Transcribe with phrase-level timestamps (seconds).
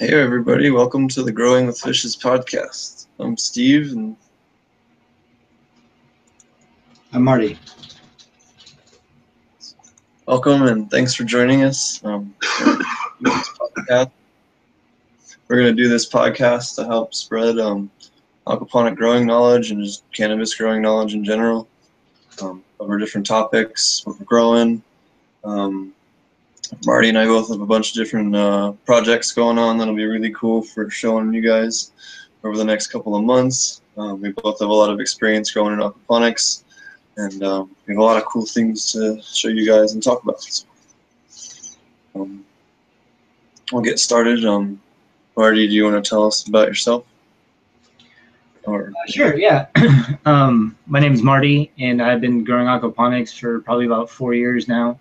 [0.00, 3.06] Hey everybody, welcome to the Growing with Fishes podcast.
[3.18, 4.16] I'm Steve and
[7.12, 7.58] I'm Marty.
[10.24, 12.02] welcome and thanks for joining us.
[12.02, 12.34] Um,
[13.20, 14.10] this podcast.
[15.48, 17.90] We're going to do this podcast to help spread um,
[18.46, 21.68] aquaponic growing knowledge and just cannabis growing knowledge in general.
[22.40, 24.82] Um, cover different topics, what we're growing.
[25.44, 25.92] Um,
[26.84, 30.06] Marty and I both have a bunch of different uh, projects going on that'll be
[30.06, 31.92] really cool for showing you guys
[32.44, 33.82] over the next couple of months.
[33.96, 36.64] Um, we both have a lot of experience growing in aquaponics,
[37.16, 40.22] and um, we have a lot of cool things to show you guys and talk
[40.22, 40.40] about.
[40.42, 40.66] So,
[42.14, 42.44] um,
[43.72, 44.44] we'll get started.
[44.44, 44.80] Um,
[45.36, 47.04] Marty, do you want to tell us about yourself?
[48.64, 49.66] Or Uh, sure, yeah.
[50.26, 54.68] um, my name is Marty, and I've been growing aquaponics for probably about four years
[54.68, 54.98] now.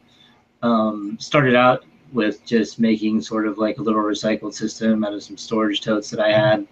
[0.62, 5.24] Um, started out with just making sort of like a little recycled system out of
[5.24, 6.68] some storage totes that I had.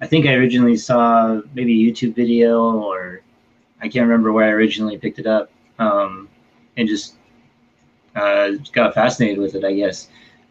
[0.00, 3.22] I think I originally saw maybe a YouTube video, or
[3.80, 6.28] I can't remember where I originally picked it up, um,
[6.76, 7.14] and just
[8.14, 10.08] uh, got fascinated with it, I guess.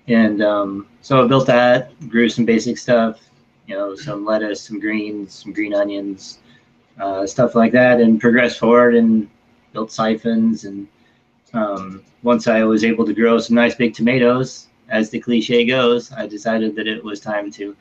[0.08, 3.20] And um, so I built that, grew some basic stuff,
[3.68, 6.40] you know, some lettuce, some greens, some green onions,
[7.00, 9.30] uh, stuff like that, and progressed forward and
[9.74, 10.66] built siphons.
[10.66, 10.88] And
[11.56, 16.12] um, once I was able to grow some nice big tomatoes, as the cliche goes,
[16.12, 17.76] I decided that it was time to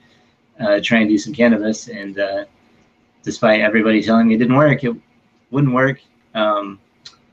[0.60, 1.88] uh, try and do some cannabis.
[1.88, 2.44] And uh,
[3.22, 4.94] despite everybody telling me it didn't work, it
[5.50, 6.00] wouldn't work.
[6.34, 6.80] Um,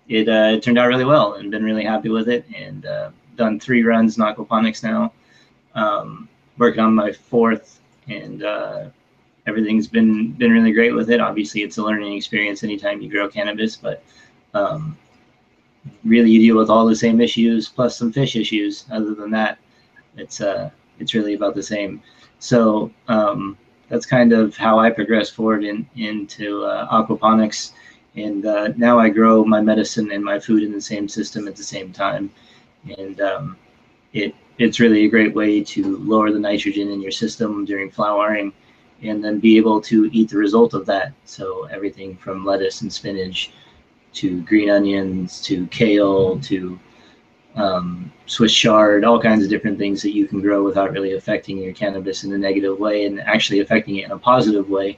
[0.09, 2.45] it, uh, it turned out really well, and been really happy with it.
[2.53, 5.13] And uh, done three runs in aquaponics now.
[5.73, 8.89] Um, working on my fourth and uh,
[9.47, 11.19] everything's been been really great with it.
[11.19, 14.03] Obviously, it's a learning experience anytime you grow cannabis, but
[14.53, 14.97] um,
[16.03, 18.85] really you deal with all the same issues plus some fish issues.
[18.91, 19.57] Other than that,
[20.17, 22.01] it's uh, it's really about the same.
[22.39, 23.57] So um,
[23.89, 27.73] that's kind of how I progressed forward in into uh, aquaponics,
[28.15, 31.55] and uh, now I grow my medicine and my food in the same system at
[31.55, 32.31] the same time,
[32.97, 33.57] and um,
[34.13, 38.53] it it's really a great way to lower the nitrogen in your system during flowering
[39.03, 41.13] and then be able to eat the result of that.
[41.25, 43.51] So everything from lettuce and spinach
[44.13, 46.79] to green onions to kale to
[47.55, 51.57] um, Swiss chard, all kinds of different things that you can grow without really affecting
[51.57, 54.97] your cannabis in a negative way and actually affecting it in a positive way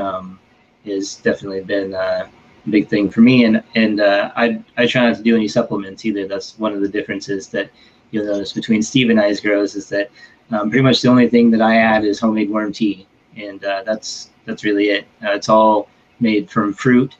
[0.00, 0.38] um,
[0.84, 2.28] has definitely been a
[2.70, 3.44] big thing for me.
[3.44, 6.26] And and uh, I I try not to do any supplements either.
[6.26, 7.70] That's one of the differences that
[8.10, 10.10] you'll notice between Steve and I's grows is that
[10.50, 13.82] um, pretty much the only thing that I add is homemade worm tea, and uh,
[13.84, 15.06] that's that's really it.
[15.24, 15.88] Uh, it's all
[16.20, 17.16] made from fruit.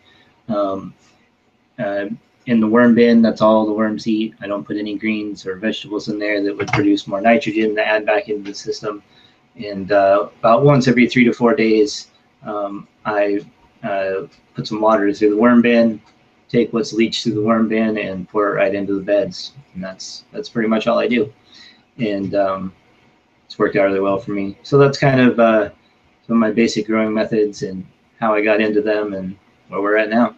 [0.48, 0.94] Um,
[1.78, 2.06] uh,
[2.46, 4.34] in the worm bin, that's all the worms eat.
[4.40, 7.86] I don't put any greens or vegetables in there that would produce more nitrogen to
[7.86, 9.02] add back into the system.
[9.56, 12.08] And uh, about once every three to four days,
[12.42, 13.40] um, I
[13.82, 16.00] uh, put some water through the worm bin,
[16.48, 19.52] take what's leached through the worm bin, and pour it right into the beds.
[19.74, 21.32] And that's that's pretty much all I do.
[21.98, 22.74] And um,
[23.46, 24.58] it's worked out really well for me.
[24.62, 25.70] So that's kind of uh,
[26.26, 27.86] some of my basic growing methods and
[28.18, 29.36] how I got into them and
[29.68, 30.34] where we're at now.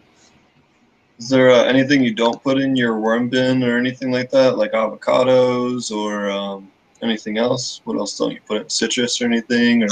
[1.17, 4.57] Is there uh, anything you don't put in your worm bin or anything like that,
[4.57, 6.69] like avocados or um,
[7.01, 7.81] anything else?
[7.85, 9.83] What else don't you put in citrus or anything?
[9.83, 9.89] Or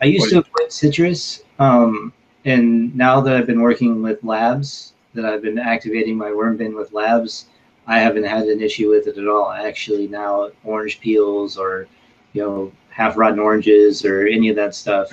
[0.00, 2.12] I used to avoid citrus, um,
[2.44, 6.74] and now that I've been working with labs, that I've been activating my worm bin
[6.76, 7.46] with labs,
[7.86, 9.50] I haven't had an issue with it at all.
[9.50, 11.88] Actually, now orange peels or
[12.32, 15.10] you know half rotten oranges or any of that stuff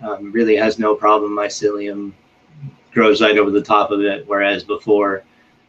[0.00, 1.30] um, really has no problem.
[1.30, 2.12] Mycelium
[2.96, 5.22] grows right over the top of it, whereas before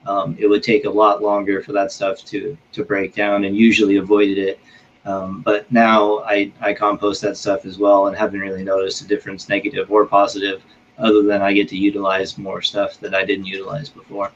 [0.06, 3.56] um, it would take a lot longer for that stuff to to break down, and
[3.56, 4.60] usually avoided it.
[5.04, 9.08] Um, but now I, I compost that stuff as well and haven't really noticed a
[9.08, 10.62] difference, negative or positive,
[10.98, 14.32] other than I get to utilize more stuff that I didn't utilize before.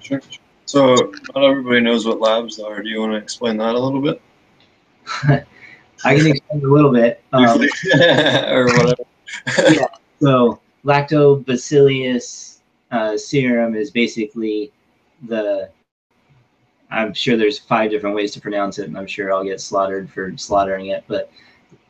[0.00, 0.20] Sure.
[0.66, 0.94] So
[1.34, 2.82] not everybody knows what labs are.
[2.82, 4.20] Do you want to explain that a little bit?
[6.04, 7.22] I can explain a little bit.
[7.32, 7.60] Um,
[8.52, 9.04] or whatever.
[10.20, 12.58] so lactobacillus
[12.90, 14.72] uh, serum is basically
[15.28, 15.68] the
[16.90, 20.10] i'm sure there's five different ways to pronounce it and i'm sure i'll get slaughtered
[20.10, 21.30] for slaughtering it but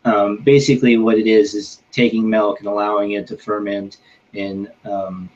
[0.04, 3.98] um, basically what it is is taking milk and allowing it to ferment
[4.34, 5.30] and um,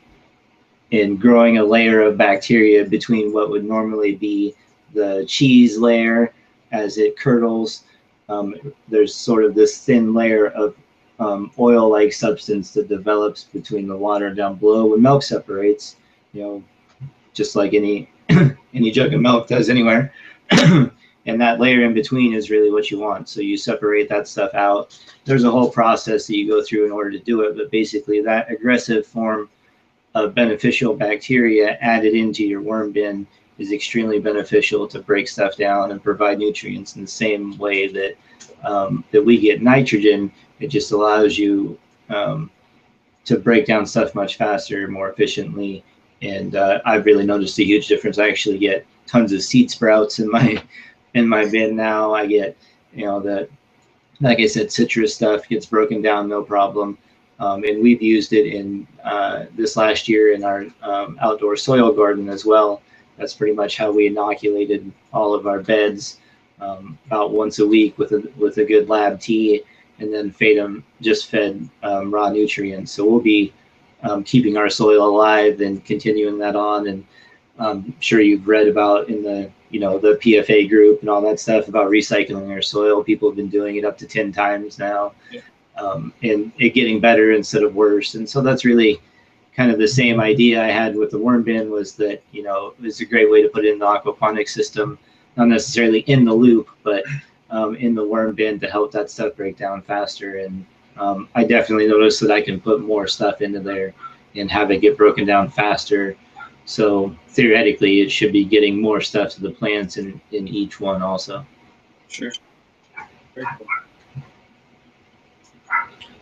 [0.90, 4.54] in growing a layer of bacteria between what would normally be
[4.94, 6.32] the cheese layer
[6.72, 7.84] as it curdles.
[8.28, 8.54] Um,
[8.88, 10.74] there's sort of this thin layer of
[11.18, 15.96] um, oil-like substance that develops between the water down below when milk separates.
[16.32, 16.64] You know,
[17.32, 18.10] just like any
[18.74, 20.12] any jug of milk does anywhere.
[20.50, 20.90] and
[21.26, 23.28] and that layer in between is really what you want.
[23.28, 24.98] So you separate that stuff out.
[25.24, 28.22] There's a whole process that you go through in order to do it, but basically
[28.22, 29.50] that aggressive form
[30.14, 33.26] of beneficial bacteria added into your worm bin
[33.58, 38.16] is extremely beneficial to break stuff down and provide nutrients in the same way that
[38.64, 40.32] um, that we get nitrogen.
[40.60, 41.78] It just allows you
[42.08, 42.50] um,
[43.24, 45.84] to break down stuff much faster, more efficiently.
[46.22, 48.18] And uh, I've really noticed a huge difference.
[48.18, 50.62] I actually get tons of seed sprouts in my
[51.14, 52.14] in my bin now.
[52.14, 52.56] I get
[52.92, 53.48] you know the
[54.20, 56.98] like I said, citrus stuff gets broken down no problem.
[57.40, 61.92] Um, and we've used it in uh, this last year in our um, outdoor soil
[61.92, 62.82] garden as well.
[63.18, 66.18] That's pretty much how we inoculated all of our beds
[66.60, 69.62] um, about once a week with a with a good lab tea,
[69.98, 72.92] and then fed them just fed um, raw nutrients.
[72.92, 73.52] So we'll be
[74.02, 76.88] um, keeping our soil alive and continuing that on.
[76.88, 77.04] And
[77.58, 81.40] I'm sure you've read about in the you know the PFA group and all that
[81.40, 83.04] stuff about recycling our soil.
[83.04, 85.12] People have been doing it up to ten times now.
[85.30, 85.40] Yeah
[85.78, 88.14] um, and it getting better instead of worse.
[88.14, 89.00] And so that's really
[89.58, 92.74] kind of the same idea I had with the worm bin was that, you know,
[92.78, 94.96] it was a great way to put in the aquaponics system,
[95.36, 97.02] not necessarily in the loop, but
[97.50, 100.38] um, in the worm bin to help that stuff break down faster.
[100.38, 100.64] And
[100.96, 103.94] um, I definitely noticed that I can put more stuff into there
[104.36, 106.16] and have it get broken down faster.
[106.64, 111.02] So theoretically, it should be getting more stuff to the plants in, in each one
[111.02, 111.44] also.
[112.06, 112.30] Sure.
[113.34, 113.66] Very cool.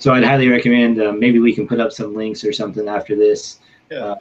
[0.06, 3.16] So I'd highly recommend uh, maybe we can put up some links or something after
[3.16, 3.58] this.
[3.90, 3.98] Yeah.
[3.98, 4.16] Uh,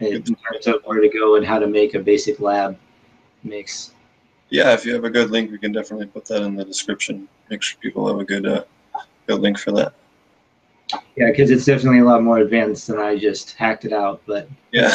[0.00, 2.76] in terms of where to go and how to make a basic lab
[3.44, 3.92] mix.
[4.50, 7.28] Yeah, if you have a good link, we can definitely put that in the description.
[7.50, 8.64] Make sure people have a good uh,
[9.28, 9.94] good link for that.
[11.14, 14.22] Yeah, because it's definitely a lot more advanced than I just hacked it out.
[14.26, 14.92] But yeah,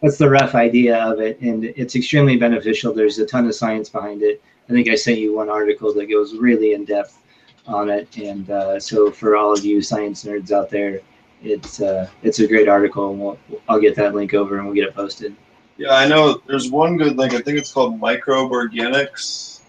[0.00, 2.94] that's the rough idea of it, and it's extremely beneficial.
[2.94, 4.40] There's a ton of science behind it.
[4.68, 7.18] I think I sent you one article that goes really in depth
[7.66, 8.16] on it.
[8.16, 11.00] And uh, so for all of you science nerds out there,
[11.42, 13.38] it's uh, it's a great article, and we'll,
[13.68, 15.36] I'll get that link over and we'll get it posted.
[15.76, 16.40] Yeah, I know.
[16.46, 17.34] There's one good link.
[17.34, 19.60] I think it's called Microbe Organics.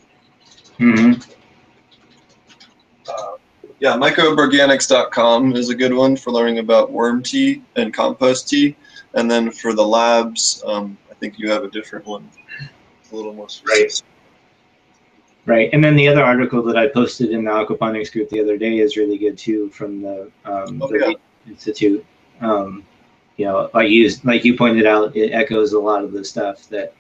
[0.80, 1.20] Mm-hmm.
[3.10, 3.38] Uh,
[3.80, 8.76] yeah, microbeorganics.com is a good one for learning about worm tea and compost tea.
[9.16, 12.30] And then for the labs, um, I think you have a different one,
[13.12, 13.84] a little more specific.
[13.84, 14.15] Right.
[15.48, 18.58] Right, and then the other article that I posted in the aquaponics group the other
[18.58, 21.16] day is really good too, from the, um, oh, the.
[21.48, 22.04] Institute.
[22.42, 22.84] Um,
[23.38, 26.68] you know, like you like you pointed out, it echoes a lot of the stuff
[26.70, 26.94] that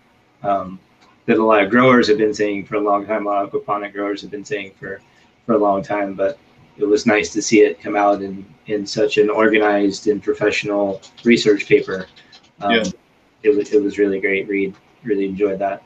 [0.43, 0.79] um,
[1.25, 3.25] that a lot of growers have been saying for a long time.
[3.25, 5.01] A lot of aquaponic growers have been saying for
[5.45, 6.37] for a long time, but
[6.77, 11.01] it was nice to see it come out in in such an organized and professional
[11.23, 12.07] research paper.
[12.61, 12.83] Um, yeah.
[13.43, 14.75] It was it was really great read.
[15.03, 15.83] Really enjoyed that.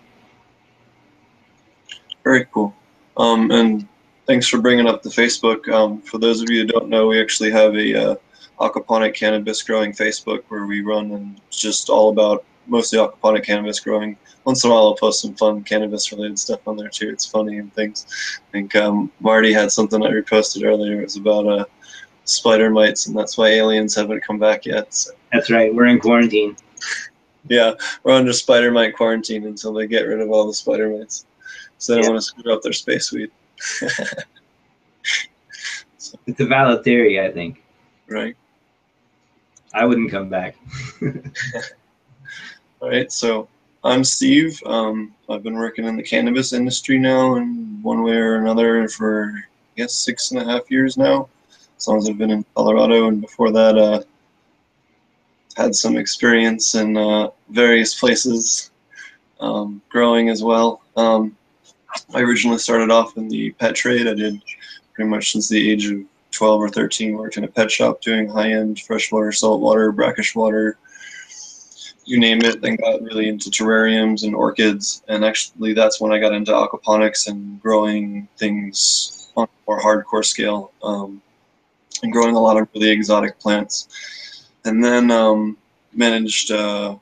[2.29, 2.75] Very cool.
[3.17, 3.87] Um, and
[4.27, 5.67] thanks for bringing up the Facebook.
[5.73, 8.15] Um, for those of you who don't know, we actually have a uh,
[8.59, 13.79] aquaponic cannabis growing Facebook where we run and it's just all about mostly aquaponic cannabis
[13.79, 14.15] growing.
[14.45, 17.09] Once in a while, I'll post some fun cannabis related stuff on there too.
[17.09, 18.05] It's funny and things.
[18.47, 21.01] I think um, Marty had something I reposted earlier.
[21.01, 21.65] It was about uh,
[22.25, 24.93] spider mites, and that's why aliens haven't come back yet.
[24.93, 25.13] So.
[25.33, 25.73] That's right.
[25.73, 26.57] We're in quarantine.
[27.47, 27.73] yeah,
[28.03, 31.25] we're under spider mite quarantine until they get rid of all the spider mites
[31.79, 32.11] so they don't yeah.
[32.11, 33.31] want to screw up their space weed.
[35.97, 36.17] so.
[36.27, 37.63] It's a valid theory, I think.
[38.07, 38.35] Right.
[39.73, 40.55] I wouldn't come back.
[42.81, 43.47] All right, so
[43.83, 44.61] I'm Steve.
[44.65, 49.33] Um, I've been working in the cannabis industry now in one way or another for,
[49.35, 51.29] I guess, six and a half years now,
[51.77, 53.07] as long as I've been in Colorado.
[53.07, 54.01] And before that, uh,
[55.55, 58.71] had some experience in uh, various places
[59.39, 60.81] um, growing as well.
[60.95, 61.35] Um,
[62.13, 64.07] I originally started off in the pet trade.
[64.07, 64.41] I did
[64.93, 68.29] pretty much since the age of 12 or 13, worked in a pet shop doing
[68.29, 70.77] high-end freshwater, saltwater, brackish water,
[72.09, 72.61] you name it.
[72.61, 77.27] Then got really into terrariums and orchids, and actually that's when I got into aquaponics
[77.27, 81.21] and growing things on a more hardcore scale, um,
[82.01, 84.47] and growing a lot of really exotic plants.
[84.65, 85.57] And then um,
[85.93, 86.95] managed uh,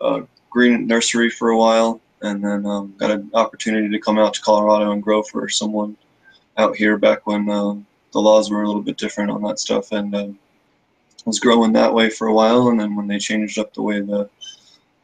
[0.00, 4.34] a green nursery for a while, and then um, got an opportunity to come out
[4.34, 5.96] to Colorado and grow for someone
[6.56, 7.74] out here back when uh,
[8.12, 10.28] the laws were a little bit different on that stuff, and uh,
[11.24, 12.68] was growing that way for a while.
[12.68, 14.28] And then when they changed up the way the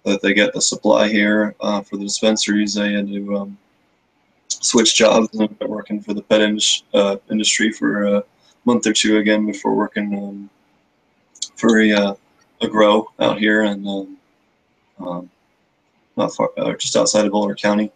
[0.05, 3.59] that they get the supply here uh, for the dispensaries, they had to um,
[4.49, 6.59] switch jobs and been working for the pet in
[6.95, 8.25] uh, industry for a
[8.65, 10.51] month or two again before working um,
[11.57, 12.15] for a, uh,
[12.63, 14.17] a grow out here and um,
[15.01, 15.31] um
[16.19, 17.91] not far, uh, just outside of Boulder County.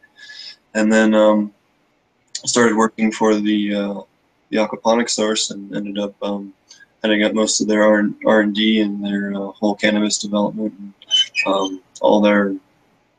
[0.74, 1.52] And then um,
[2.44, 4.00] started working for the uh,
[4.50, 6.52] the aquaponics source and ended up um,
[7.02, 10.94] heading up most of their R and D and their uh, whole cannabis development and
[11.46, 12.54] um, all their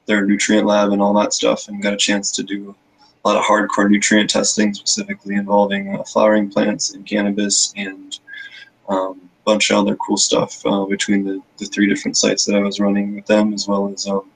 [0.05, 2.75] their nutrient lab and all that stuff, and got a chance to do
[3.23, 8.19] a lot of hardcore nutrient testing, specifically involving uh, flowering plants and cannabis and
[8.89, 12.55] um, a bunch of other cool stuff uh, between the, the three different sites that
[12.55, 14.29] I was running with them, as well as um,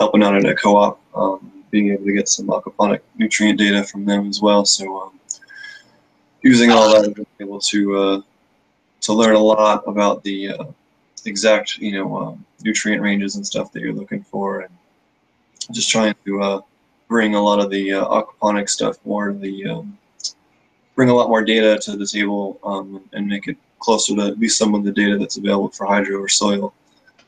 [0.00, 4.04] helping out at a co-op, um, being able to get some aquaponic nutrient data from
[4.04, 4.64] them as well.
[4.64, 5.20] So um,
[6.42, 8.20] using all that, I've been able to uh,
[9.02, 10.64] to learn a lot about the uh,
[11.26, 14.74] exact, you know, um, nutrient ranges and stuff that you're looking for, and
[15.70, 16.60] just trying to uh,
[17.06, 19.98] bring a lot of the uh, aquaponic stuff more to the um,
[20.96, 24.38] bring a lot more data to the table um, and make it closer to at
[24.38, 26.72] least some of the data that's available for hydro or soil,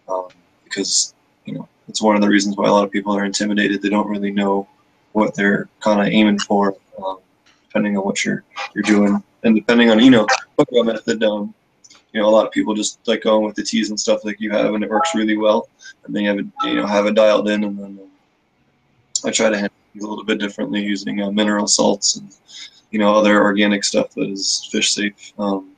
[0.09, 0.29] um,
[0.65, 1.15] because
[1.45, 3.83] you know it's one of the reasons why a lot of people are intimidated.
[3.83, 4.69] They don't really know
[5.13, 7.19] what they're kind of aiming for, um,
[7.67, 11.23] depending on what you're you're doing, and depending on you know what method.
[11.23, 11.55] Um,
[12.13, 14.39] you know, a lot of people just like going with the teas and stuff like
[14.39, 15.69] you have, and it works really well.
[16.05, 18.11] And then you have it, you know, have it dialed in, and then um,
[19.25, 22.35] I try to handle it a little bit differently using uh, mineral salts and
[22.91, 25.73] you know other organic stuff that is fish safe, um,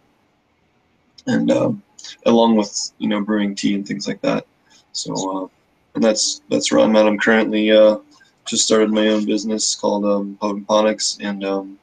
[1.26, 1.82] and um,
[2.26, 4.46] along with you know brewing tea and things like that.
[4.92, 5.49] So, uh,
[5.94, 7.06] and that's that's where I'm at.
[7.06, 7.98] I'm currently uh,
[8.46, 11.78] just started my own business called um, Potemponics, and um,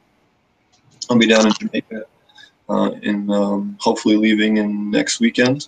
[1.10, 2.03] I'll be down in Jamaica
[2.70, 5.68] uh, in um, hopefully leaving in next weekend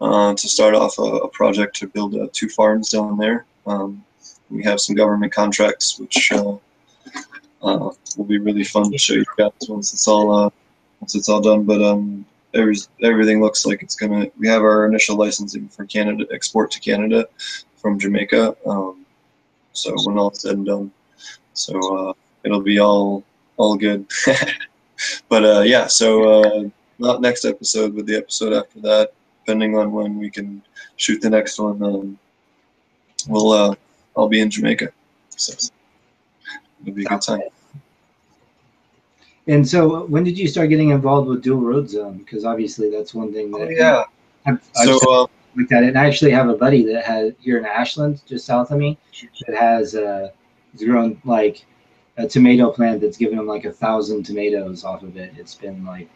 [0.00, 3.46] uh, to start off a, a project to build uh, two farms down there.
[3.66, 4.04] Um,
[4.50, 6.56] we have some government contracts, which uh,
[7.62, 10.50] uh, will be really fun to show you guys once it's all uh,
[11.00, 11.64] once it's all done.
[11.64, 14.26] But um, every, everything looks like it's gonna.
[14.38, 17.26] We have our initial licensing for Canada export to Canada
[17.84, 18.56] from Jamaica.
[18.64, 19.04] Um,
[19.74, 20.90] so when all said and done,
[21.52, 23.22] so it'll be all
[23.58, 24.06] all good.
[25.28, 29.12] but uh, yeah, so uh, not next episode, but the episode after that,
[29.44, 30.62] depending on when we can
[30.96, 31.82] shoot the next one.
[31.82, 32.18] Um,
[33.28, 33.74] we'll uh,
[34.16, 34.88] I'll be in Jamaica,
[35.28, 35.52] so
[36.80, 37.42] it'll be a good time.
[39.46, 42.16] And so, when did you start getting involved with dual root zone?
[42.16, 44.04] Because obviously, that's one thing that oh, yeah.
[44.46, 47.32] I've, I've so uh, looked at it, and I actually have a buddy that has
[47.40, 48.98] here in Ashland, just south of me,
[49.46, 50.30] that has uh,
[50.78, 51.64] grown like
[52.16, 55.32] a tomato plant that's given him like a thousand tomatoes off of it.
[55.36, 56.08] It's been like,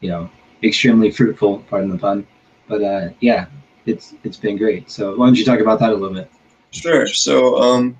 [0.00, 0.30] you know,
[0.62, 1.60] extremely fruitful.
[1.70, 2.26] Pardon the pun,
[2.68, 3.46] but uh, yeah,
[3.86, 4.90] it's it's been great.
[4.90, 6.30] So why don't you talk about that a little bit?
[6.70, 7.06] Sure.
[7.06, 7.98] So um,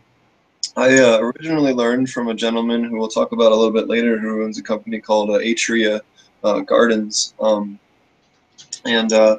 [0.76, 4.18] I uh, originally learned from a gentleman who we'll talk about a little bit later,
[4.18, 6.00] who owns a company called uh, Atria
[6.44, 7.78] uh, Gardens, um,
[8.84, 9.38] and uh,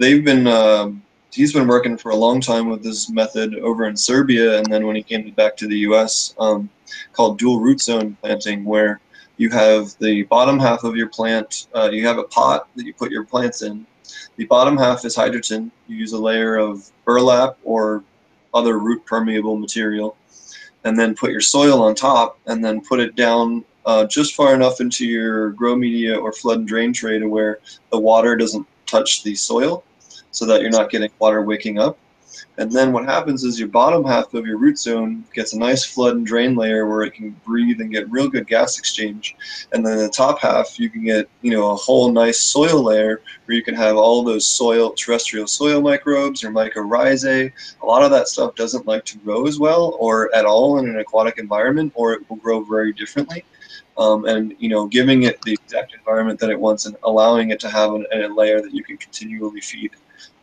[0.00, 0.48] they've been.
[0.48, 1.02] Um,
[1.32, 4.84] he's been working for a long time with this method over in Serbia, and then
[4.84, 6.68] when he came back to the U.S., um,
[7.12, 9.00] called dual root zone planting, where
[9.36, 12.92] you have the bottom half of your plant, uh, you have a pot that you
[12.92, 13.86] put your plants in.
[14.36, 15.70] The bottom half is hydroton.
[15.86, 18.02] You use a layer of burlap or
[18.52, 20.16] other root permeable material,
[20.84, 24.54] and then put your soil on top, and then put it down uh, just far
[24.54, 27.60] enough into your grow media or flood and drain tray to where
[27.92, 29.84] the water doesn't touch the soil
[30.30, 31.98] so that you're not getting water waking up.
[32.58, 35.84] And then what happens is your bottom half of your root zone gets a nice
[35.84, 39.34] flood and drain layer where it can breathe and get real good gas exchange.
[39.72, 43.22] And then the top half, you can get, you know, a whole nice soil layer
[43.44, 47.50] where you can have all those soil, terrestrial soil microbes or mycorrhizae.
[47.82, 50.88] A lot of that stuff doesn't like to grow as well or at all in
[50.88, 53.44] an aquatic environment, or it will grow very differently.
[53.98, 57.60] Um, and you know, giving it the exact environment that it wants and allowing it
[57.60, 59.90] to have an, a layer that you can continually feed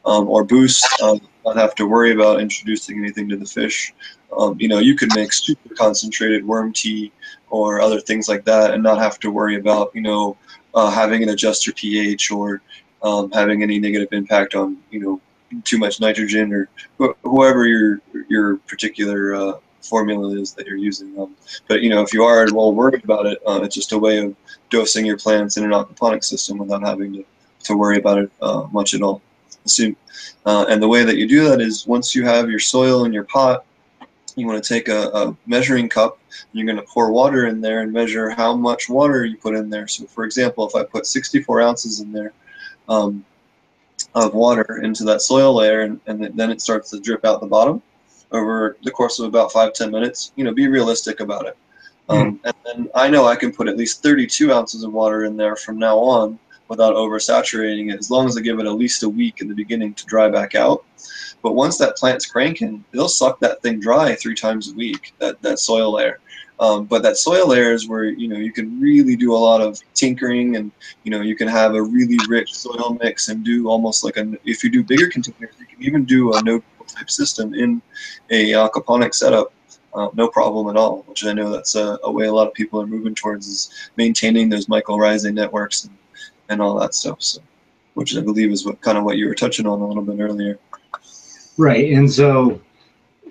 [0.08, 3.94] um, or boost, um, not have to worry about introducing anything to the fish.
[4.36, 7.12] Um, you know, you could make super concentrated worm tea
[7.50, 10.38] or other things like that and not have to worry about, you know,
[10.74, 12.62] uh, having an adjuster pH or
[13.04, 15.22] um, having any negative impact on, you know,
[15.64, 21.18] too much nitrogen or wh- whoever your your particular uh, formula is that you're using.
[21.20, 21.36] Um,
[21.68, 24.18] but you know, if you are well worried about it, uh, it's just a way
[24.20, 24.36] of
[24.70, 27.26] dosing your plants in an aquaponic system without having to,
[27.64, 29.22] to worry about it uh, much at all.
[30.46, 33.14] Uh, and the way that you do that is once you have your soil in
[33.14, 33.66] your pot,
[34.36, 36.20] you want to take a, a measuring cup,
[36.54, 39.70] you're going to pour water in there and measure how much water you put in
[39.70, 39.88] there.
[39.88, 42.34] So for example, if I put 64 ounces in there
[42.88, 43.26] um,
[44.14, 47.48] of water into that soil layer and, and then it starts to drip out the
[47.48, 47.82] bottom
[48.32, 51.58] over the course of about five ten minutes, you know, be realistic about it.
[52.10, 52.46] Um, mm-hmm.
[52.46, 55.56] and then I know I can put at least 32 ounces of water in there
[55.56, 59.10] from now on without oversaturating it, as long as I give it at least a
[59.10, 60.86] week in the beginning to dry back out.
[61.42, 65.42] But once that plant's cranking, it'll suck that thing dry three times a week, that,
[65.42, 66.20] that soil layer.
[66.60, 69.62] Um, but that soil layer is where you know you can really do a lot
[69.62, 70.72] of tinkering, and
[71.04, 74.34] you know you can have a really rich soil mix and do almost like a.
[74.44, 77.82] If you do bigger containers, you can even do a no type system in
[78.32, 79.54] a aquaponic setup,
[79.94, 81.04] uh, no problem at all.
[81.04, 83.92] Which I know that's a, a, way a lot of people are moving towards is
[83.98, 85.94] maintaining those mycorrhizae networks and,
[86.50, 87.22] and all that stuff.
[87.22, 87.42] So,
[87.94, 90.20] which I believe is what kind of what you were touching on a little bit
[90.20, 90.60] earlier.
[91.58, 92.62] Right, and so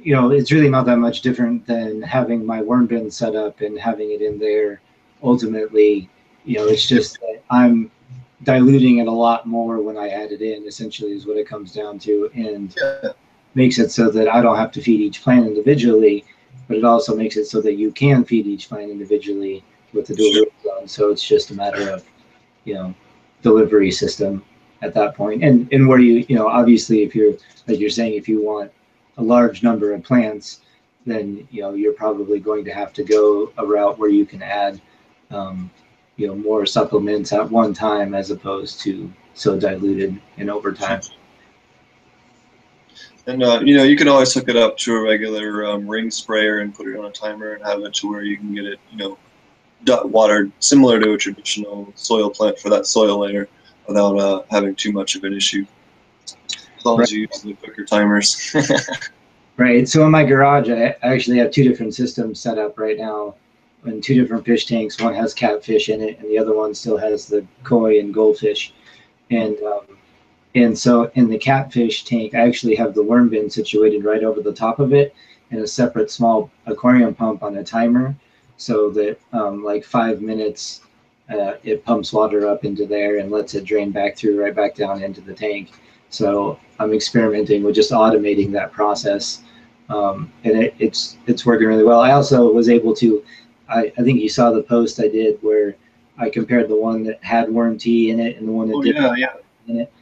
[0.06, 3.60] you know, it's really not that much different than having my worm bin set up
[3.60, 4.80] and having it in there.
[5.20, 6.08] Ultimately,
[6.44, 7.90] you know, it's just that I'm
[8.44, 11.72] diluting it a lot more when I add it in, essentially, is what it comes
[11.72, 12.30] down to.
[12.34, 13.10] And yeah.
[13.56, 16.24] makes it so that I don't have to feed each plant individually,
[16.68, 20.14] but it also makes it so that you can feed each plant individually with the
[20.14, 20.46] dual sure.
[20.62, 20.86] zone.
[20.86, 22.04] So it's just a matter of,
[22.64, 22.94] you know,
[23.42, 24.44] delivery system
[24.82, 25.42] at that point.
[25.42, 27.34] And and where you, you know, obviously if you're
[27.66, 28.70] like you're saying, if you want
[29.18, 30.60] a large number of plants,
[31.04, 34.42] then you know you're probably going to have to go a route where you can
[34.42, 34.80] add
[35.30, 35.70] um,
[36.16, 41.00] you know more supplements at one time as opposed to so diluted and over time.
[43.26, 46.10] And uh, you know you can always hook it up to a regular um, ring
[46.10, 48.64] sprayer and put it on a timer and have it to where you can get
[48.64, 49.18] it you know
[49.88, 53.48] watered similar to a traditional soil plant for that soil layer
[53.86, 55.64] without uh, having too much of an issue
[56.24, 57.04] As long right.
[57.04, 58.54] as you use the quicker timers.
[59.56, 59.88] right.
[59.88, 63.34] So in my garage, I actually have two different systems set up right now
[63.84, 65.00] in two different fish tanks.
[65.00, 68.74] One has catfish in it, and the other one still has the koi and goldfish.
[69.30, 69.98] And um,
[70.54, 74.40] and so in the catfish tank, I actually have the worm bin situated right over
[74.40, 75.14] the top of it,
[75.50, 78.16] and a separate small aquarium pump on a timer,
[78.56, 80.80] so that um, like five minutes,
[81.30, 84.74] uh, it pumps water up into there and lets it drain back through right back
[84.74, 85.72] down into the tank.
[86.08, 89.42] So I'm experimenting with just automating that process,
[89.88, 92.00] um, and it, it's it's working really well.
[92.00, 93.24] I also was able to,
[93.68, 95.76] I, I think you saw the post I did where
[96.16, 98.82] I compared the one that had worm tea in it and the one that oh,
[98.82, 99.14] didn't yeah,
[99.66, 99.72] yeah.
[99.72, 99.92] in it.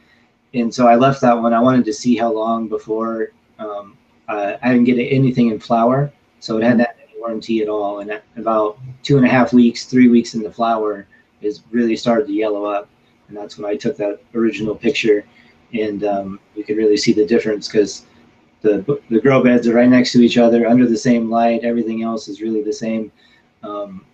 [0.53, 1.53] And so I left that one.
[1.53, 3.97] I wanted to see how long before um,
[4.29, 6.94] uh, I didn't get anything in flower, so it had that
[7.41, 7.99] tea at all.
[7.99, 11.07] And about two and a half weeks, three weeks in the flower,
[11.41, 12.89] is really started to yellow up,
[13.27, 15.25] and that's when I took that original picture
[15.73, 18.05] and um, you can really see the difference because
[18.61, 21.63] the the grow beds are right next to each other under the same light.
[21.63, 23.11] Everything else is really the same,
[23.63, 24.05] um,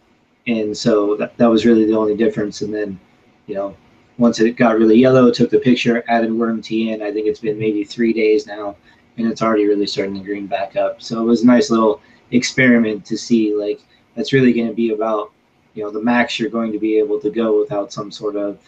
[0.48, 2.62] and so that, that was really the only difference.
[2.62, 3.00] And then,
[3.48, 3.76] you know,
[4.18, 7.02] once it got really yellow, took the picture, added worm tea in.
[7.02, 8.76] I think it's been maybe three days now,
[9.18, 11.02] and it's already really starting to green back up.
[11.02, 13.82] So it was a nice little experiment to see like
[14.16, 15.32] that's really going to be about
[15.74, 18.60] you know the max you're going to be able to go without some sort of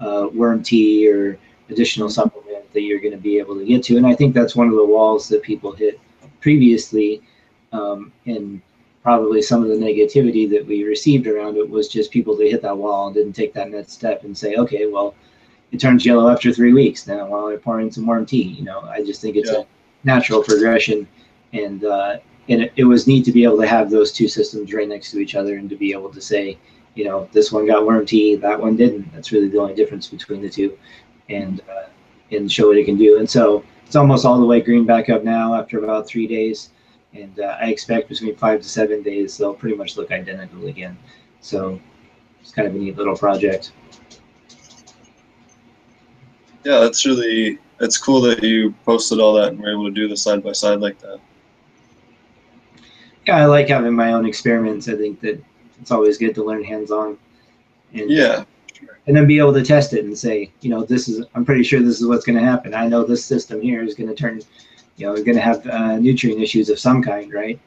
[0.00, 1.38] uh, worm tea or
[1.70, 3.96] additional supplement that you're going to be able to get to.
[3.96, 5.98] And I think that's one of the walls that people hit
[6.40, 7.22] previously.
[7.72, 8.60] Um, and
[9.02, 12.62] probably some of the negativity that we received around it was just people that hit
[12.62, 15.14] that wall and didn't take that next step and say, okay, well,
[15.72, 17.06] it turns yellow after three weeks.
[17.06, 19.60] Now, while I pour in some worm tea, you know, I just think it's yeah.
[19.60, 19.64] a
[20.04, 21.08] natural progression.
[21.52, 22.16] And, uh,
[22.48, 25.10] and it, it was neat to be able to have those two systems right next
[25.10, 26.58] to each other and to be able to say,
[26.94, 29.12] you know, this one got worm tea, that one didn't.
[29.12, 30.78] That's really the only difference between the two
[31.28, 31.88] and uh,
[32.30, 33.18] and show what it can do.
[33.18, 36.70] And so it's almost all the way green back up now after about three days.
[37.12, 40.96] And uh, I expect between five to seven days they'll pretty much look identical again.
[41.40, 41.80] So
[42.40, 43.72] it's kind of a neat little project.
[46.64, 50.08] Yeah, that's really it's cool that you posted all that and were able to do
[50.08, 51.20] the side by side like that.
[53.26, 54.88] Yeah, I like having my own experiments.
[54.88, 55.42] I think that
[55.80, 57.18] it's always good to learn hands on.
[57.92, 58.44] And yeah
[59.06, 61.62] and then be able to test it and say, you know, this is, I'm pretty
[61.62, 62.74] sure this is what's going to happen.
[62.74, 64.40] I know this system here is going to turn,
[64.96, 67.60] you know, going to have uh, nutrient issues of some kind, right?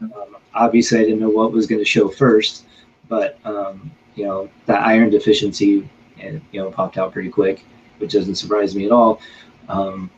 [0.00, 2.66] Um, obviously, I didn't know what was going to show first,
[3.08, 5.88] but, um, you know, that iron deficiency,
[6.20, 7.64] and, you know, popped out pretty quick,
[7.98, 9.20] which doesn't surprise me at all.
[9.68, 10.10] Um,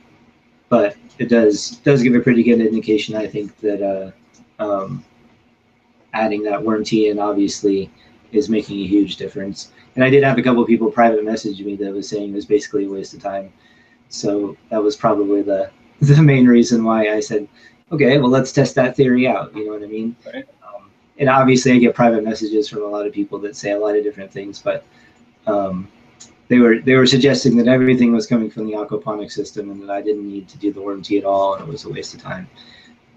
[0.68, 4.10] but it does does give a pretty good indication, I think, that uh,
[4.58, 5.04] um,
[6.12, 7.90] adding that worm tea in obviously
[8.32, 11.60] is making a huge difference and I did have a couple of people private message
[11.60, 13.50] me that was saying it was basically a waste of time.
[14.10, 17.48] So that was probably the the main reason why I said,
[17.90, 19.56] okay, well let's test that theory out.
[19.56, 20.14] You know what I mean?
[20.26, 20.46] Right.
[20.62, 23.78] Um, and obviously, I get private messages from a lot of people that say a
[23.78, 24.84] lot of different things, but
[25.46, 25.88] um,
[26.48, 29.90] they were they were suggesting that everything was coming from the aquaponic system and that
[29.90, 32.12] I didn't need to do the worm tea at all, and it was a waste
[32.12, 32.46] of time.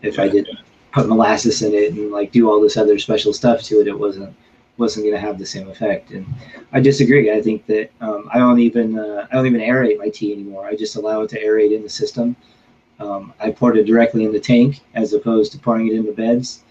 [0.02, 0.64] If yeah, I didn't yeah.
[0.92, 3.98] Put molasses in it and like do all this other special stuff to it, it
[3.98, 4.36] wasn't
[4.78, 6.12] wasn't going to have the same effect.
[6.12, 6.26] And
[6.72, 7.32] I disagree.
[7.32, 10.66] I think that um, I don't even uh, I don't even aerate my tea anymore.
[10.66, 12.36] I just allow it to aerate in the system.
[13.00, 16.12] Um, I poured it directly in the tank as opposed to pouring it in the
[16.12, 16.64] beds.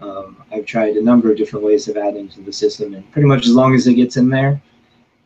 [0.00, 3.28] Um, I've tried a number of different ways of adding to the system, and pretty
[3.28, 4.60] much as long as it gets in there,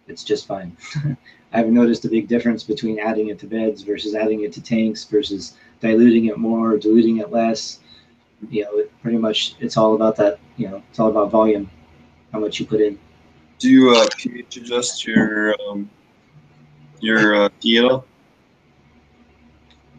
[0.06, 0.76] it's just fine.
[1.52, 4.62] I haven't noticed a big difference between adding it to beds versus adding it to
[4.62, 7.79] tanks versus diluting it more, diluting it less.
[8.48, 10.38] You know, it, pretty much it's all about that.
[10.56, 11.70] You know, it's all about volume,
[12.32, 12.98] how much you put in.
[13.58, 15.90] Do you uh, pH adjust your um,
[17.00, 18.00] your uh, tea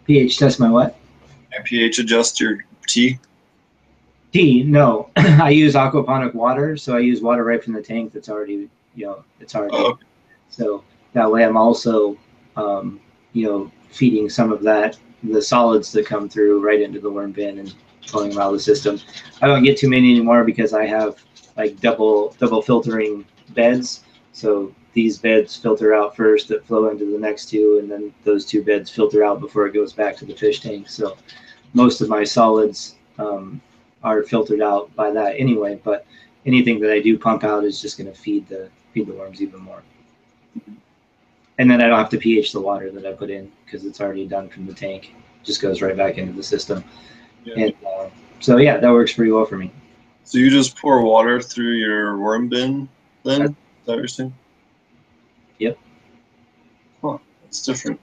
[0.06, 0.98] pH test my what?
[1.64, 3.20] pH adjust your tea?
[4.34, 4.64] Tea?
[4.64, 8.70] No, I use aquaponic water, so I use water right from the tank that's already
[8.96, 9.76] you know it's already.
[9.76, 10.04] Oh, okay.
[10.50, 12.18] So that way, I'm also
[12.56, 13.00] um,
[13.34, 17.32] you know feeding some of that the solids that come through right into the worm
[17.32, 17.76] bin and
[18.08, 19.00] pulling them out the system.
[19.42, 21.24] I don't get too many anymore because I have
[21.58, 24.04] like double double filtering beds.
[24.34, 28.46] So these beds filter out first that flow into the next two, and then those
[28.46, 30.90] two beds filter out before it goes back to the fish tank.
[30.90, 31.18] So
[31.74, 33.62] most of my solids um,
[34.04, 35.80] are filtered out by that anyway.
[35.84, 36.06] But
[36.46, 39.42] anything that I do pump out is just going to feed the feed the worms
[39.42, 39.84] even more.
[41.58, 44.02] And then I don't have to pH the water that I put in because it's
[44.02, 45.14] already done from the tank.
[45.42, 46.84] It just goes right back into the system.
[47.44, 47.66] Yeah.
[47.66, 49.72] And uh, so yeah, that works pretty well for me.
[50.24, 52.88] So you just pour water through your worm bin
[53.24, 53.42] then?
[53.42, 53.50] Is
[53.86, 54.34] that what you're saying?
[55.60, 55.78] Yep.
[57.02, 58.00] Huh, that's different.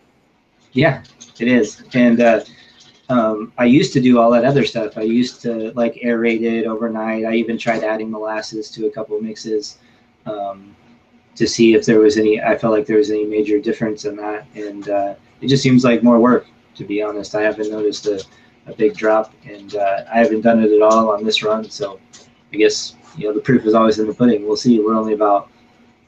[0.72, 1.02] Yeah,
[1.38, 1.82] it is.
[1.94, 2.40] And uh,
[3.08, 4.98] um, I used to do all that other stuff.
[4.98, 7.24] I used to like aerate it overnight.
[7.24, 9.78] I even tried adding molasses to a couple mixes
[10.26, 10.76] um,
[11.36, 12.40] to see if there was any.
[12.42, 15.84] I felt like there was any major difference in that, and uh, it just seems
[15.84, 16.46] like more work.
[16.74, 18.22] To be honest, I haven't noticed a,
[18.68, 21.68] a big drop, and uh, I haven't done it at all on this run.
[21.70, 21.98] So
[22.52, 24.46] I guess you know the proof is always in the pudding.
[24.46, 24.80] We'll see.
[24.80, 25.50] We're only about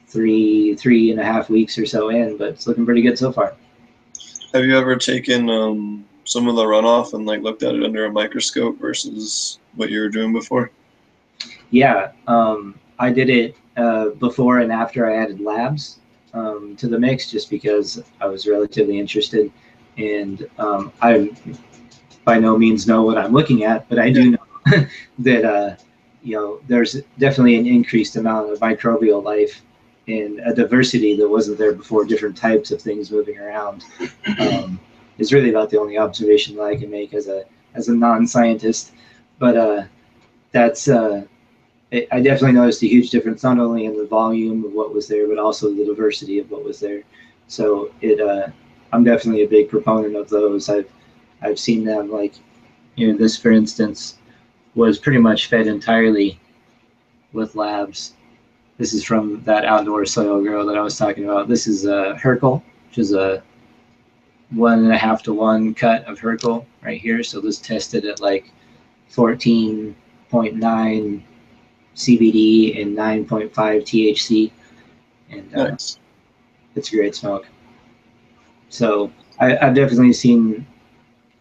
[0.07, 3.31] three three and a half weeks or so in, but it's looking pretty good so
[3.31, 3.55] far.
[4.53, 8.05] Have you ever taken um, some of the runoff and like looked at it under
[8.05, 10.71] a microscope versus what you were doing before?
[11.69, 15.99] Yeah, um, I did it uh, before and after I added labs
[16.33, 19.51] um, to the mix, just because I was relatively interested,
[19.97, 21.31] and um, I
[22.25, 24.45] by no means know what I'm looking at, but I do know
[25.19, 25.75] that uh,
[26.23, 29.61] you know there's definitely an increased amount of microbial life
[30.07, 32.05] and a diversity that wasn't there before.
[32.05, 33.83] Different types of things moving around
[34.39, 34.79] um,
[35.17, 38.93] is really about the only observation that I can make as a as a non-scientist,
[39.39, 39.83] but uh,
[40.51, 40.87] that's.
[40.87, 41.23] Uh,
[41.91, 45.07] it- I definitely noticed a huge difference, not only in the volume of what was
[45.07, 47.03] there, but also the diversity of what was there.
[47.47, 48.47] So it, uh,
[48.93, 50.69] I'm definitely a big proponent of those.
[50.69, 50.89] I've,
[51.41, 52.33] I've seen them like,
[52.95, 54.17] you know, this for instance
[54.75, 56.39] was pretty much fed entirely
[57.33, 58.13] with labs.
[58.77, 61.47] This is from that outdoor soil grow that I was talking about.
[61.47, 63.43] This is a Harlequin, which is a
[64.51, 67.23] one and a half to one cut of Harlequin right here.
[67.23, 68.51] So this tested at like
[69.11, 71.23] 14.9
[71.95, 74.51] CBD and 9.5 THC,
[75.29, 75.99] and uh, Nice.
[76.75, 77.47] it's a great smoke.
[78.69, 80.65] So I, I've definitely seen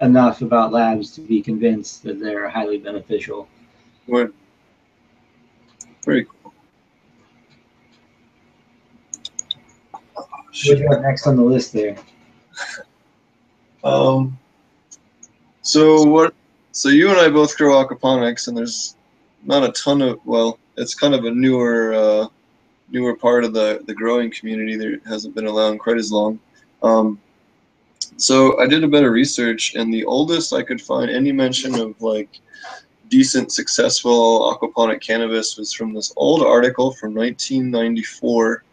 [0.00, 3.48] enough about labs to be convinced that they're highly beneficial.
[4.06, 4.32] What?
[6.04, 6.52] Very cool.
[9.92, 11.96] What do you have next on the list there?
[13.84, 14.38] Um,
[15.62, 16.34] so what?
[16.72, 18.96] So you and I both grow aquaponics, and there's
[19.44, 20.20] not a ton of.
[20.26, 22.26] Well, it's kind of a newer, uh,
[22.90, 26.40] newer part of the the growing community that hasn't been around quite as long.
[26.82, 27.20] Um,
[28.20, 31.74] so I did a bit of research, and the oldest I could find any mention
[31.74, 32.40] of like
[33.08, 38.64] decent, successful aquaponic cannabis was from this old article from 1994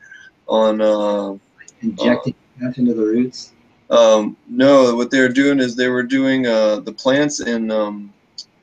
[0.47, 0.81] on.
[0.81, 1.38] Uh,
[1.81, 3.53] Injecting stuff into the roots.
[3.89, 8.12] um, no, what they were doing is they were doing uh, the plants in um,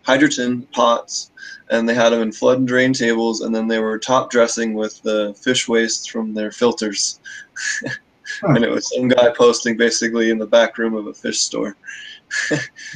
[0.07, 1.31] hydroton pots,
[1.71, 4.75] and they had them in flood and drain tables, and then they were top dressing
[4.75, 7.21] with the fish waste from their filters.
[8.43, 11.77] and it was some guy posting basically in the back room of a fish store.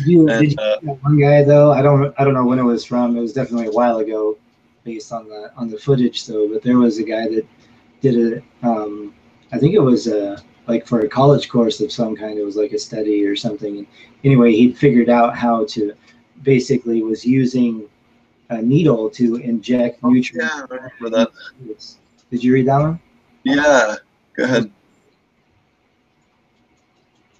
[0.04, 1.72] You, did you uh, that one guy though?
[1.72, 3.16] I don't I don't know when it was from.
[3.16, 4.38] It was definitely a while ago,
[4.84, 6.48] based on the on the footage though.
[6.48, 7.46] But there was a guy that
[8.00, 9.14] did a um,
[9.52, 12.38] I think it was a like for a college course of some kind.
[12.38, 13.78] It was like a study or something.
[13.78, 13.86] And
[14.24, 15.94] anyway, he figured out how to
[16.42, 17.88] basically was using
[18.50, 20.54] a needle to inject nutrients.
[20.54, 21.28] yeah, I remember that.
[22.30, 23.00] Did you read that one?
[23.44, 23.96] Yeah,
[24.36, 24.70] go ahead.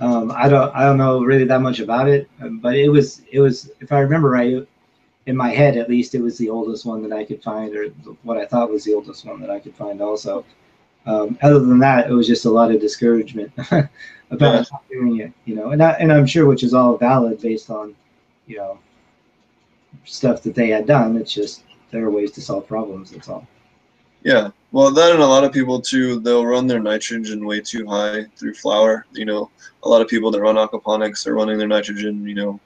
[0.00, 3.22] Um, I don't I don't know really that much about it, um, but it was
[3.32, 4.66] it was if I remember right,
[5.28, 7.88] in my head, at least, it was the oldest one that I could find, or
[8.22, 10.00] what I thought was the oldest one that I could find.
[10.00, 10.42] Also,
[11.04, 13.52] um, other than that, it was just a lot of discouragement
[14.30, 14.78] about yeah.
[14.90, 15.32] doing it.
[15.44, 17.94] You know, and I, and I'm sure which is all valid based on,
[18.46, 18.78] you know,
[20.04, 21.14] stuff that they had done.
[21.18, 23.10] It's just there are ways to solve problems.
[23.10, 23.46] That's all.
[24.22, 27.86] Yeah, well, that and a lot of people too, they'll run their nitrogen way too
[27.86, 29.06] high through flower.
[29.12, 29.50] You know,
[29.82, 32.60] a lot of people that run aquaponics are running their nitrogen, you know,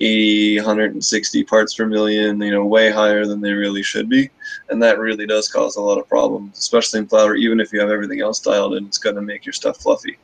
[0.00, 4.30] 80, 160 parts per million, you know, way higher than they really should be.
[4.70, 7.36] And that really does cause a lot of problems, especially in flower.
[7.36, 10.18] Even if you have everything else dialed in, it's going to make your stuff fluffy.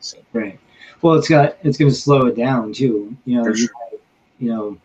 [0.00, 0.18] So.
[0.32, 0.58] Right.
[1.00, 3.16] Well, it's got it's going to slow it down too.
[3.24, 4.00] You know, you, might,
[4.40, 4.78] you know,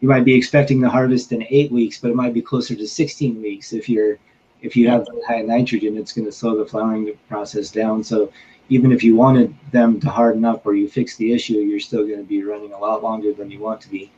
[0.00, 2.86] you might be expecting the harvest in eight weeks, but it might be closer to
[2.86, 4.18] 16 weeks if you're
[4.62, 8.04] if you have high nitrogen, it's going to slow the flowering process down.
[8.04, 8.32] So
[8.68, 12.06] even if you wanted them to harden up or you fix the issue, you're still
[12.06, 14.10] going to be running a lot longer than you want to be.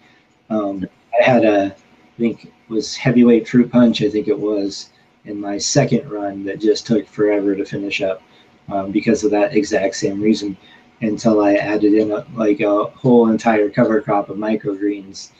[0.51, 0.87] Um,
[1.19, 4.91] I had a, I think was heavyweight fruit punch, I think it was,
[5.25, 8.23] in my second run that just took forever to finish up
[8.71, 10.57] um, because of that exact same reason
[11.01, 15.31] until I added in a, like a whole entire cover crop of microgreens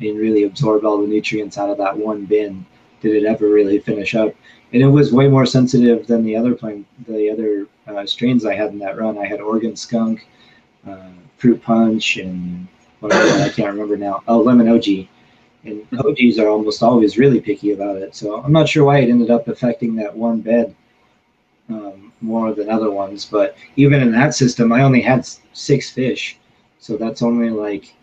[0.00, 2.64] and really absorbed all the nutrients out of that one bin
[3.02, 4.34] did it ever really finish up.
[4.72, 6.54] And it was way more sensitive than the other
[7.06, 9.18] the other uh, strains I had in that run.
[9.18, 10.26] I had Oregon Skunk,
[10.86, 12.66] uh, Fruit Punch, and
[13.00, 14.22] whatever I can't remember now.
[14.28, 15.08] Oh, Lemon OG.
[15.64, 18.16] And OGs are almost always really picky about it.
[18.16, 20.74] So I'm not sure why it ended up affecting that one bed
[21.68, 23.24] um, more than other ones.
[23.24, 26.38] But even in that system, I only had six fish.
[26.78, 27.94] So that's only like,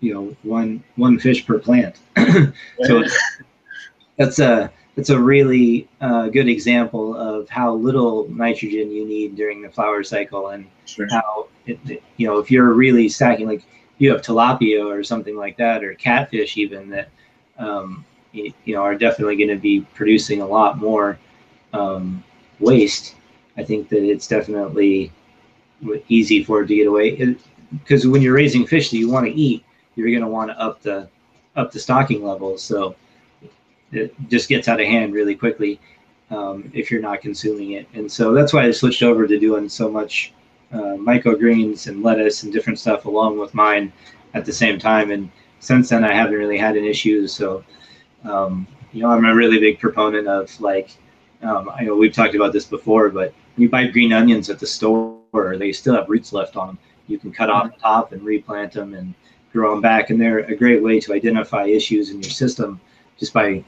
[0.00, 1.96] you know, one one fish per plant.
[2.84, 3.04] so
[4.16, 9.60] that's a that's a really uh, good example of how little nitrogen you need during
[9.60, 11.06] the flower cycle and sure.
[11.10, 13.62] how it, you know if you're really stacking like
[13.98, 17.08] you have tilapia or something like that or catfish even that
[17.58, 21.18] um, you, you, know are definitely going to be producing a lot more
[21.72, 22.24] um,
[22.58, 23.14] waste
[23.56, 25.12] i think that it's definitely
[26.08, 27.36] easy for it to get away
[27.72, 29.62] because when you're raising fish that you want to eat
[29.94, 31.08] you're going to want to up the
[31.56, 32.94] up the stocking levels so
[33.92, 35.80] it just gets out of hand really quickly
[36.30, 37.86] um, if you're not consuming it.
[37.94, 40.32] And so that's why I switched over to doing so much
[40.72, 43.92] uh, microgreens and lettuce and different stuff along with mine
[44.34, 45.10] at the same time.
[45.10, 47.26] And since then, I haven't really had an issue.
[47.26, 47.64] So,
[48.24, 50.90] um, you know, I'm a really big proponent of like,
[51.42, 54.66] um, I know we've talked about this before, but you buy green onions at the
[54.66, 55.16] store,
[55.58, 56.78] they still have roots left on them.
[57.08, 59.14] You can cut off the top and replant them and
[59.52, 60.10] grow them back.
[60.10, 62.80] And they're a great way to identify issues in your system
[63.18, 63.64] just by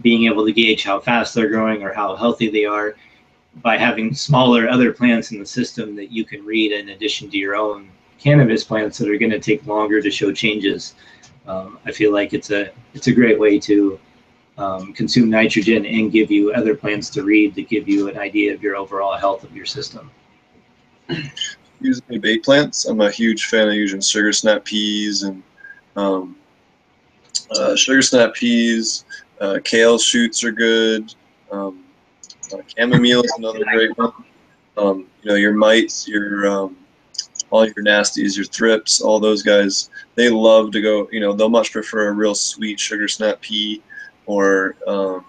[0.00, 2.96] being able to gauge how fast they're growing or how healthy they are
[3.56, 7.36] by having smaller other plants in the system that you can read in addition to
[7.36, 10.94] your own cannabis plants that are going to take longer to show changes.
[11.46, 13.98] Um, I feel like it's a it's a great way to
[14.58, 18.54] um, consume nitrogen and give you other plants to read to give you an idea
[18.54, 20.10] of your overall health of your system.
[21.80, 25.42] Using bait plants, I'm a huge fan of using sugar snap peas and
[25.96, 26.36] um,
[27.50, 29.04] uh, sugar snap peas,
[29.42, 31.14] uh, kale shoots are good.
[31.50, 31.84] Um,
[32.52, 34.12] uh, chamomile is another great one.
[34.76, 36.76] Um, you know, your mites, your um,
[37.50, 41.08] all your nasties, your thrips, all those guys, they love to go.
[41.10, 43.82] You know, they'll much prefer a real sweet sugar snap pea,
[44.26, 45.24] or um,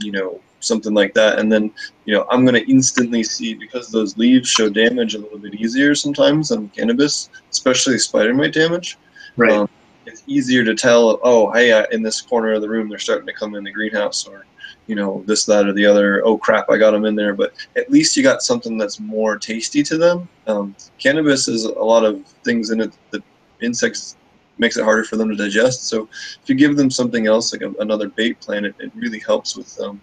[0.00, 1.38] you know, something like that.
[1.38, 1.72] And then,
[2.04, 5.54] you know, I'm going to instantly see because those leaves show damage a little bit
[5.54, 8.96] easier sometimes than cannabis, especially spider mite damage.
[9.36, 9.52] Right.
[9.52, 9.68] Um,
[10.06, 13.26] it's easier to tell, oh, hey, uh, in this corner of the room, they're starting
[13.26, 14.46] to come in the greenhouse, or
[14.86, 16.24] you know, this, that, or the other.
[16.24, 17.34] Oh crap, I got them in there.
[17.34, 20.28] But at least you got something that's more tasty to them.
[20.46, 23.22] Um, cannabis is a lot of things in it that
[23.60, 24.16] insects
[24.58, 25.88] makes it harder for them to digest.
[25.88, 26.08] So
[26.42, 29.56] if you give them something else, like a, another bait plant, it, it really helps
[29.56, 30.00] with them.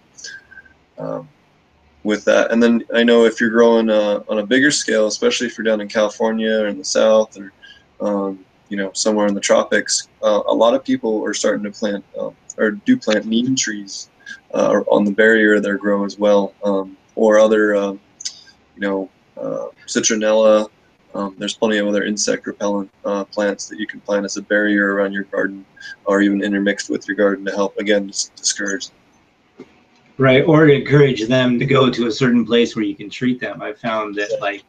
[0.98, 1.28] Um,
[2.04, 2.52] with that.
[2.52, 5.64] And then I know if you're growing uh, on a bigger scale, especially if you're
[5.64, 7.52] down in California or in the South or
[8.00, 11.70] um, you know somewhere in the tropics, uh, a lot of people are starting to
[11.70, 14.10] plant uh, or do plant neem trees
[14.52, 18.00] uh, on the barrier of their grow as well, um, or other um,
[18.74, 20.68] you know uh, citronella.
[21.14, 24.42] Um, there's plenty of other insect repellent uh, plants that you can plant as a
[24.42, 25.64] barrier around your garden,
[26.06, 28.88] or even intermixed with your garden to help again discourage.
[30.16, 33.62] Right, or encourage them to go to a certain place where you can treat them.
[33.62, 34.64] I found that like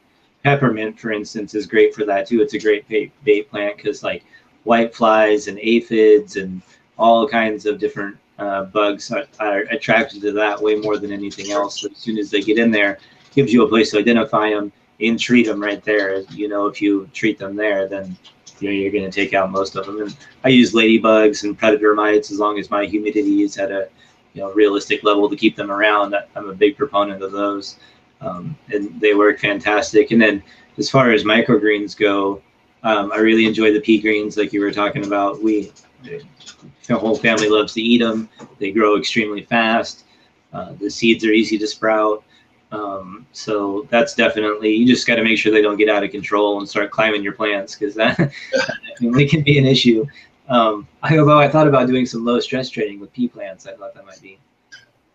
[0.46, 2.40] peppermint, for instance, is great for that too.
[2.40, 4.24] It's a great bait, bait plant because like
[4.64, 6.62] white flies and aphids and
[7.00, 11.52] all kinds of different uh, bugs are, are, attracted to that way more than anything
[11.52, 11.82] else.
[11.82, 13.00] So as soon as they get in there,
[13.34, 16.20] gives you a place to identify them and treat them right there.
[16.30, 18.16] You know, if you treat them there, then
[18.60, 20.00] you know, you're going to take out most of them.
[20.00, 23.90] And I use ladybugs and predator mites as long as my humidity is at a
[24.36, 26.16] you know realistic level to keep them around.
[26.36, 27.78] I'm a big proponent of those,
[28.26, 30.12] um, and they work fantastic.
[30.12, 30.44] And then
[30.78, 32.42] as far as microgreens go,
[32.84, 35.42] um, I really enjoy the pea greens, like you were talking about.
[35.42, 35.72] We
[36.88, 38.30] the whole family loves to eat them.
[38.60, 40.06] They grow extremely fast.
[40.54, 42.24] Uh, the seeds are easy to sprout.
[42.72, 46.12] Um, so that's definitely you just got to make sure they don't get out of
[46.12, 50.06] control and start climbing your plants because that, that, definitely can be an issue.
[50.48, 53.74] Um, I, although I thought about doing some low stress training with pea plants, I
[53.74, 54.38] thought that might be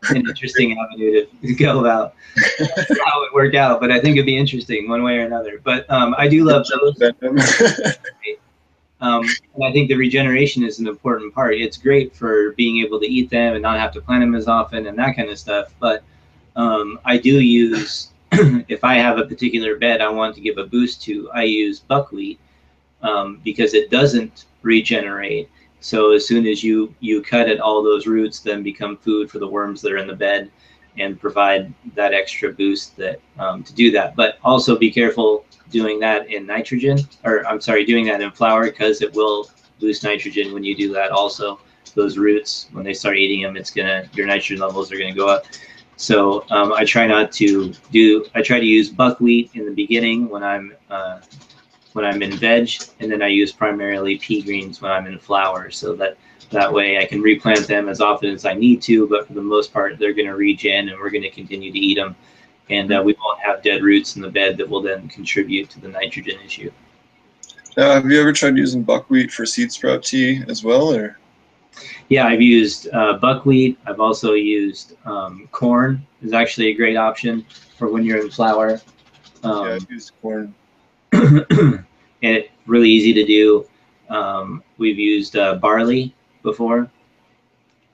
[0.08, 2.14] an interesting avenue to, go about
[2.58, 3.80] how it work out.
[3.80, 5.60] But I think it'd be interesting one way or another.
[5.62, 7.00] But um, I do love those.
[9.02, 11.54] Um, and I think the regeneration is an important part.
[11.54, 14.46] It's great for being able to eat them and not have to plant them as
[14.46, 15.74] often and that kind of stuff.
[15.80, 16.02] But
[16.56, 20.66] um, I do use, if I have a particular bed I want to give a
[20.66, 22.38] boost to, I use buckwheat
[23.02, 25.48] um, because it doesn't regenerate.
[25.80, 29.38] So as soon as you you cut it, all those roots then become food for
[29.38, 30.50] the worms that are in the bed,
[30.98, 34.14] and provide that extra boost that um, to do that.
[34.16, 38.64] But also be careful doing that in nitrogen, or I'm sorry, doing that in flour
[38.64, 41.10] because it will boost nitrogen when you do that.
[41.10, 41.60] Also,
[41.94, 45.28] those roots when they start eating them, it's gonna your nitrogen levels are gonna go
[45.28, 45.44] up.
[45.96, 48.24] So um, I try not to do.
[48.34, 51.20] I try to use buckwheat in the beginning when I'm uh,
[51.92, 55.70] when I'm in veg, and then I use primarily pea greens when I'm in flower,
[55.70, 56.16] so that
[56.50, 59.08] that way I can replant them as often as I need to.
[59.08, 61.78] But for the most part, they're going to regen, and we're going to continue to
[61.78, 62.16] eat them,
[62.68, 65.80] and uh, we won't have dead roots in the bed that will then contribute to
[65.80, 66.70] the nitrogen issue.
[67.76, 71.18] Now, have you ever tried using buckwheat for seed sprout tea as well, or?
[72.08, 73.78] Yeah, I've used uh, buckwheat.
[73.86, 76.04] I've also used um, corn.
[76.22, 77.46] is actually a great option
[77.78, 78.80] for when you're in flower.
[79.44, 80.52] Um, yeah, I've used corn.
[81.20, 81.84] and
[82.22, 83.66] it's really easy to do.
[84.08, 86.90] Um, we've used uh, barley before,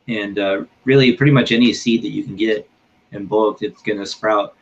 [0.09, 2.69] and uh, really pretty much any seed that you can get
[3.13, 4.55] in bulk, it's going to sprout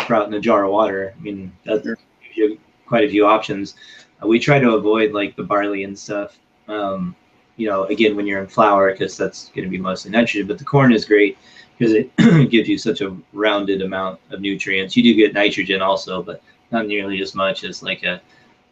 [0.00, 1.14] sprout in a jar of water.
[1.16, 1.98] I mean, that gives
[2.36, 3.74] you quite a few options.
[4.22, 6.38] Uh, we try to avoid like the barley and stuff.
[6.68, 7.14] Um,
[7.56, 10.46] you know, again, when you're in flower, because that's going to be mostly nitrogen.
[10.46, 11.36] But the corn is great
[11.76, 12.14] because it
[12.50, 14.96] gives you such a rounded amount of nutrients.
[14.96, 18.20] You do get nitrogen also, but not nearly as much as like a,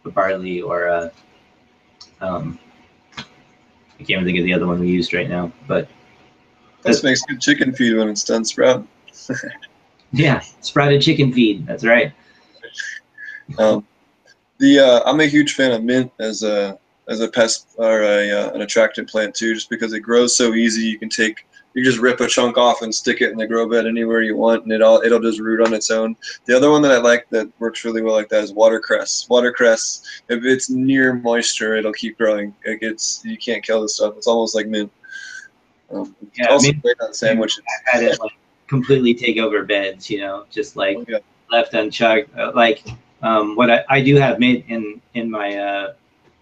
[0.04, 1.12] a barley or a.
[2.20, 2.58] Um,
[3.16, 5.88] I can't even think of the other one we used right now, but.
[6.82, 8.86] This makes good chicken feed when it's done sprout.
[10.12, 11.66] yeah, sprouted chicken feed.
[11.66, 12.12] That's right.
[13.58, 13.86] Um,
[14.58, 18.30] the uh, I'm a huge fan of mint as a as a pest or a,
[18.30, 20.82] uh, an attractant plant too, just because it grows so easy.
[20.82, 23.68] You can take you just rip a chunk off and stick it in the grow
[23.68, 26.16] bed anywhere you want, and it all it'll just root on its own.
[26.46, 29.28] The other one that I like that works really well like that is watercress.
[29.28, 32.54] Watercress, if it's near moisture, it'll keep growing.
[32.64, 34.14] It gets you can't kill this stuff.
[34.16, 34.90] It's almost like mint.
[35.92, 37.62] Um, yeah, also I mean, great on sandwiches.
[37.92, 38.32] I had it like
[38.66, 41.18] completely take over beds, you know, just like oh, yeah.
[41.50, 42.36] left unchecked.
[42.36, 42.84] Uh, like
[43.22, 45.92] um, what I, I do have mint in in my uh,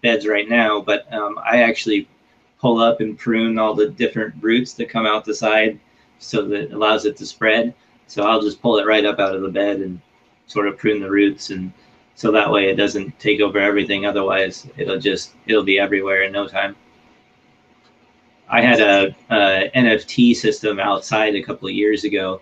[0.01, 2.07] beds right now, but um, I actually
[2.59, 5.79] pull up and prune all the different roots that come out the side
[6.19, 7.73] so that it allows it to spread.
[8.07, 10.01] So I'll just pull it right up out of the bed and
[10.47, 11.71] sort of prune the roots and
[12.15, 14.05] so that way it doesn't take over everything.
[14.05, 16.75] Otherwise it'll just, it'll be everywhere in no time.
[18.49, 22.41] I had a, a NFT system outside a couple of years ago.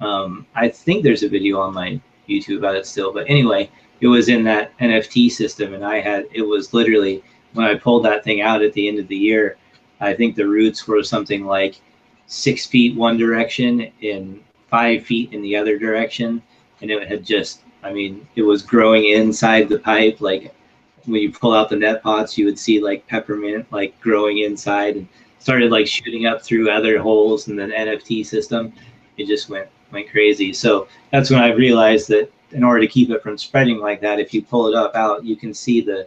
[0.00, 3.68] Um, I think there's a video on my YouTube about it still, but anyway,
[4.00, 8.04] it was in that NFT system, and I had it was literally when I pulled
[8.04, 9.56] that thing out at the end of the year.
[10.00, 11.80] I think the roots were something like
[12.26, 16.42] six feet one direction and five feet in the other direction,
[16.82, 20.54] and it had just I mean it was growing inside the pipe like
[21.04, 24.96] when you pull out the net pots you would see like peppermint like growing inside
[24.96, 25.08] and
[25.38, 28.72] started like shooting up through other holes in the NFT system.
[29.16, 30.52] It just went went crazy.
[30.52, 34.18] So that's when I realized that in order to keep it from spreading like that,
[34.18, 36.06] if you pull it up out, you can see the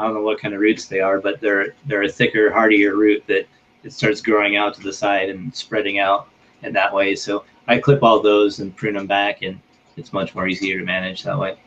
[0.00, 2.96] I don't know what kind of roots they are, but they're they're a thicker, hardier
[2.96, 3.46] root that
[3.84, 6.28] it starts growing out to the side and spreading out
[6.62, 7.14] in that way.
[7.14, 9.60] So I clip all those and prune them back, and
[9.98, 11.58] it's much more easier to manage that way.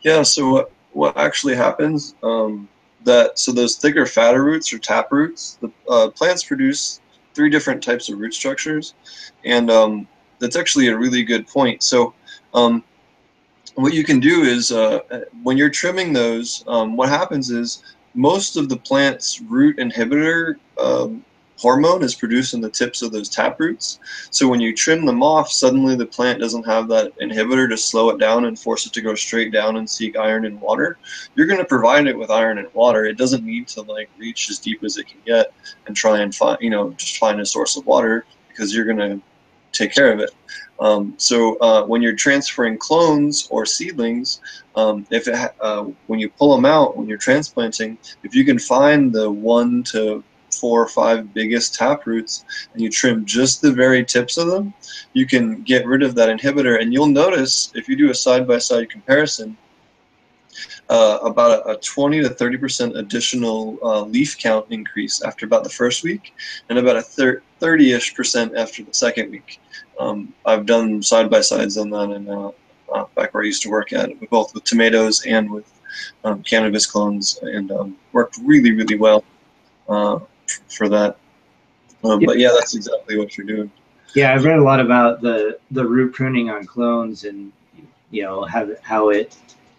[0.00, 0.22] Yeah.
[0.22, 2.14] So what what actually happens?
[2.22, 2.66] Um,
[3.04, 7.02] that so those thicker, fatter roots or tap roots, the uh, plants produce
[7.34, 8.94] three different types of root structures,
[9.44, 10.08] and um,
[10.38, 11.82] that's actually a really good point.
[11.82, 12.14] So
[12.54, 12.82] um,
[13.74, 15.00] what you can do is uh,
[15.42, 17.82] when you're trimming those, um, what happens is
[18.14, 21.24] most of the plant's root inhibitor um,
[21.56, 23.98] hormone is produced in the tips of those tap roots.
[24.30, 28.10] So when you trim them off, suddenly the plant doesn't have that inhibitor to slow
[28.10, 30.98] it down and force it to go straight down and seek iron and water.
[31.34, 33.04] You're going to provide it with iron and water.
[33.04, 35.52] It doesn't need to like reach as deep as it can get
[35.86, 38.98] and try and find, you know, just find a source of water because you're going
[38.98, 39.20] to
[39.74, 40.30] take care of it.
[40.80, 44.40] Um, so uh, when you're transferring clones or seedlings,
[44.74, 49.12] um, if uh, when you pull them out when you're transplanting, if you can find
[49.12, 54.04] the one to four or five biggest tap roots and you trim just the very
[54.04, 54.72] tips of them,
[55.12, 56.80] you can get rid of that inhibitor.
[56.80, 59.56] And you'll notice if you do a side-by-side comparison,
[60.88, 65.64] uh, about a, a, 20 to 30 percent additional uh, leaf count increase after about
[65.64, 66.34] the first week,
[66.68, 69.60] and about a 30-ish percent after the second week.
[69.98, 72.50] Um, I've done side by sides on that, and uh,
[73.14, 75.70] back where I used to work at, both with tomatoes and with
[76.24, 79.24] um, cannabis clones, and um, worked really, really well
[79.88, 80.18] uh,
[80.68, 81.16] for that.
[82.02, 82.20] Um.
[82.24, 83.70] But yeah, that's exactly what you're doing.
[84.14, 87.52] Yeah, I've read a lot about the the root pruning on clones, and
[88.10, 89.36] you know how how it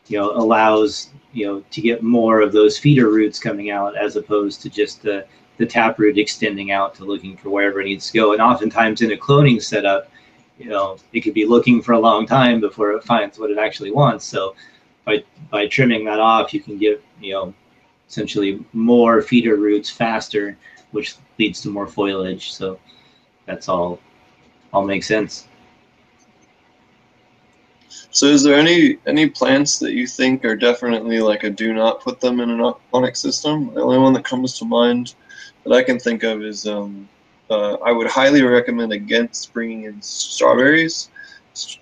[0.07, 4.15] you know allows you know to get more of those feeder roots coming out as
[4.15, 5.25] opposed to just the
[5.57, 8.33] the taproot extending out to looking for wherever it needs to go.
[8.33, 10.11] And oftentimes in a cloning setup,
[10.57, 13.57] you know, it could be looking for a long time before it finds what it
[13.57, 14.25] actually wants.
[14.25, 14.55] So
[15.05, 17.53] by by trimming that off, you can get you know
[18.09, 20.57] essentially more feeder roots faster,
[20.91, 22.53] which leads to more foliage.
[22.53, 22.79] So
[23.45, 23.99] that's all
[24.73, 25.47] all makes sense.
[28.11, 32.01] So is there any any plants that you think are definitely like a do not
[32.01, 33.73] put them in an aquaponic system?
[33.73, 35.15] The only one that comes to mind
[35.63, 37.09] that I can think of is um,
[37.49, 41.09] uh, I would highly recommend against bringing in strawberries.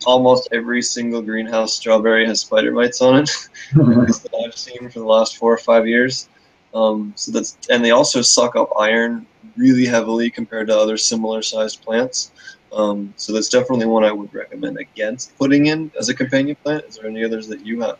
[0.06, 3.30] Almost every single greenhouse strawberry has spider mites on it
[3.74, 6.30] that I've seen for the last four or five years.
[6.74, 11.42] Um, so that's and they also suck up iron really heavily compared to other similar
[11.42, 12.32] sized plants.
[12.74, 16.86] Um, so that's definitely one I would recommend against putting in as a companion plant.
[16.86, 17.98] Is there any others that you have?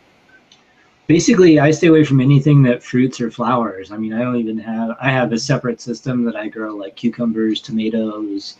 [1.06, 4.58] basically i stay away from anything that fruits or flowers i mean i don't even
[4.58, 8.56] have i have a separate system that i grow like cucumbers tomatoes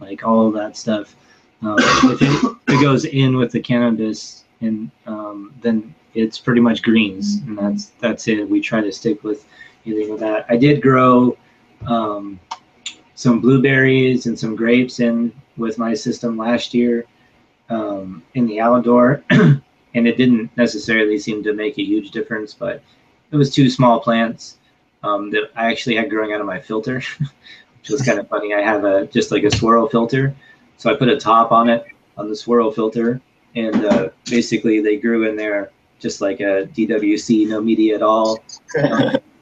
[0.00, 1.14] like all of that stuff
[1.62, 6.82] um, if, it, it, goes in with the cannabis and um, then it's pretty much
[6.82, 9.46] greens and that's that's it we try to stick with
[9.86, 11.36] anything with that i did grow
[11.86, 12.40] um,
[13.14, 17.06] some blueberries and some grapes in with my system last year
[17.70, 19.22] um, in the outdoor
[19.94, 22.82] and it didn't necessarily seem to make a huge difference, but
[23.30, 24.58] it was two small plants
[25.02, 27.00] um, that I actually had growing out of my filter,
[27.78, 28.54] which was kind of funny.
[28.54, 30.34] I have a just like a swirl filter,
[30.76, 31.84] so I put a top on it
[32.16, 33.20] on the swirl filter,
[33.54, 38.42] and uh, basically they grew in there just like a DWC, no media at all.
[38.82, 39.16] Um,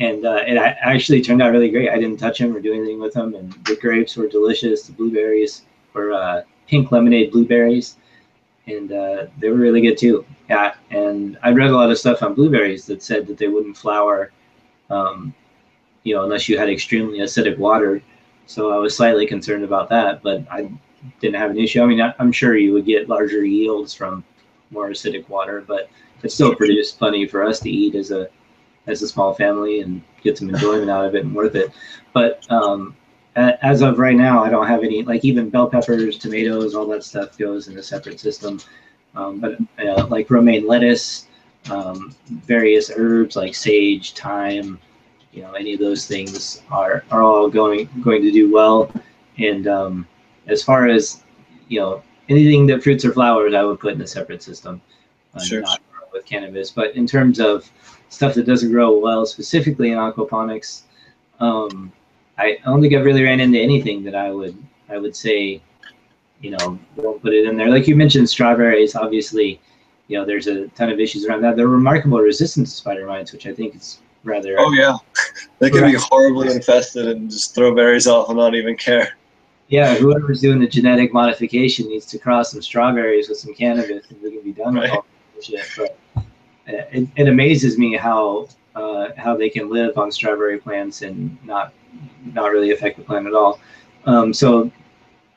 [0.00, 1.90] and uh, it actually turned out really great.
[1.90, 4.82] I didn't touch them or do anything with them, and the grapes were delicious.
[4.82, 7.96] The blueberries were uh, pink lemonade blueberries
[8.66, 10.24] and uh, they were really good too.
[10.48, 13.76] Yeah, and I read a lot of stuff on blueberries that said that they wouldn't
[13.76, 14.32] flower,
[14.88, 15.34] um,
[16.02, 18.02] you know, unless you had extremely acidic water.
[18.46, 20.70] So I was slightly concerned about that, but I
[21.20, 21.82] didn't have an issue.
[21.82, 24.24] I mean, I'm sure you would get larger yields from
[24.70, 25.88] more acidic water, but
[26.22, 28.28] it still produced plenty for us to eat as a
[28.86, 31.70] as a small family and get some enjoyment out of it and worth it.
[32.12, 32.96] But um,
[33.36, 37.04] as of right now, I don't have any, like even bell peppers, tomatoes, all that
[37.04, 38.60] stuff goes in a separate system.
[39.14, 41.28] Um, but uh, like romaine lettuce,
[41.70, 44.78] um, various herbs like sage, thyme,
[45.32, 48.90] you know, any of those things are, are all going going to do well.
[49.38, 50.06] And um,
[50.46, 51.22] as far as,
[51.68, 54.80] you know, anything that fruits or flowers, I would put in a separate system,
[55.34, 55.60] uh, sure.
[55.62, 55.80] not
[56.12, 56.70] with cannabis.
[56.70, 57.70] But in terms of
[58.10, 60.82] stuff that doesn't grow well, specifically in aquaponics,
[61.40, 61.90] um,
[62.36, 64.56] I don't think I've really ran into anything that I would
[64.88, 65.62] I would say,
[66.40, 67.70] you know, don't put it in there.
[67.70, 68.94] Like you mentioned, strawberries.
[68.94, 69.60] Obviously,
[70.08, 71.56] you know, there's a ton of issues around that.
[71.56, 74.56] They're remarkable resistant to spider mites, which I think is rather.
[74.58, 74.96] Oh yeah,
[75.58, 79.16] they can be horribly infested and just throw berries off and not even care.
[79.68, 84.20] Yeah, whoever's doing the genetic modification needs to cross some strawberries with some cannabis, and
[84.20, 84.82] we can be done right.
[84.82, 85.06] with all
[85.36, 85.64] this shit.
[85.76, 85.96] But
[86.92, 91.72] it, it amazes me how uh, how they can live on strawberry plants and not
[92.34, 93.60] not really affect the plant at all.
[94.06, 94.70] Um, so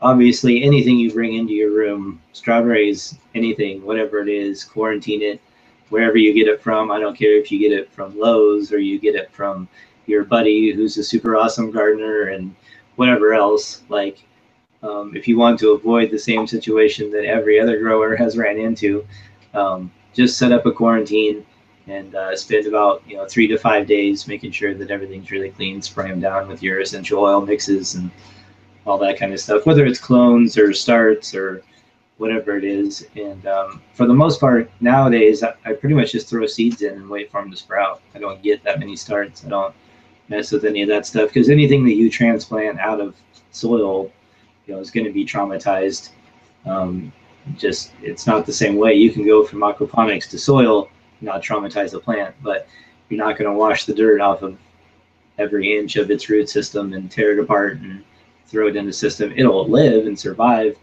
[0.01, 5.41] obviously anything you bring into your room, strawberries, anything, whatever it is, quarantine it
[5.89, 6.91] wherever you get it from.
[6.91, 9.67] I don't care if you get it from Lowe's or you get it from
[10.07, 12.55] your buddy who's a super awesome gardener and
[12.95, 13.83] whatever else.
[13.89, 14.23] Like,
[14.81, 18.57] um, if you want to avoid the same situation that every other grower has ran
[18.57, 19.05] into,
[19.53, 21.45] um, just set up a quarantine
[21.87, 25.49] and uh, spend about you know three to five days making sure that everything's really
[25.49, 25.81] clean.
[25.81, 28.09] Spray them down with your essential oil mixes and
[28.85, 31.63] all that kind of stuff, whether it's clones or starts or
[32.17, 33.07] whatever it is.
[33.15, 36.93] And um, for the most part, nowadays, I, I, pretty much just throw seeds in
[36.93, 38.01] and wait for them to sprout.
[38.13, 39.45] I don't get that many starts.
[39.45, 39.73] I don't
[40.29, 43.15] mess with any of that stuff because anything that you transplant out of
[43.51, 44.11] soil,
[44.65, 46.09] you know, is going to be traumatized.
[46.65, 47.11] Um,
[47.57, 48.93] just it's not the same way.
[48.93, 50.89] You can go from aquaponics to soil,
[51.21, 52.67] not traumatize the plant, but
[53.09, 54.57] you're not going to wash the dirt off of
[55.37, 58.03] every inch of its root system and tear it apart and
[58.47, 59.33] throw it in the system.
[59.35, 60.77] It'll live and survive,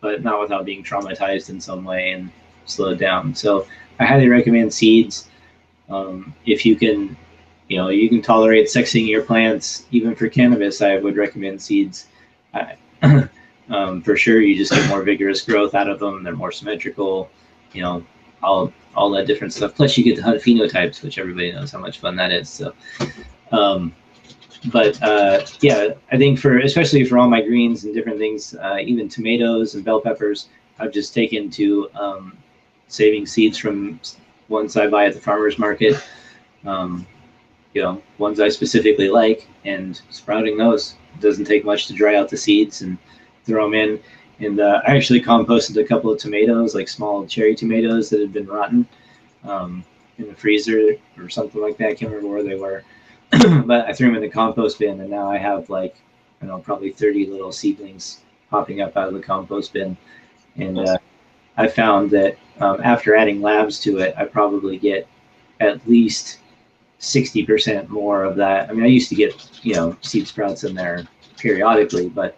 [0.00, 2.30] but not without being traumatized in some way and
[2.64, 3.34] slowed down.
[3.34, 3.66] So
[3.98, 5.28] I highly recommend seeds.
[5.88, 7.16] Um, if you can,
[7.68, 12.06] you know, you can tolerate sexing your plants, even for cannabis, I would recommend seeds.
[12.54, 12.76] I,
[13.72, 16.22] um, for sure, you just get more vigorous growth out of them.
[16.22, 17.30] They're more symmetrical,
[17.72, 18.04] you know,
[18.42, 19.74] all all that different stuff.
[19.74, 22.50] Plus, you get the hunt phenotypes, which everybody knows how much fun that is.
[22.50, 22.74] So,
[23.50, 23.94] um,
[24.66, 28.76] but uh, yeah, I think for especially for all my greens and different things, uh,
[28.80, 30.48] even tomatoes and bell peppers,
[30.78, 32.36] I've just taken to um,
[32.88, 33.98] saving seeds from
[34.48, 36.02] ones I buy at the farmers market.
[36.66, 37.06] Um,
[37.72, 40.96] you know, ones I specifically like, and sprouting those.
[41.20, 42.98] Doesn't take much to dry out the seeds and
[43.44, 44.00] throw them in.
[44.40, 48.32] And uh, I actually composted a couple of tomatoes, like small cherry tomatoes that had
[48.32, 48.86] been rotten
[49.44, 49.84] um,
[50.18, 51.90] in the freezer or something like that.
[51.90, 52.82] I can't remember where they were
[53.64, 55.96] but I threw them in the compost bin, and now I have like
[56.40, 58.20] I don't know probably 30 little seedlings
[58.50, 59.96] popping up out of the compost bin.
[60.56, 60.98] And uh,
[61.56, 65.08] I found that um, after adding labs to it, I probably get
[65.60, 66.40] at least
[67.00, 68.68] 60% more of that.
[68.68, 71.06] I mean, I used to get you know seed sprouts in there
[71.38, 72.36] periodically, but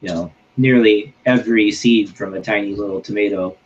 [0.00, 3.56] you know nearly every seed from a tiny little tomato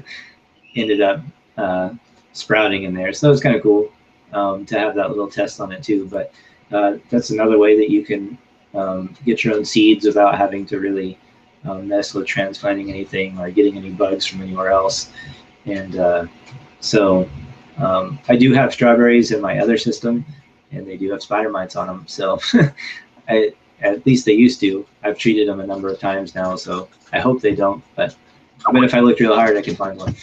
[0.76, 1.20] ended up
[1.56, 1.90] uh,
[2.32, 3.12] sprouting in there.
[3.12, 3.90] So that was kind of cool
[4.32, 6.06] um, to have that little test on it too.
[6.06, 6.32] But
[6.72, 8.38] uh, that's another way that you can
[8.74, 11.18] um, get your own seeds without having to really
[11.64, 15.10] um, mess with transplanting anything or getting any bugs from anywhere else.
[15.66, 16.26] And uh,
[16.80, 17.28] so
[17.78, 20.24] um, I do have strawberries in my other system,
[20.70, 22.04] and they do have spider mites on them.
[22.06, 22.40] So
[23.28, 23.52] I,
[23.82, 24.86] at least they used to.
[25.02, 27.82] I've treated them a number of times now, so I hope they don't.
[27.96, 28.16] But
[28.66, 30.14] I bet if I looked real hard, I could find one.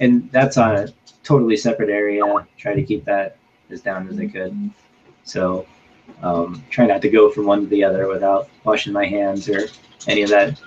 [0.00, 0.88] And that's on a
[1.24, 2.22] totally separate area.
[2.56, 3.36] Try to keep that
[3.70, 4.70] as down as I could.
[5.24, 5.66] So
[6.22, 9.68] um, try not to go from one to the other without washing my hands or
[10.06, 10.60] any of that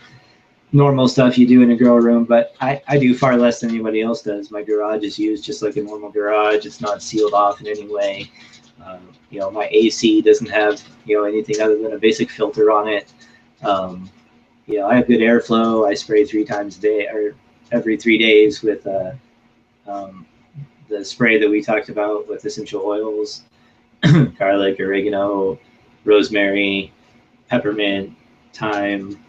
[0.72, 2.24] normal stuff you do in a grow room.
[2.24, 4.52] But I, I do far less than anybody else does.
[4.52, 6.66] My garage is used just like a normal garage.
[6.66, 8.32] It's not sealed off in any way.
[8.84, 12.72] Um, you know, my AC doesn't have you know anything other than a basic filter
[12.72, 13.12] on it.
[13.64, 14.10] Um,
[14.66, 15.88] you know, I have good airflow.
[15.88, 17.36] I spray three times a day or
[17.72, 19.12] every three days with uh,
[19.88, 20.26] um,
[20.90, 23.44] the spray that we talked about with essential oils,
[24.38, 25.60] garlic, oregano,
[26.06, 26.92] rosemary,
[27.50, 28.16] peppermint,
[28.54, 29.20] thyme,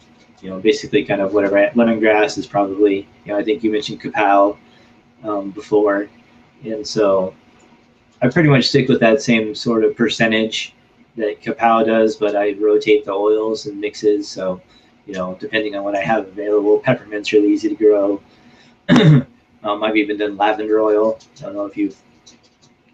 [0.41, 1.55] you know, basically kind of whatever.
[1.75, 4.57] Lemongrass is probably, you know, I think you mentioned kapow
[5.23, 6.07] um, before.
[6.63, 7.33] And so
[8.25, 10.73] I pretty much stick with that same sort of percentage
[11.15, 14.27] that kapow does, but I rotate the oils and mixes.
[14.27, 14.61] So,
[15.05, 18.21] you know, depending on what I have available, peppermint's really easy to grow.
[19.63, 21.17] Um, I've even done lavender oil.
[21.39, 21.99] I don't know if you've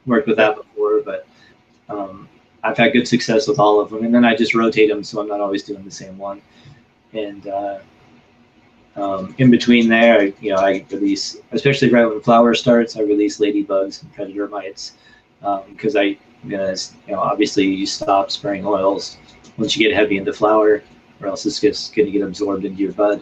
[0.05, 1.27] worked with that before, but
[1.89, 2.29] um,
[2.63, 4.05] I've had good success with all of them.
[4.05, 6.41] And then I just rotate them, so I'm not always doing the same one.
[7.11, 7.79] And uh,
[8.95, 13.39] um, in between there, you know, I release, especially right when flower starts, I release
[13.39, 14.93] ladybugs and predator mites
[15.69, 16.73] because um, I, you know,
[17.07, 19.17] you know, obviously you stop spraying oils
[19.57, 20.83] once you get heavy into flower,
[21.19, 23.21] or else it's just going to get absorbed into your bud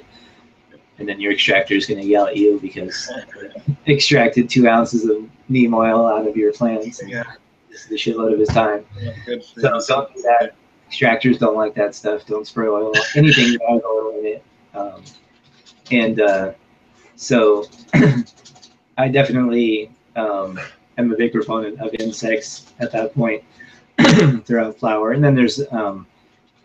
[1.00, 3.12] and then your extractor is going to yell at you because
[3.88, 7.02] extracted two ounces of neem oil out of your plants.
[7.06, 7.24] Yeah.
[7.70, 8.86] This is a shitload of his time.
[9.00, 10.56] Yeah, good so don't do that.
[10.92, 12.26] Extractors don't like that stuff.
[12.26, 12.92] Don't spray oil.
[13.16, 14.44] Anything that has oil in it.
[14.74, 15.04] Um,
[15.92, 16.54] and uh,
[17.16, 17.66] so
[18.98, 20.60] I definitely um,
[21.00, 23.44] am a big proponent of insects at that point
[24.46, 25.12] throughout flower.
[25.12, 26.06] And then there's um,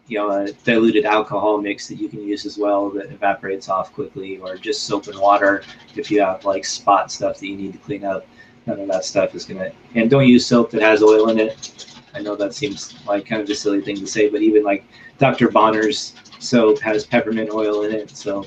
[0.07, 3.93] you know a diluted alcohol mix that you can use as well that evaporates off
[3.93, 5.63] quickly or just soap and water
[5.97, 8.27] if you have like spot stuff that you need to clean up
[8.67, 11.87] none of that stuff is gonna and don't use soap that has oil in it
[12.15, 14.85] i know that seems like kind of a silly thing to say but even like
[15.19, 18.45] dr bronner's soap has peppermint oil in it so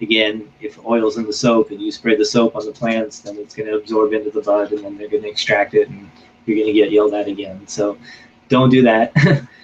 [0.00, 3.36] again if oil's in the soap and you spray the soap on the plants then
[3.38, 6.10] it's going to absorb into the bud and then they're going to extract it and
[6.44, 7.96] you're going to get yelled at again so
[8.48, 9.12] don't do that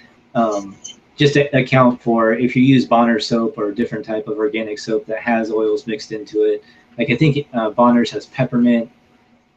[0.34, 0.76] um,
[1.16, 4.78] just to account for if you use Bronner soap or a different type of organic
[4.78, 6.64] soap that has oils mixed into it.
[6.98, 8.90] Like I think uh, Bronner's has peppermint,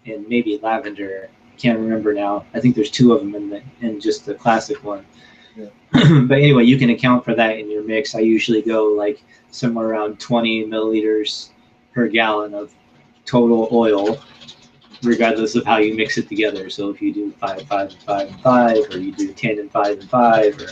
[0.06, 1.30] and maybe lavender.
[1.52, 2.46] I can't remember now.
[2.54, 5.06] I think there's two of them in the in just the classic one.
[5.56, 5.70] Yeah.
[6.28, 8.16] but anyway, you can account for that in your mix.
[8.16, 9.24] I usually go like
[9.56, 11.50] somewhere around 20 milliliters
[11.94, 12.74] per gallon of
[13.26, 14.20] total oil,
[15.04, 16.70] regardless of how you mix it together.
[16.70, 19.72] So if you do five, five, and five, and five, or you do 10 and
[19.72, 20.70] five and five, or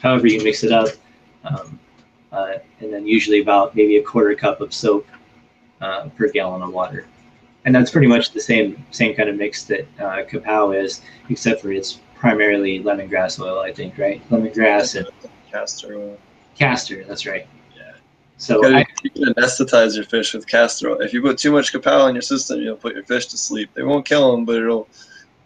[0.00, 0.88] however you mix it up.
[1.44, 1.78] Um,
[2.32, 5.06] uh, and then usually about maybe a quarter cup of soap
[5.80, 7.06] uh, per gallon of water.
[7.64, 11.62] And that's pretty much the same same kind of mix that uh, Kapow is, except
[11.62, 14.20] for it's primarily lemongrass oil, I think, right?
[14.30, 15.08] Lemongrass and
[15.50, 16.18] Castor oil.
[16.58, 17.04] castor.
[17.04, 17.46] That's right.
[18.36, 21.00] So You, I, you can anesthetize your fish with castor oil.
[21.00, 23.70] If you put too much kapow in your system, you'll put your fish to sleep.
[23.74, 24.88] They won't kill them, but it'll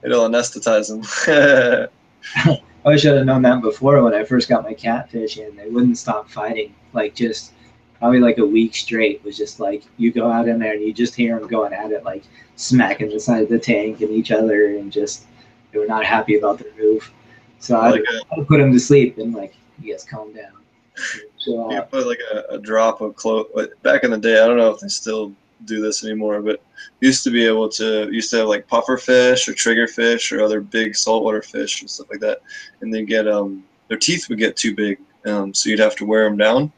[0.03, 1.03] it'll anesthetize them.
[2.85, 5.55] I wish I'd have known that before when I first got my catfish in.
[5.57, 6.75] They wouldn't stop fighting.
[6.93, 7.53] Like just
[7.99, 10.93] probably like a week straight was just like you go out in there and you
[10.93, 12.25] just hear them going at it, like
[12.57, 15.27] smacking the side of the tank and each other, and just
[15.73, 17.13] they were not happy about their move.
[17.59, 18.05] So I like
[18.37, 20.53] would put them to sleep and like you guys calm down.
[21.71, 23.47] You put like a, a drop of clove.
[23.55, 25.33] but Back in the day, I don't know if they still
[25.65, 26.63] do this anymore, but
[27.01, 30.43] used to be able to used to have like puffer fish or trigger fish or
[30.43, 32.41] other big saltwater fish and stuff like that,
[32.81, 36.07] and they get um their teeth would get too big, um so you'd have to
[36.07, 36.73] wear them down,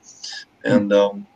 [0.65, 1.27] and um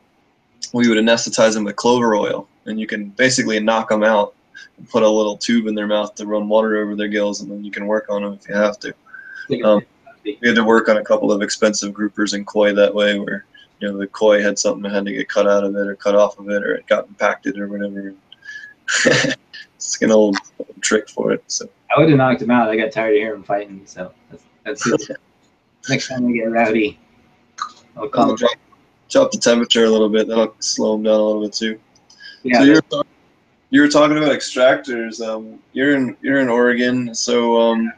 [0.73, 4.35] we would anesthetize them with clove oil, and you can basically knock them out
[4.79, 7.51] and put a little tube in their mouth to run water over their gills, and
[7.51, 8.95] then you can work on them if you have to.
[9.65, 9.83] um,
[10.25, 13.45] We had to work on a couple of expensive groupers in koi that way, where
[13.81, 15.97] you know the koi had something that had to get cut out of it or
[15.97, 18.15] cut off of it, or it got impacted or whatever.
[19.77, 21.45] it's an old, old trick for it.
[21.47, 22.69] So I would have knocked him out.
[22.69, 25.17] I got tired of hearing him fighting, so that's, that's good.
[25.89, 26.99] Next time they get rowdy,
[27.97, 28.37] I'll call them.
[28.37, 28.53] drop,
[29.11, 30.27] drop the temperature a little bit.
[30.27, 31.79] That'll slow him down a little bit too.
[32.43, 33.07] Yeah, so you were, talk-
[33.71, 35.21] you were talking about extractors.
[35.21, 37.93] Um, you're in you're in Oregon, so um,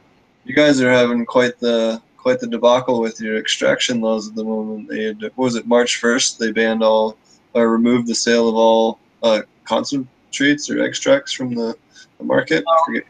[0.45, 4.43] you guys are having quite the quite the debacle with your extraction laws at the
[4.43, 4.89] moment.
[4.89, 6.41] They had, what was it March first?
[6.41, 7.17] They banned all
[7.55, 11.77] or removed the sale of all uh, concentrates or extracts from the,
[12.19, 12.65] the market.
[12.67, 13.05] I forget.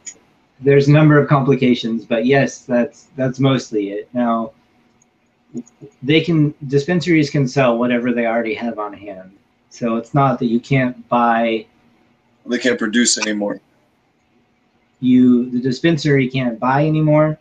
[0.61, 4.11] there's a number of complications, but yes, that's that's mostly it.
[4.12, 4.53] Now,
[6.03, 9.33] they can dispensaries can sell whatever they already have on hand,
[9.71, 11.64] so it's not that you can't buy.
[12.45, 13.62] They can't produce anymore.
[15.01, 17.39] You the dispensary can't buy anymore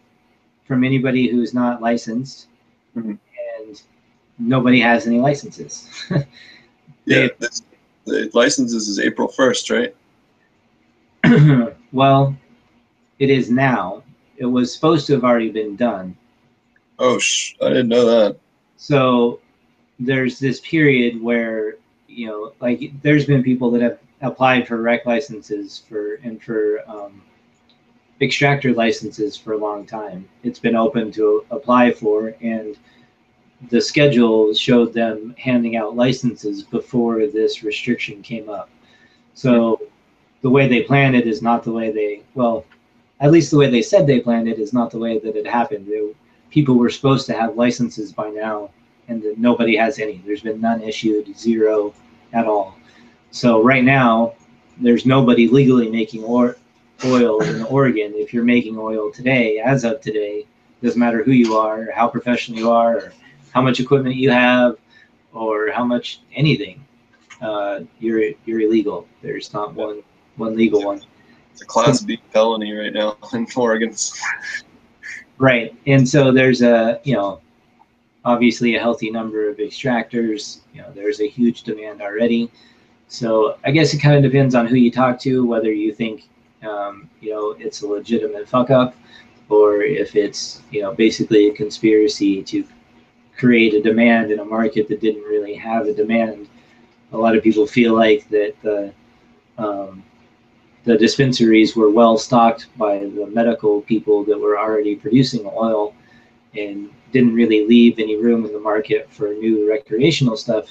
[0.66, 2.48] from anybody who's not licensed,
[2.96, 3.18] Mhm.
[3.60, 3.82] and
[4.40, 5.90] nobody has any licenses.
[7.08, 7.62] Yeah, this,
[8.06, 9.96] the licenses is April first, right?
[11.92, 12.36] well,
[13.20, 14.02] it is now.
[14.38, 16.18] It was supposed to have already been done.
[16.98, 18.38] Oh, sh- I didn't know that.
[18.78, 19.40] So
[20.00, 21.76] there's this period where
[22.08, 26.80] you know, like there's been people that have applied for rec licenses for and for
[26.90, 27.22] um,
[28.22, 30.28] extractor licenses for a long time.
[30.44, 32.78] It's been open to apply for, and
[33.70, 38.70] the schedule showed them handing out licenses before this restriction came up.
[39.34, 39.82] So
[40.42, 42.66] the way they planned it is not the way they well,
[43.20, 45.48] at least the way they said they planned it is not the way that it
[45.48, 45.88] happened.
[45.88, 46.14] They,
[46.50, 48.70] people were supposed to have licenses by now,
[49.08, 50.22] and that nobody has any.
[50.26, 51.94] There's been none issued, zero
[52.34, 52.78] at all.
[53.32, 54.36] So right now,
[54.78, 56.58] there's nobody legally making or,
[57.04, 58.14] oil in Oregon.
[58.16, 60.46] If you're making oil today, as of today,
[60.82, 63.14] doesn't matter who you are, or how professional you are, or
[63.54, 64.78] how much equipment you have,
[65.34, 66.86] or how much anything,
[67.42, 69.08] uh, you're you're illegal.
[69.22, 70.04] There's not one
[70.38, 71.02] one legal one.
[71.52, 73.96] It's a Class B felony right now in Oregon.
[75.38, 75.76] Right.
[75.88, 77.42] And so there's a, you know,
[78.24, 80.60] obviously a healthy number of extractors.
[80.74, 82.52] You know, there's a huge demand already.
[83.08, 86.28] So I guess it kind of depends on who you talk to, whether you think,
[86.66, 88.96] um, you know, it's a legitimate fuck up
[89.50, 92.66] or if it's, you know, basically a conspiracy to
[93.38, 96.48] create a demand in a market that didn't really have a demand.
[97.12, 98.94] A lot of people feel like that the,
[99.58, 100.04] um,
[100.84, 105.94] the dispensaries were well stocked by the medical people that were already producing oil
[106.56, 110.70] and didn't really leave any room in the market for new recreational stuff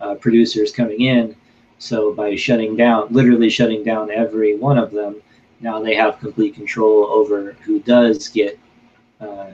[0.00, 1.36] uh, producers coming in.
[1.82, 5.16] So by shutting down, literally shutting down every one of them,
[5.60, 8.56] now they have complete control over who does get
[9.20, 9.46] uh,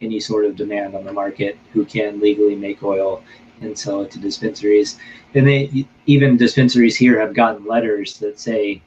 [0.00, 3.22] any sort of demand on the market, who can legally make oil
[3.60, 4.98] and sell it to dispensaries.
[5.34, 8.82] And they even dispensaries here have gotten letters that say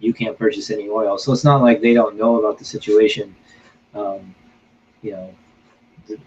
[0.00, 1.18] you can't purchase any oil.
[1.18, 3.32] So it's not like they don't know about the situation.
[3.94, 4.34] Um,
[5.02, 5.32] you know,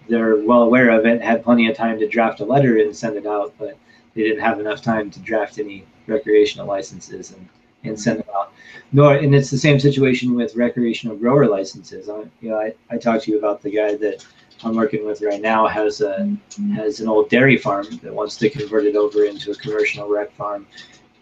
[0.08, 3.18] they're well aware of it, had plenty of time to draft a letter and send
[3.18, 3.78] it out, but
[4.16, 7.32] they didn't have enough time to draft any recreational licenses.
[7.32, 7.47] And
[7.84, 8.53] and send them out.
[8.91, 12.10] Nor, and it's the same situation with recreational grower licenses.
[12.10, 14.26] I, you know, I, I talked to you about the guy that
[14.64, 16.36] I'm working with right now has a
[16.74, 20.32] has an old dairy farm that wants to convert it over into a commercial rec
[20.34, 20.66] farm.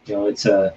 [0.06, 0.74] You know, it's a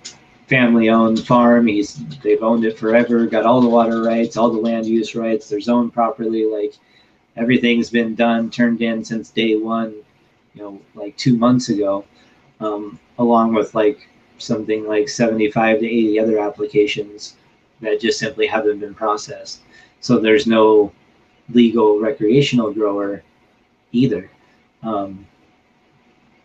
[0.49, 1.67] family owned farm.
[1.67, 5.49] He's they've owned it forever, got all the water rights, all the land use rights,
[5.49, 6.75] they're zoned properly, like
[7.37, 9.95] everything's been done, turned in since day one,
[10.55, 12.05] you know, like two months ago,
[12.61, 17.37] um, along with like something like 75 to 80 other applications
[17.81, 19.61] that just simply haven't been processed.
[20.01, 20.93] So there's no
[21.51, 23.23] legal recreational grower
[23.93, 24.31] either.
[24.83, 25.27] Um,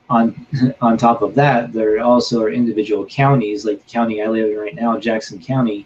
[0.09, 0.45] on
[0.81, 4.57] on top of that, there also are individual counties, like the county I live in
[4.57, 5.85] right now, Jackson County,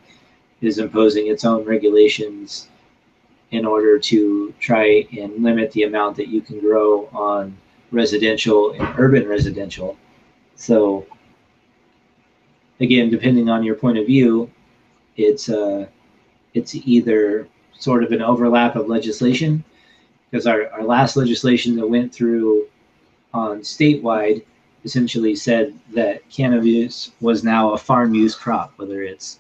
[0.62, 2.68] is imposing its own regulations
[3.52, 7.56] in order to try and limit the amount that you can grow on
[7.92, 9.98] residential and urban residential.
[10.58, 11.06] So
[12.80, 14.52] again, depending on your point of view,
[15.16, 15.88] it's uh,
[16.54, 19.64] it's either sort of an overlap of legislation
[20.30, 22.68] because our, our last legislation that went through
[23.34, 24.44] on statewide
[24.84, 29.40] essentially said that cannabis was now a farm use crop, whether it's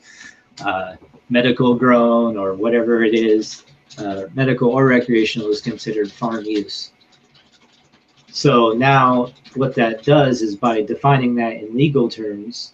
[0.64, 0.96] uh,
[1.30, 3.66] medical grown or whatever it is,
[3.98, 6.92] uh, medical or recreational is considered farm use.
[8.38, 12.74] So now what that does is by defining that in legal terms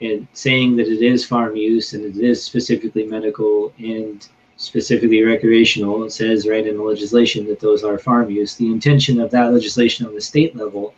[0.00, 6.02] and saying that it is farm use and it is specifically medical and specifically recreational,
[6.02, 8.56] it says right in the legislation that those are farm use.
[8.56, 10.96] The intention of that legislation on the state level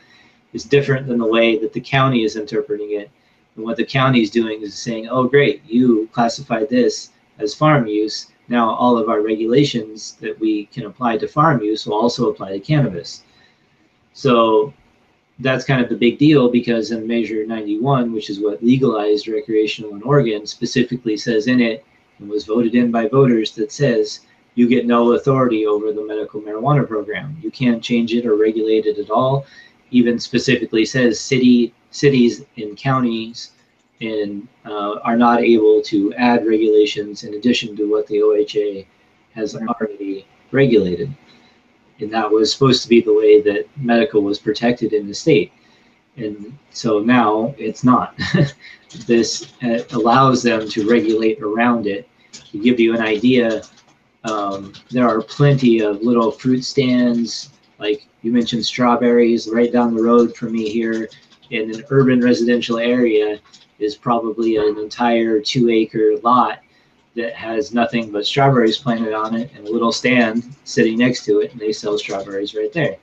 [0.55, 3.11] is different than the way that the county is interpreting it.
[3.57, 7.87] And what the county is doing is saying, oh, great, you classified this as farm
[7.87, 8.29] use.
[8.49, 12.53] Now all of our regulations that we can apply to farm use will also apply
[12.53, 13.23] to cannabis.
[14.17, 14.73] So
[15.41, 19.95] that's kind of the big deal because in Measure 91, which is what legalized recreational
[19.95, 21.85] in Oregon, specifically says in it
[22.19, 24.21] and was voted in by voters that says
[24.55, 27.37] you get no authority over the medical marijuana program.
[27.43, 29.45] You can't change it or regulate it at all.
[29.91, 33.53] Even specifically says city cities and counties
[34.01, 38.87] and uh, are not able to add regulations in addition to what the OHA
[39.35, 41.15] has already regulated.
[42.01, 45.53] And that was supposed to be the way that medical was protected in the state.
[46.17, 48.19] And so now it's not.
[49.07, 52.09] this uh, allows them to regulate around it.
[52.33, 53.63] To give you an idea,
[54.25, 60.03] um, there are plenty of little fruit stands, like you mentioned strawberries right down the
[60.03, 61.09] road from me here
[61.51, 63.39] in an urban residential area
[63.79, 66.61] is probably an entire two acre lot
[67.17, 71.41] that has nothing but strawberries planted on it and a little stand sitting next to
[71.41, 72.97] it and they sell strawberries right there.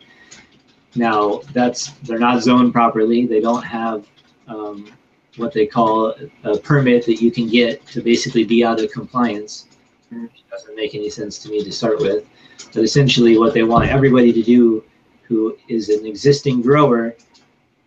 [0.96, 3.26] Now that's they're not zoned properly.
[3.26, 4.06] They don't have
[4.48, 4.92] um,
[5.38, 9.68] what they call a permit that you can get to basically be out of compliance.
[10.12, 12.28] It doesn't make any sense to me to start with.
[12.72, 14.84] But essentially, what they want everybody to do
[15.24, 17.16] who is an existing grower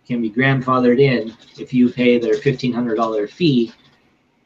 [0.09, 3.73] can be grandfathered in if you pay their $1,500 fee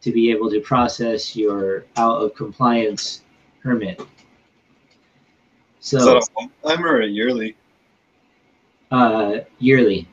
[0.02, 3.22] to be able to process your out of compliance
[3.62, 4.00] permit.
[5.80, 7.56] So, is that a one time or a yearly?
[8.90, 10.08] Uh, yearly.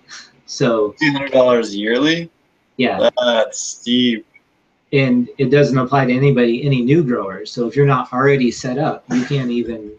[0.46, 2.30] So two hundred dollars yearly?
[2.78, 3.10] Yeah.
[3.18, 4.26] That's steep.
[4.94, 7.52] And it doesn't apply to anybody, any new growers.
[7.52, 9.92] So if you're not already set up, you can't even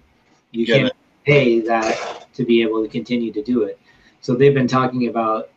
[0.52, 0.96] you Get can't it.
[1.26, 3.78] pay that to be able to continue to do it.
[4.22, 5.50] So they've been talking about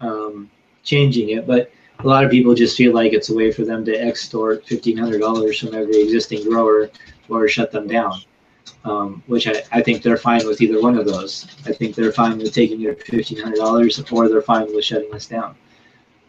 [0.00, 0.50] um,
[0.82, 1.70] changing it, but
[2.04, 4.96] a lot of people just feel like it's a way for them to extort fifteen
[4.96, 6.90] hundred dollars from every existing grower
[7.28, 8.20] or shut them down.
[8.84, 11.46] Um, which I, I think they're fine with either one of those.
[11.66, 15.12] I think they're fine with taking your fifteen hundred dollars, or they're fine with shutting
[15.14, 15.56] us down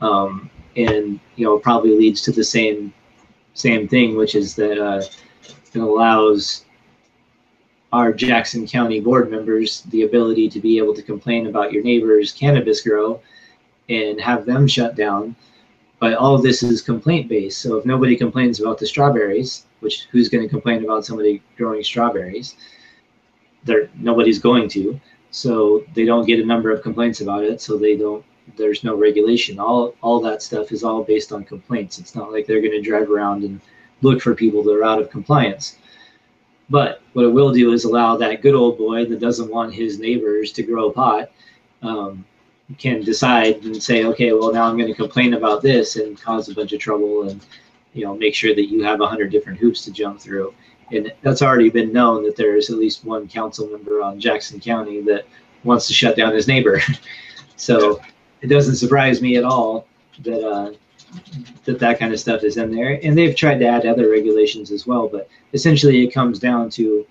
[0.01, 2.93] um, and you know probably leads to the same
[3.53, 5.01] same thing, which is that uh,
[5.73, 6.65] it allows
[7.93, 12.31] our Jackson County board members the ability to be able to complain about your neighbor's
[12.33, 13.21] cannabis grow
[13.87, 15.35] and have them shut down.
[16.05, 17.59] But all of this is complaint based.
[17.63, 21.83] So if nobody complains about the strawberries, which who's going to complain about somebody growing
[21.83, 22.57] strawberries?
[23.63, 25.01] There, nobody's going to.
[25.31, 27.59] So they don't get a number of complaints about it.
[27.59, 28.23] So they don't
[28.55, 29.59] there's no regulation.
[29.59, 31.97] All all that stuff is all based on complaints.
[31.97, 33.59] It's not like they're going to drive around and
[34.03, 35.79] look for people that are out of compliance.
[36.69, 39.97] But what it will do is allow that good old boy that doesn't want his
[39.97, 41.31] neighbors to grow pot
[41.81, 42.23] um,
[42.77, 46.49] can decide and say, okay, well now I'm going to complain about this and cause
[46.49, 47.45] a bunch of trouble and
[47.93, 50.53] you know make sure that you have a hundred different hoops to jump through.
[50.91, 54.59] And that's already been known that there is at least one council member on Jackson
[54.59, 55.25] County that
[55.63, 56.79] wants to shut down his neighbor.
[57.55, 58.01] so
[58.41, 59.87] it doesn't surprise me at all
[60.23, 60.71] that uh,
[61.63, 62.99] that that kind of stuff is in there.
[63.03, 67.05] And they've tried to add other regulations as well, but essentially it comes down to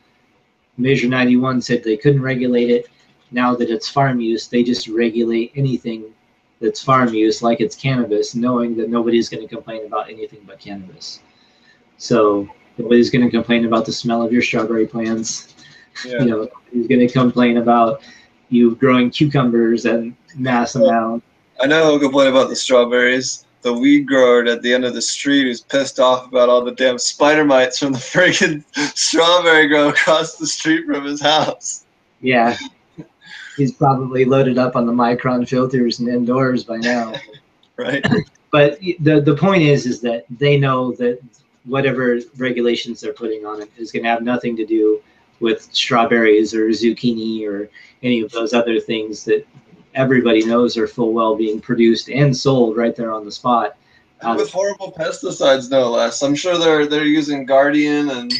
[0.76, 2.88] Measure 91 said they couldn't regulate it.
[3.34, 6.14] Now that it's farm use, they just regulate anything
[6.60, 10.60] that's farm use like it's cannabis, knowing that nobody's going to complain about anything but
[10.60, 11.18] cannabis.
[11.98, 15.52] So nobody's going to complain about the smell of your strawberry plants.
[16.06, 16.20] Yeah.
[16.20, 18.02] You know, nobody's going to complain about
[18.50, 21.24] you growing cucumbers and mass amount.
[21.60, 23.46] I know he'll complain about the strawberries.
[23.62, 26.72] The weed grower at the end of the street who's pissed off about all the
[26.72, 28.62] damn spider mites from the freaking
[28.96, 31.84] strawberry grow across the street from his house.
[32.20, 32.56] Yeah.
[33.56, 37.14] He's probably loaded up on the micron filters and indoors by now.
[37.76, 38.06] Right?
[38.52, 41.18] But the the point is is that they know that
[41.64, 45.02] whatever regulations they're putting on it is going to have nothing to do
[45.40, 47.68] with strawberries or zucchini or
[48.04, 49.44] any of those other things that
[49.94, 53.76] everybody knows are full well being produced and sold right there on the spot.
[54.20, 56.22] Um, With horrible pesticides, no less.
[56.22, 58.32] I'm sure they're they're using Guardian and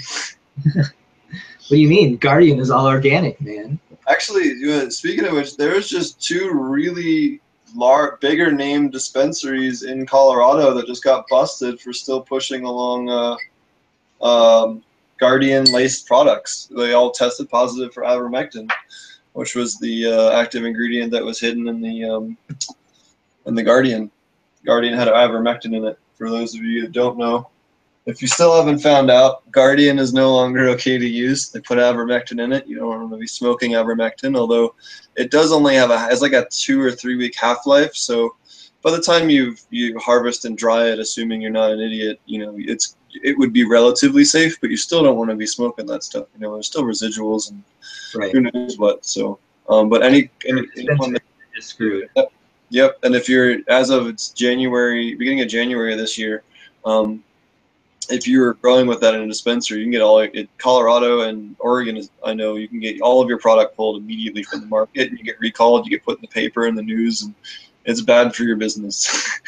[0.75, 0.93] what
[1.71, 2.17] do you mean?
[2.17, 3.79] Guardian is all organic, man.
[4.09, 7.41] Actually, speaking of which, there's just two really
[7.75, 14.25] large, bigger name dispensaries in Colorado that just got busted for still pushing along uh,
[14.25, 14.83] um,
[15.19, 16.69] Guardian laced products.
[16.77, 18.69] They all tested positive for ivermectin,
[19.33, 22.37] which was the uh, active ingredient that was hidden in the um,
[23.47, 24.11] in the Guardian.
[24.65, 25.99] Guardian had ivermectin in it.
[26.17, 27.49] For those of you that don't know,
[28.07, 31.49] if you still haven't found out, Guardian is no longer okay to use.
[31.49, 32.67] They put ivermectin in it.
[32.67, 34.75] You don't want to be smoking ivermectin, although
[35.17, 37.95] it does only have a it's like a two or three week half life.
[37.95, 38.37] So
[38.83, 42.45] by the time you you harvest and dry it, assuming you're not an idiot, you
[42.45, 45.87] know it's it would be relatively safe, but you still don't want to be smoking
[45.87, 46.27] that stuff.
[46.35, 47.63] You know, there's still residuals and
[48.15, 48.33] Right.
[48.33, 49.05] who knows what.
[49.05, 49.39] So,
[49.69, 51.23] um, but any, any anyone that
[51.61, 52.09] screwed.
[52.71, 56.43] Yep, and if you're as of it's January, beginning of January this year,
[56.85, 57.23] um,
[58.11, 60.49] if you're growing with that in a dispenser, you can get all it.
[60.59, 64.43] Colorado and Oregon is I know you can get all of your product pulled immediately
[64.43, 65.11] from the market.
[65.11, 67.35] You get recalled, you get put in the paper and the news, and
[67.85, 69.41] it's bad for your business.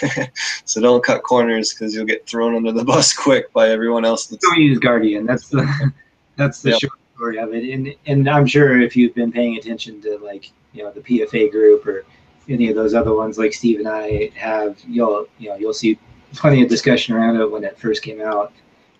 [0.64, 4.26] so don't cut corners because you'll get thrown under the bus quick by everyone else.
[4.26, 5.26] That's Don't use Guardian.
[5.26, 5.92] That's the
[6.36, 7.72] that's the short story of it.
[7.72, 11.50] And and I'm sure if you've been paying attention to like you know the PFA
[11.50, 12.04] group or
[12.48, 15.98] any of those other ones like Steve and I have, you'll you know you'll see
[16.34, 18.52] plenty of discussion around it when it first came out,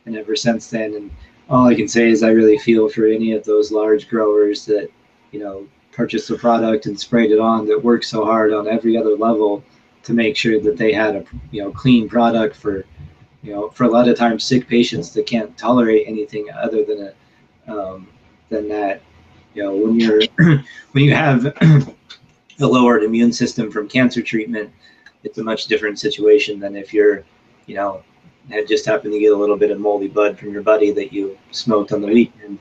[0.07, 0.95] and ever since then.
[0.95, 1.11] And
[1.49, 4.91] all I can say is I really feel for any of those large growers that
[5.33, 8.97] you know purchased the product and sprayed it on that worked so hard on every
[8.97, 9.63] other level
[10.03, 12.85] to make sure that they had a you know clean product for
[13.43, 17.13] you know for a lot of times sick patients that can't tolerate anything other than
[17.69, 18.09] a um,
[18.51, 19.01] than that
[19.55, 20.23] you know when you're
[20.93, 21.47] when you have
[22.61, 24.71] a lowered immune system from cancer treatment
[25.25, 27.25] it's a much different situation than if you're
[27.67, 28.03] you know
[28.51, 31.13] had just happened to get a little bit of moldy bud from your buddy that
[31.13, 32.59] you smoked on the weekend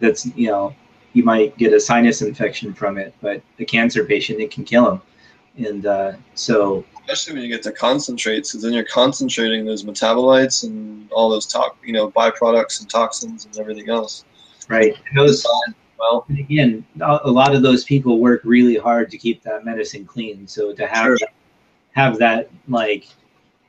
[0.00, 0.74] that's you know
[1.12, 4.84] you might get a sinus infection from it but a cancer patient it can kill
[4.84, 5.02] them
[5.58, 10.62] and uh, so especially when you get to concentrates, because then you're concentrating those metabolites
[10.64, 14.24] and all those to- you know byproducts and toxins and everything else.
[14.68, 15.44] right and those
[15.98, 19.64] Well, And again, a a lot of those people work really hard to keep that
[19.64, 20.46] medicine clean.
[20.46, 21.18] So to have Sure.
[21.18, 21.32] that,
[21.92, 23.06] have that like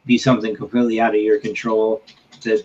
[0.06, 2.04] be something completely out of your control
[2.44, 2.64] that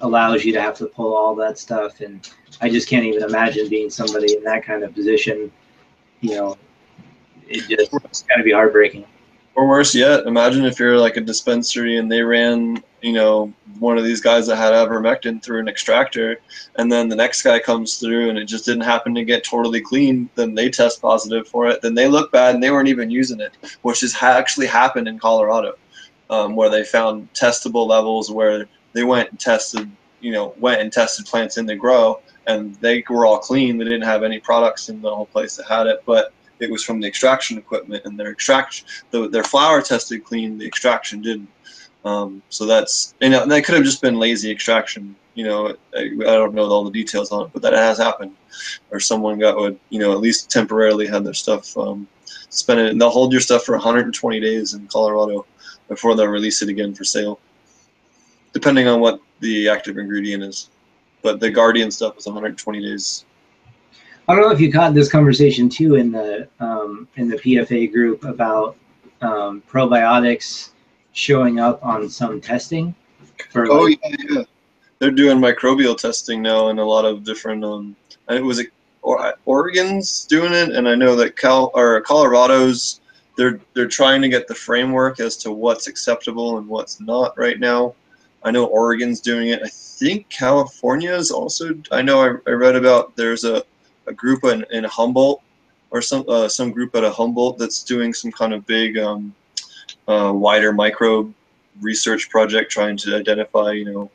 [0.00, 2.30] allows you to have to pull all that stuff, and
[2.60, 5.50] I just can't even imagine being somebody in that kind of position.
[6.20, 6.56] You know,
[7.46, 9.06] it just it's got to be heartbreaking.
[9.58, 13.98] Or worse yet, imagine if you're like a dispensary and they ran, you know, one
[13.98, 16.40] of these guys that had ivermectin through an extractor,
[16.76, 19.80] and then the next guy comes through and it just didn't happen to get totally
[19.80, 23.10] clean, then they test positive for it, then they look bad and they weren't even
[23.10, 23.50] using it,
[23.82, 25.72] which has actually happened in Colorado,
[26.30, 29.90] um, where they found testable levels where they went and tested,
[30.20, 33.76] you know, went and tested plants in the grow, and they were all clean.
[33.76, 36.84] They didn't have any products in the whole place that had it, but it was
[36.84, 41.48] from the extraction equipment, and their extraction the, their flour tested clean, the extraction didn't.
[42.04, 45.16] Um, so that's you know that could have just been lazy extraction.
[45.34, 48.34] You know, I, I don't know all the details on it, but that has happened,
[48.90, 52.08] or someone got would you know at least temporarily had their stuff um,
[52.48, 55.46] suspended, and they'll hold your stuff for 120 days in Colorado
[55.88, 57.40] before they'll release it again for sale,
[58.52, 60.70] depending on what the active ingredient is.
[61.22, 63.24] But the Guardian stuff is 120 days.
[64.28, 67.90] I don't know if you caught this conversation too in the um, in the PFA
[67.90, 68.76] group about
[69.22, 70.70] um, probiotics
[71.12, 72.94] showing up on some testing
[73.50, 74.42] for Oh like, yeah, yeah.
[74.98, 77.64] They're doing microbial testing now in a lot of different.
[77.64, 77.96] Um,
[78.28, 78.62] it was
[79.02, 83.00] or, Oregon's doing it, and I know that Cal or Colorado's
[83.36, 87.58] they're they're trying to get the framework as to what's acceptable and what's not right
[87.58, 87.94] now.
[88.42, 89.62] I know Oregon's doing it.
[89.62, 91.74] I think California is also.
[91.90, 93.64] I know I, I read about there's a,
[94.08, 95.42] a group in, in Humboldt
[95.90, 99.34] or some uh, some group at a Humboldt that's doing some kind of big um,
[100.06, 101.32] uh, wider microbe
[101.80, 104.10] research project trying to identify you know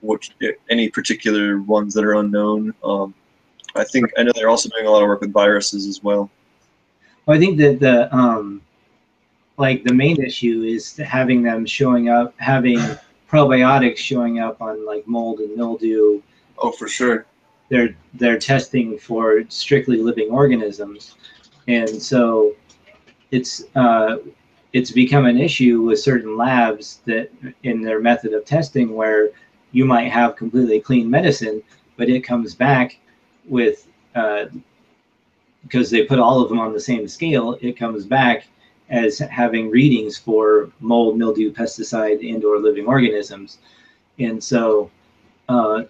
[0.00, 0.28] what
[0.70, 2.72] any particular ones that are unknown.
[2.84, 3.14] Um,
[3.74, 6.30] I think I know they're also doing a lot of work with viruses as well.
[7.26, 8.62] Well, I think that the um,
[9.56, 12.80] like the main issue is having them showing up, having
[13.28, 16.22] probiotics showing up on like mold and mildew.
[16.58, 17.26] Oh, for sure.
[17.68, 21.16] They're they're testing for strictly living organisms,
[21.66, 22.54] and so
[23.30, 24.18] it's uh,
[24.72, 27.30] it's become an issue with certain labs that
[27.62, 29.30] in their method of testing where
[29.72, 31.62] you might have completely clean medicine,
[31.96, 32.98] but it comes back
[33.46, 34.46] with uh,
[35.62, 38.46] because they put all of them on the same scale, it comes back
[38.88, 43.58] as having readings for mold, mildew, pesticide, and or living organisms.
[44.18, 44.90] And so
[45.48, 45.82] uh,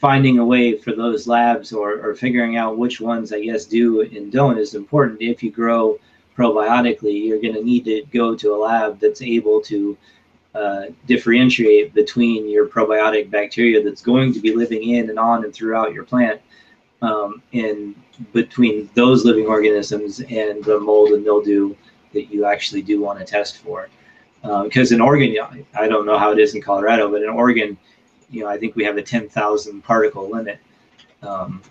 [0.00, 4.02] finding a way for those labs or, or figuring out which ones I guess do
[4.02, 5.22] and don't is important.
[5.22, 5.98] If you grow
[6.36, 9.96] probiotically, you're going to need to go to a lab that's able to
[10.54, 15.52] uh, differentiate between your probiotic bacteria that's going to be living in and on and
[15.52, 16.40] throughout your plant
[17.02, 17.94] um, and
[18.32, 21.74] between those living organisms and the mold and mildew
[22.12, 23.88] that you actually do want to test for.
[24.42, 25.36] Because uh, in Oregon,
[25.74, 27.76] I don't know how it is in Colorado, but in Oregon,
[28.30, 30.58] you know, I think we have a 10,000 particle limit.
[31.22, 31.62] Um,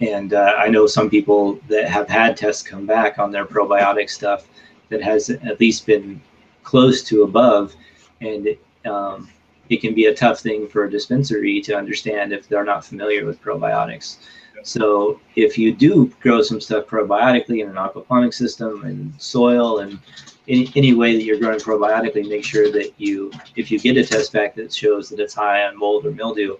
[0.00, 4.10] and uh, I know some people that have had tests come back on their probiotic
[4.10, 4.46] stuff
[4.88, 6.20] that has at least been
[6.62, 7.74] close to above.
[8.20, 8.48] And
[8.84, 9.30] um,
[9.68, 13.24] it can be a tough thing for a dispensary to understand if they're not familiar
[13.24, 14.18] with probiotics.
[14.66, 20.00] So if you do grow some stuff probiotically in an aquaponic system and soil and
[20.48, 24.04] any, any way that you're growing probiotically, make sure that you, if you get a
[24.04, 26.56] test back that shows that it's high on mold or mildew,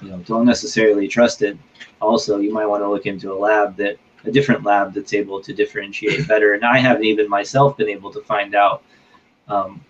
[0.00, 1.58] you know, don't necessarily trust it.
[2.00, 5.42] Also, you might want to look into a lab that, a different lab that's able
[5.42, 6.54] to differentiate better.
[6.54, 8.84] And I haven't even myself been able to find out
[9.48, 9.84] um,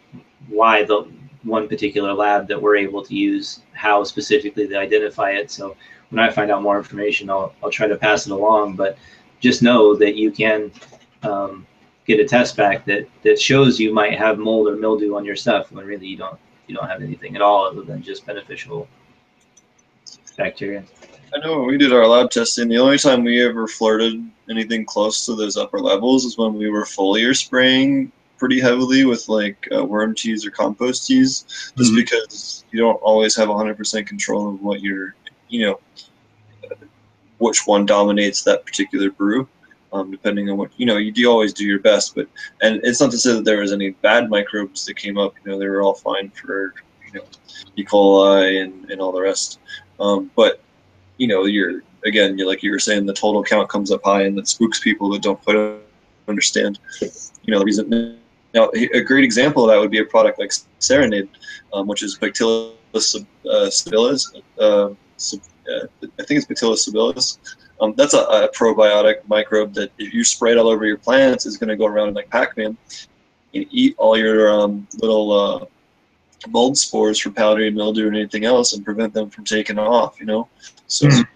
[0.49, 5.51] why the one particular lab that we're able to use, how specifically they identify it.
[5.51, 5.77] So
[6.11, 8.77] when I find out more information, I'll, I'll try to pass it along.
[8.77, 8.99] But
[9.41, 10.71] just know that you can
[11.23, 11.67] um,
[12.07, 15.37] get a test back that, that shows you might have mold or mildew on your
[15.37, 18.87] stuff when really you don't you don't have anything at all other than just beneficial
[20.37, 20.85] bacteria.
[21.35, 24.85] I know when we did our lab testing, the only time we ever flirted anything
[24.85, 29.69] close to those upper levels is when we were foliar spraying pretty heavily with like
[29.77, 31.45] uh, worm teas or compost teas,
[31.77, 31.97] just mm-hmm.
[31.97, 35.15] because you don't always have 100% control of what you're
[35.51, 35.81] you know
[37.39, 39.49] which one dominates that particular brew.
[39.93, 42.29] Um, depending on what you know, you do always do your best, but
[42.63, 45.35] and it's not to say that there was any bad microbes that came up.
[45.45, 46.75] You know, they were all fine for
[47.07, 47.25] you know
[47.77, 47.85] E.
[47.85, 49.59] coli and, and all the rest.
[49.99, 50.61] Um, but
[51.17, 54.23] you know, you're again, you're like you were saying, the total count comes up high,
[54.23, 55.81] and that spooks people that don't quite
[56.29, 56.79] understand.
[57.01, 58.17] You know, the reason.
[58.53, 61.29] Now, a great example of that would be a product like Serenade,
[61.73, 63.15] um, which is Bacillus
[64.59, 64.91] uh,
[65.71, 67.39] uh, I think it's Bacillus subtilis.
[67.81, 71.47] Um, that's a, a, probiotic microbe that if you spray it all over your plants
[71.47, 72.77] is going to go around like Pac-Man
[73.55, 75.65] and eat all your um, little uh,
[76.49, 80.27] mold spores for powdery mildew and anything else and prevent them from taking off, you
[80.27, 80.49] know?
[80.89, 81.27] So, mm.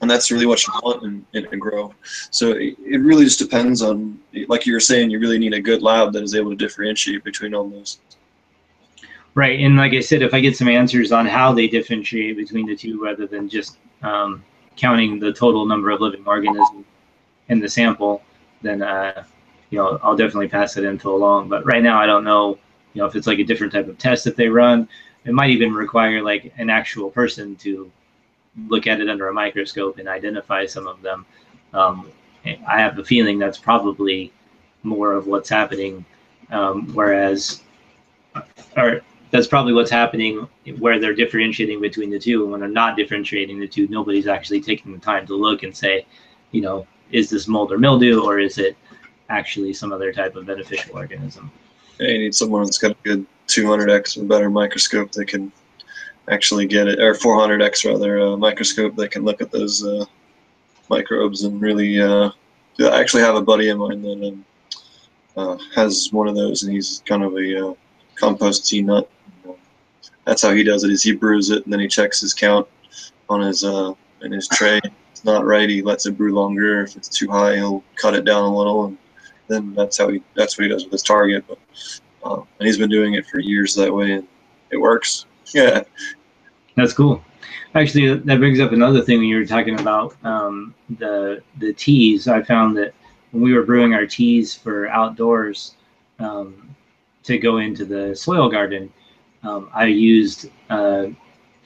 [0.00, 1.94] and that's really what you want in, in a grow.
[2.30, 5.60] So it, it really just depends on, like you were saying, you really need a
[5.60, 7.98] good lab that is able to differentiate between all those.
[9.38, 12.66] Right, and like I said, if I get some answers on how they differentiate between
[12.66, 16.84] the two, rather than just um, counting the total number of living organisms
[17.48, 18.20] in the sample,
[18.62, 19.22] then uh,
[19.70, 21.48] you know I'll definitely pass that info along.
[21.48, 22.58] But right now, I don't know,
[22.94, 24.88] you know, if it's like a different type of test that they run.
[25.24, 27.92] It might even require like an actual person to
[28.66, 31.24] look at it under a microscope and identify some of them.
[31.74, 32.10] Um,
[32.44, 34.32] I have a feeling that's probably
[34.82, 36.04] more of what's happening,
[36.50, 37.62] um, whereas,
[38.76, 39.00] or
[39.30, 40.48] that's probably what's happening
[40.78, 42.42] where they're differentiating between the two.
[42.42, 45.76] And when they're not differentiating the two, nobody's actually taking the time to look and
[45.76, 46.06] say,
[46.52, 48.76] you know, is this mold or mildew or is it
[49.28, 51.50] actually some other type of beneficial organism?
[51.98, 55.52] Yeah, you need someone that's got a good 200x or better microscope that can
[56.30, 60.04] actually get it, or 400x rather, uh, microscope that can look at those uh,
[60.88, 62.00] microbes and really.
[62.00, 62.30] Uh,
[62.80, 64.44] I actually have a buddy of mine that um,
[65.36, 67.74] uh, has one of those, and he's kind of a uh,
[68.14, 69.10] compost tea nut
[70.24, 70.90] that's how he does it.
[70.90, 72.66] Is he brews it and then he checks his count
[73.28, 73.92] on his uh
[74.22, 74.78] in his tray.
[74.84, 76.82] If it's not right, he lets it brew longer.
[76.82, 78.98] If it's too high, he'll cut it down a little and
[79.48, 81.44] then that's how he that's what he does with his target.
[81.48, 81.58] But
[82.24, 84.28] um, and he's been doing it for years that way, and
[84.70, 85.26] it works.
[85.54, 85.84] Yeah,
[86.76, 87.24] that's cool.
[87.74, 92.28] Actually, that brings up another thing when you were talking about um, the the teas.
[92.28, 92.92] I found that
[93.30, 95.76] when we were brewing our teas for outdoors
[96.18, 96.76] um,
[97.22, 98.92] to go into the soil garden,
[99.42, 101.06] um, I used uh,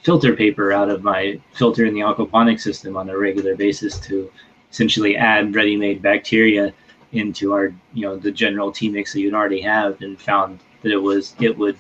[0.03, 4.31] filter paper out of my filter in the aquaponic system on a regular basis to
[4.71, 6.73] essentially add ready-made bacteria
[7.13, 10.91] into our you know the general tea mix that you'd already have and found that
[10.91, 11.77] it was it would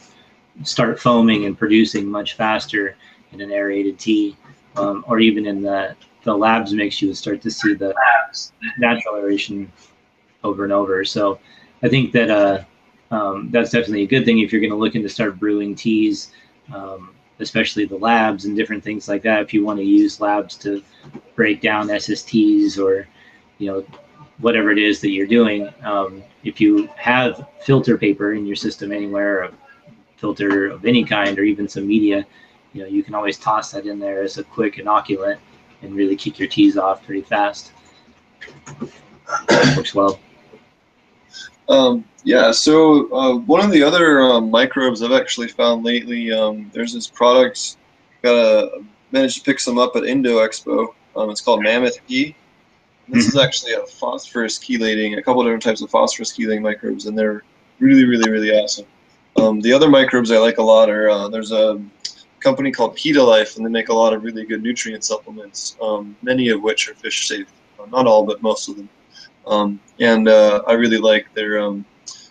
[0.62, 2.96] start foaming and producing much faster
[3.32, 4.36] in an aerated tea
[4.76, 7.94] um, or even in the the labs mix you would start to see the
[8.78, 9.70] natural aeration
[10.44, 11.04] over and over.
[11.04, 11.38] So
[11.82, 12.62] i think that uh,
[13.12, 16.32] um, that's definitely a good thing if you're going to look into start brewing teas
[16.74, 20.56] um, especially the labs and different things like that if you want to use labs
[20.56, 20.82] to
[21.36, 23.06] break down ssts or
[23.58, 23.84] you know
[24.42, 25.72] whatever it is that you're doing.
[25.82, 29.52] Um, if you have filter paper in your system anywhere, a
[30.16, 32.26] filter of any kind, or even some media,
[32.72, 35.38] you know, you can always toss that in there as a quick inoculant
[35.82, 37.72] and really kick your teas off pretty fast.
[39.76, 40.18] Works well.
[41.72, 46.70] Um, yeah, so uh, one of the other um, microbes I've actually found lately, um,
[46.74, 47.78] there's this product,
[48.22, 50.88] got a, managed to pick some up at Indo Expo.
[51.16, 52.36] Um, it's called Mammoth P.
[53.08, 57.18] This is actually a phosphorus chelating, a couple different types of phosphorus chelating microbes, and
[57.18, 57.42] they're
[57.78, 58.86] really, really, really awesome.
[59.36, 61.82] Um, the other microbes I like a lot are uh, there's a
[62.40, 66.50] company called Life, and they make a lot of really good nutrient supplements, um, many
[66.50, 67.48] of which are fish safe.
[67.80, 68.88] Uh, not all, but most of them.
[69.46, 71.84] Um, and uh, I really like their um,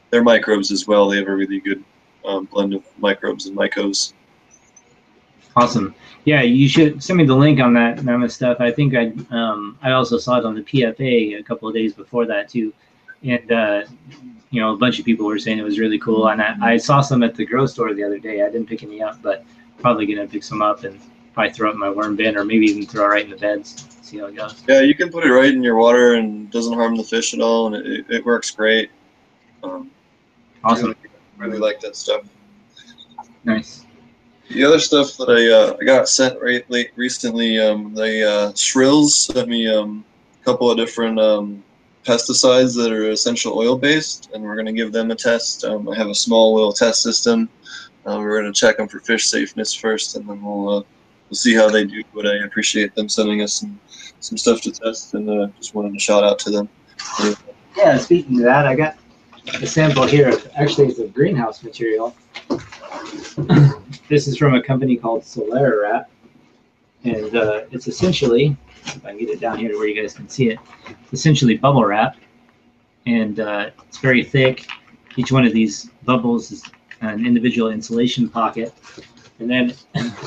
[0.10, 1.10] their microbes as well.
[1.10, 1.84] They have a really good
[2.26, 4.14] um, blend of microbes and mycos.
[5.56, 5.94] Awesome.
[6.24, 8.58] Yeah, you should send me the link on that mammoth stuff.
[8.60, 11.94] I think I um, I also saw it on the PFA a couple of days
[11.94, 12.74] before that too,
[13.24, 13.84] and uh,
[14.50, 16.30] you know a bunch of people were saying it was really cool.
[16.30, 18.44] And I, I saw some at the grow store the other day.
[18.44, 19.44] I didn't pick any up, but
[19.80, 21.02] probably gonna pick some up and
[21.34, 23.38] probably throw it in my worm bin, or maybe even throw it right in the
[23.38, 23.91] beds.
[24.02, 24.64] See how it goes.
[24.68, 27.42] Yeah, you can put it right in your water and doesn't harm the fish at
[27.42, 28.90] all, and it, it works great.
[29.64, 29.92] Um,
[30.64, 30.96] awesome.
[31.40, 32.24] Really, really like that stuff.
[33.44, 33.86] Nice.
[34.50, 38.52] The other stuff that I uh, I got sent right late recently, um, the uh,
[38.52, 40.04] Shrills sent me um,
[40.42, 41.64] a couple of different um,
[42.04, 45.64] pesticides that are essential oil based, and we're going to give them a test.
[45.64, 47.50] Um, I have a small little test system.
[48.06, 50.84] Uh, we're going to check them for fish safeness first, and then we'll uh,
[51.32, 52.04] we'll see how they do.
[52.14, 53.80] But I appreciate them sending us some
[54.20, 56.70] some stuff to test, and uh, just wanted to shout out to them.
[57.76, 58.98] Yeah, speaking of that, I got
[59.62, 60.32] a sample here.
[60.56, 62.16] Actually, it's a greenhouse material.
[64.10, 66.12] this is from a company called Solera Wrap,
[67.04, 68.56] and uh, it's essentially,
[68.86, 70.60] if I can get it down here to where you guys can see it,
[71.12, 72.18] essentially bubble wrap,
[73.08, 74.68] and uh, it's very thick.
[75.16, 76.64] Each one of these bubbles is
[77.02, 78.74] an individual insulation pocket,
[79.42, 79.74] and then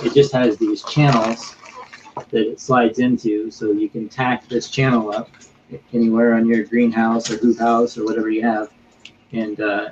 [0.03, 1.55] it just has these channels
[2.31, 5.31] that it slides into, so you can tack this channel up
[5.93, 8.71] anywhere on your greenhouse or hoop house or whatever you have,
[9.33, 9.91] and uh,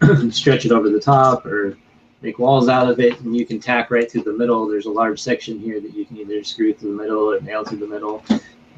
[0.30, 1.76] stretch it over the top or
[2.22, 4.68] make walls out of it, and you can tack right through the middle.
[4.68, 7.64] There's a large section here that you can either screw through the middle or nail
[7.64, 8.24] through the middle,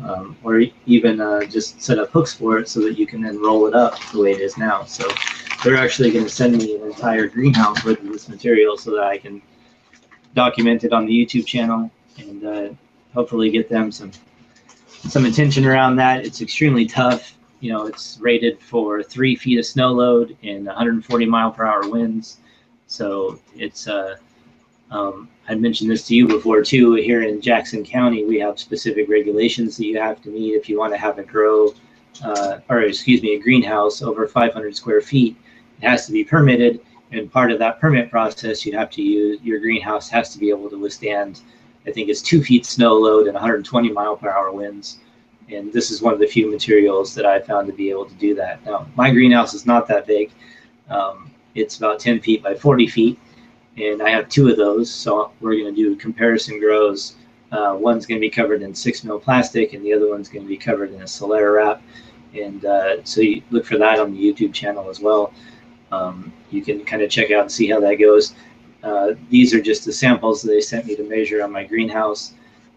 [0.03, 3.41] um, or even uh, just set up hooks for it so that you can then
[3.41, 4.85] roll it up the way it is now.
[4.85, 5.07] So
[5.63, 9.19] they're actually going to send me an entire greenhouse with this material so that I
[9.19, 9.43] can
[10.35, 12.69] document it on the YouTube channel and uh,
[13.15, 14.13] hopefully get them some
[15.09, 16.25] some attention around that.
[16.27, 17.35] It's extremely tough.
[17.61, 21.89] You know, it's rated for three feet of snow load and 140 mile per hour
[21.89, 22.39] winds.
[22.87, 24.17] So it's uh,
[24.91, 26.95] um, I mentioned this to you before too.
[26.95, 30.79] Here in Jackson County, we have specific regulations that you have to meet if you
[30.79, 31.75] want to have a grow,
[32.25, 35.37] uh, or excuse me, a greenhouse over 500 square feet.
[35.81, 36.81] It has to be permitted,
[37.13, 40.51] and part of that permit process, you have to use your greenhouse has to be
[40.51, 41.43] able to withstand.
[41.87, 44.99] I think it's two feet snow load and 120 mile per hour winds.
[45.49, 48.15] And this is one of the few materials that I found to be able to
[48.15, 48.65] do that.
[48.65, 50.31] Now, my greenhouse is not that big.
[50.89, 53.19] Um, it's about 10 feet by 40 feet,
[53.77, 54.91] and I have two of those.
[54.91, 57.17] So we're going to do comparison grows.
[57.51, 60.45] Uh, one's going to be covered in six mil plastic, and the other one's going
[60.45, 61.83] to be covered in a Solera wrap.
[62.33, 65.33] And uh, so you look for that on the YouTube channel as well.
[65.93, 68.35] Um, you can kind of check out and see how that goes.
[68.83, 72.35] Uh, these are just the samples they sent me to measure on my greenhouse,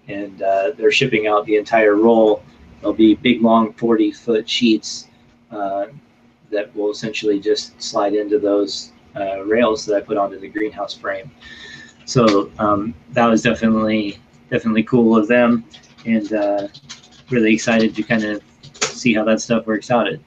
[0.08, 2.44] and uh, they're shipping out the entire roll.
[2.82, 5.08] They'll be big, long, 40 foot sheets
[5.52, 5.88] uh,
[6.52, 10.94] that will essentially just slide into those uh, rails that I put onto the greenhouse
[10.94, 11.32] frame.
[12.06, 14.20] So um, that was definitely
[14.50, 15.66] definitely cool of them,
[16.06, 16.68] and uh,
[17.30, 18.44] really excited to kind of
[18.82, 20.08] see how that stuff works out.
[20.08, 20.22] It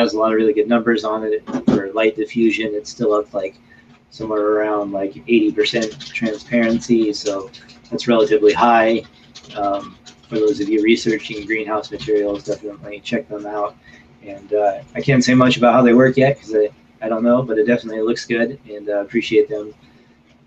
[0.00, 2.74] has a lot of really good numbers on it for light diffusion.
[2.74, 3.56] It's still up like
[4.10, 7.50] somewhere around like 80% transparency, so
[7.90, 9.02] that's relatively high.
[9.56, 9.96] Um,
[10.28, 13.76] for those of you researching greenhouse materials, definitely check them out.
[14.22, 16.70] And uh, I can't say much about how they work yet because I,
[17.04, 19.74] I don't know, but it definitely looks good and uh, appreciate them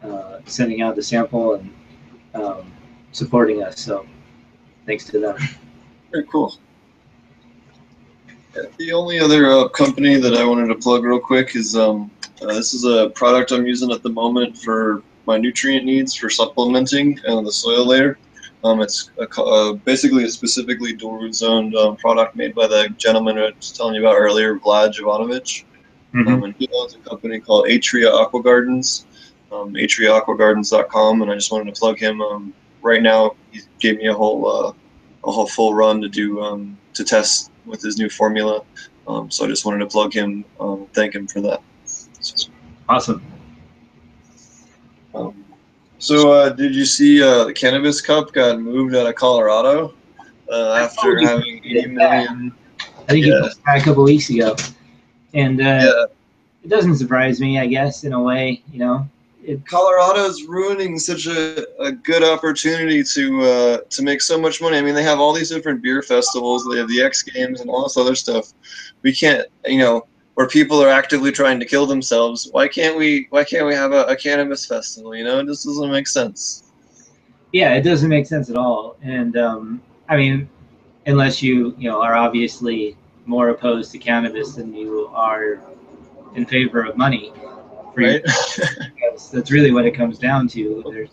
[0.04, 1.74] uh, sending out the sample and
[2.34, 2.72] um,
[3.12, 3.80] supporting us.
[3.80, 4.06] So
[4.86, 5.38] thanks to them.
[6.12, 6.56] Very cool.
[8.78, 12.12] The only other uh, company that I wanted to plug real quick is um,
[12.42, 16.30] uh, this is a product I'm using at the moment for my nutrient needs for
[16.30, 18.18] supplementing uh, the soil layer.
[18.64, 22.90] Um, it's a, uh, basically a specifically dual root zoned um, product made by the
[22.98, 25.66] gentleman I was telling you about earlier, Vlad Jovanovic.
[26.14, 26.28] Mm-hmm.
[26.28, 29.08] Um, and he owns a company called Atria Aqua Gardens,
[29.52, 32.22] um, atriaaquagardens.com, and I just wanted to plug him.
[32.22, 32.54] Um,
[32.84, 34.74] right now, he gave me a whole uh,
[35.24, 38.62] a whole full run to do um, to test with his new formula.
[39.08, 41.62] Um, so I just wanted to plug him, um, thank him for that.
[42.88, 43.22] Awesome.
[45.14, 45.44] Um,
[46.00, 49.94] so uh, did you see uh, the Cannabis Cup got moved out of Colorado
[50.52, 52.54] uh, after having 80 million?
[52.80, 53.46] I think yeah.
[53.46, 54.56] it a couple weeks ago,
[55.34, 56.06] and uh, yeah.
[56.64, 57.60] it doesn't surprise me.
[57.60, 59.13] I guess in a way, you know, it,
[59.66, 64.78] Colorado's ruining such a, a good opportunity to uh, to make so much money.
[64.78, 66.66] I mean, they have all these different beer festivals.
[66.70, 68.54] They have the X Games and all this other stuff.
[69.02, 72.48] We can't, you know, where people are actively trying to kill themselves.
[72.52, 73.28] Why can't we?
[73.32, 75.16] Why can't we have a, a cannabis festival?
[75.16, 76.72] You know, just doesn't make sense.
[77.52, 78.96] Yeah, it doesn't make sense at all.
[79.02, 80.50] And um, I mean,
[81.06, 82.96] unless you, you know, are obviously
[83.26, 85.62] more opposed to cannabis than you are
[86.36, 87.32] in favor of money
[87.96, 88.22] right?
[88.26, 90.84] that's, that's really what it comes down to.
[90.86, 91.10] There's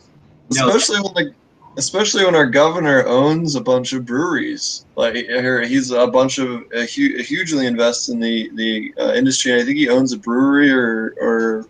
[0.50, 1.34] no especially when the
[1.76, 4.84] especially when our governor owns a bunch of breweries.
[4.96, 9.60] Like he's a bunch of a hu- hugely invests in the the uh, industry.
[9.60, 11.66] I think he owns a brewery or or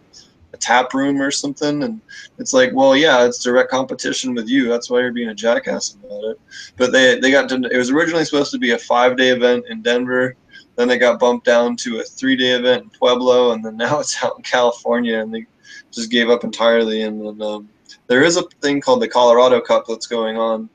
[0.53, 1.83] a tap room or something.
[1.83, 2.01] And
[2.39, 4.69] it's like, well, yeah, it's direct competition with you.
[4.69, 6.41] That's why you're being a jackass about it.
[6.77, 7.69] But they they got to.
[7.71, 10.37] It was originally supposed to be a five day event in Denver.
[10.81, 14.01] Then they got bumped down to a three day event in Pueblo, and then now
[14.01, 15.45] it's out in California, and they
[15.93, 17.03] just gave up entirely.
[17.03, 17.69] And then um,
[18.07, 20.71] there is a thing called the Colorado Cup that's going on.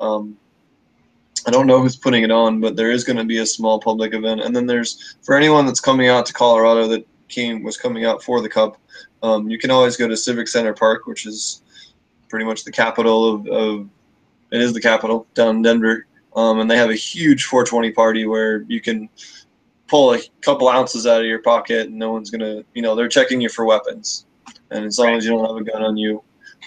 [0.00, 0.38] Um,
[1.46, 3.78] I don't know who's putting it on, but there is going to be a small
[3.78, 4.40] public event.
[4.40, 8.24] And then there's for anyone that's coming out to Colorado that came was coming out
[8.24, 8.78] for the cup,
[9.22, 11.60] um, you can always go to Civic Center Park, which is
[12.30, 13.88] pretty much the capital of, of
[14.52, 16.06] it is the capital down in Denver.
[16.34, 19.10] Um, and they have a huge 420 party where you can
[19.90, 23.08] pull a couple ounces out of your pocket and no one's gonna you know they're
[23.08, 24.26] checking you for weapons.
[24.70, 26.22] And as long as you don't have a gun on you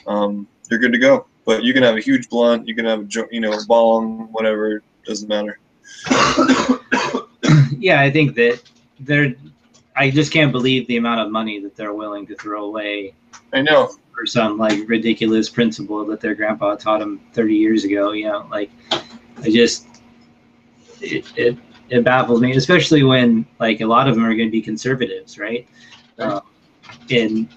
[0.08, 1.26] um, you're good to go.
[1.46, 4.28] But you can have a huge blunt you can have a you know a bong
[4.32, 5.58] whatever doesn't matter.
[7.78, 8.62] Yeah i think that
[9.02, 9.36] they're
[9.96, 13.14] i just can't believe the amount of money that they're willing to throw away
[13.52, 13.92] i know.
[14.14, 18.48] for some like ridiculous principle that their grandpa taught them 30 years ago you know
[18.50, 19.88] like i just
[21.02, 21.58] it, it
[21.90, 25.38] it baffles me, especially when like a lot of them are going to be conservatives,
[25.38, 25.68] right?
[26.18, 26.42] Um,
[27.10, 27.48] and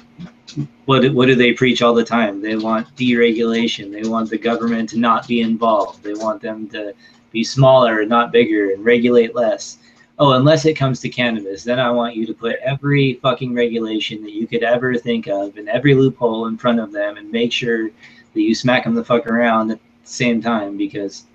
[0.86, 2.40] what what do they preach all the time?
[2.40, 3.92] They want deregulation.
[3.92, 6.02] They want the government to not be involved.
[6.02, 6.94] They want them to
[7.32, 9.78] be smaller, and not bigger, and regulate less.
[10.18, 14.22] Oh, unless it comes to cannabis, then I want you to put every fucking regulation
[14.22, 17.52] that you could ever think of and every loophole in front of them and make
[17.52, 21.26] sure that you smack them the fuck around at the same time because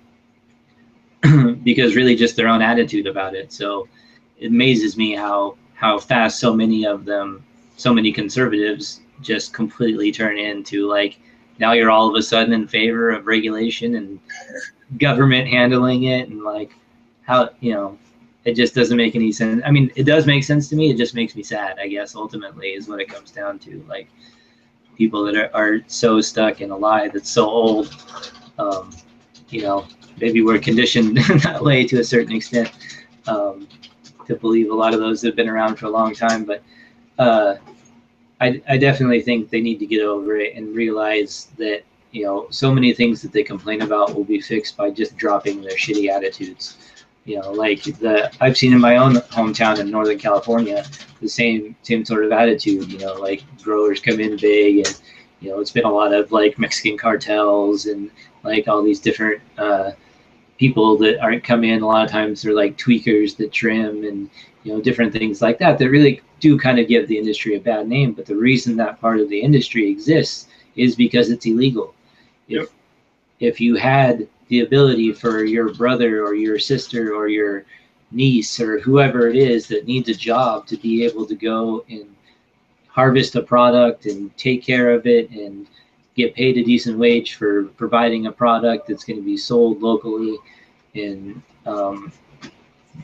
[1.62, 3.52] because really just their own attitude about it.
[3.52, 3.88] So
[4.38, 7.44] it amazes me how how fast so many of them,
[7.76, 11.18] so many conservatives, just completely turn into like
[11.58, 14.18] now you're all of a sudden in favor of regulation and
[14.98, 16.74] government handling it and like
[17.22, 17.98] how you know
[18.44, 19.62] it just doesn't make any sense.
[19.64, 20.90] I mean, it does make sense to me.
[20.90, 22.14] It just makes me sad, I guess.
[22.14, 23.84] Ultimately, is what it comes down to.
[23.88, 24.08] Like
[24.96, 27.94] people that are, are so stuck in a lie that's so old.
[28.58, 28.90] Um,
[29.48, 29.86] you know,
[30.22, 32.70] maybe we're conditioned that way to a certain extent
[33.26, 33.66] um,
[34.26, 36.44] to believe a lot of those have been around for a long time.
[36.44, 36.62] But
[37.18, 37.56] uh,
[38.40, 41.82] I, I definitely think they need to get over it and realize that
[42.12, 45.60] you know so many things that they complain about will be fixed by just dropping
[45.60, 46.78] their shitty attitudes.
[47.24, 50.84] You know, like the I've seen in my own hometown in Northern California
[51.20, 52.92] the same same sort of attitude.
[52.92, 55.00] You know, like growers come in big and
[55.40, 58.10] you know it's been a lot of like Mexican cartels and
[58.44, 59.92] like all these different uh,
[60.62, 61.82] people that aren't come in.
[61.82, 64.30] A lot of times they're like tweakers that trim and
[64.62, 67.60] you know different things like that that really do kind of give the industry a
[67.60, 68.12] bad name.
[68.12, 71.96] But the reason that part of the industry exists is because it's illegal.
[72.46, 72.68] If yep.
[73.40, 77.64] if you had the ability for your brother or your sister or your
[78.12, 82.06] niece or whoever it is that needs a job to be able to go and
[82.86, 85.66] harvest a product and take care of it and
[86.14, 90.36] get paid a decent wage for providing a product that's going to be sold locally.
[90.94, 92.12] And um,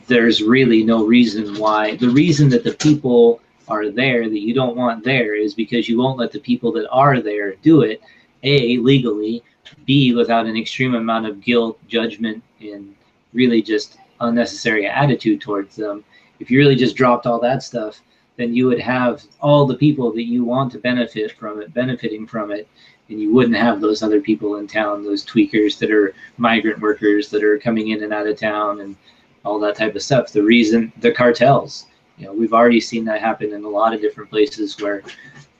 [0.07, 4.75] there's really no reason why the reason that the people are there that you don't
[4.75, 8.01] want there is because you won't let the people that are there do it
[8.43, 9.43] a legally
[9.85, 12.95] b without an extreme amount of guilt judgment and
[13.33, 16.03] really just unnecessary attitude towards them.
[16.39, 18.01] If you really just dropped all that stuff
[18.39, 22.25] then you would have all the people that you want to benefit from it benefiting
[22.25, 22.67] from it
[23.09, 27.29] and you wouldn't have those other people in town those tweakers that are migrant workers
[27.29, 28.95] that are coming in and out of town and
[29.45, 30.31] all that type of stuff.
[30.31, 31.87] The reason the cartels
[32.17, 35.03] you know we've already seen that happen in a lot of different places where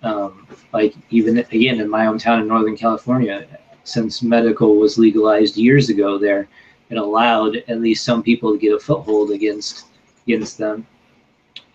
[0.03, 3.45] um, like even again in my hometown in northern california
[3.83, 6.47] since medical was legalized years ago there
[6.89, 9.85] it allowed at least some people to get a foothold against
[10.27, 10.85] against them.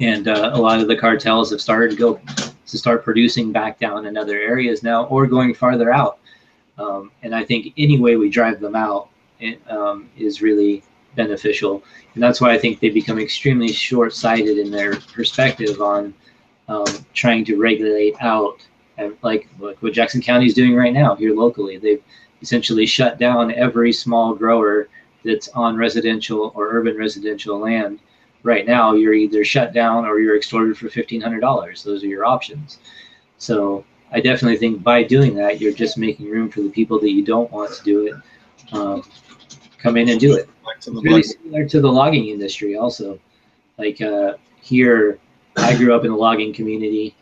[0.00, 2.20] And uh, a lot of the cartels have started to go
[2.66, 6.18] to start producing back down in other areas now or going farther out.
[6.76, 9.08] Um, and i think any way we drive them out
[9.38, 10.82] it, um, is really
[11.14, 11.84] beneficial.
[12.14, 16.14] And that's why i think they become extremely short-sighted in their perspective on
[16.68, 18.66] um, trying to regulate out
[19.22, 21.78] like, like what jackson county is doing right now here locally.
[21.78, 22.02] They've
[22.42, 24.88] essentially shut down every small grower
[25.24, 28.00] that's on residential or urban residential land
[28.44, 32.78] right now you're either shut down or you're extorted for $1500 those are your options.
[33.38, 37.10] So i definitely think by doing that you're just making room for the people that
[37.10, 38.14] you don't want to do it
[38.72, 39.02] um,
[39.78, 40.48] come in and do it.
[40.76, 43.18] It's really similar to the logging industry also.
[43.76, 44.34] Like uh,
[44.64, 45.18] here
[45.56, 47.14] i grew up in a logging community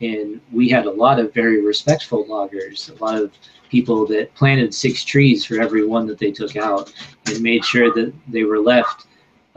[0.00, 3.32] and we had a lot of very respectful loggers a lot of
[3.70, 6.92] people that planted six trees for every one that they took out
[7.26, 9.06] and made sure that they were left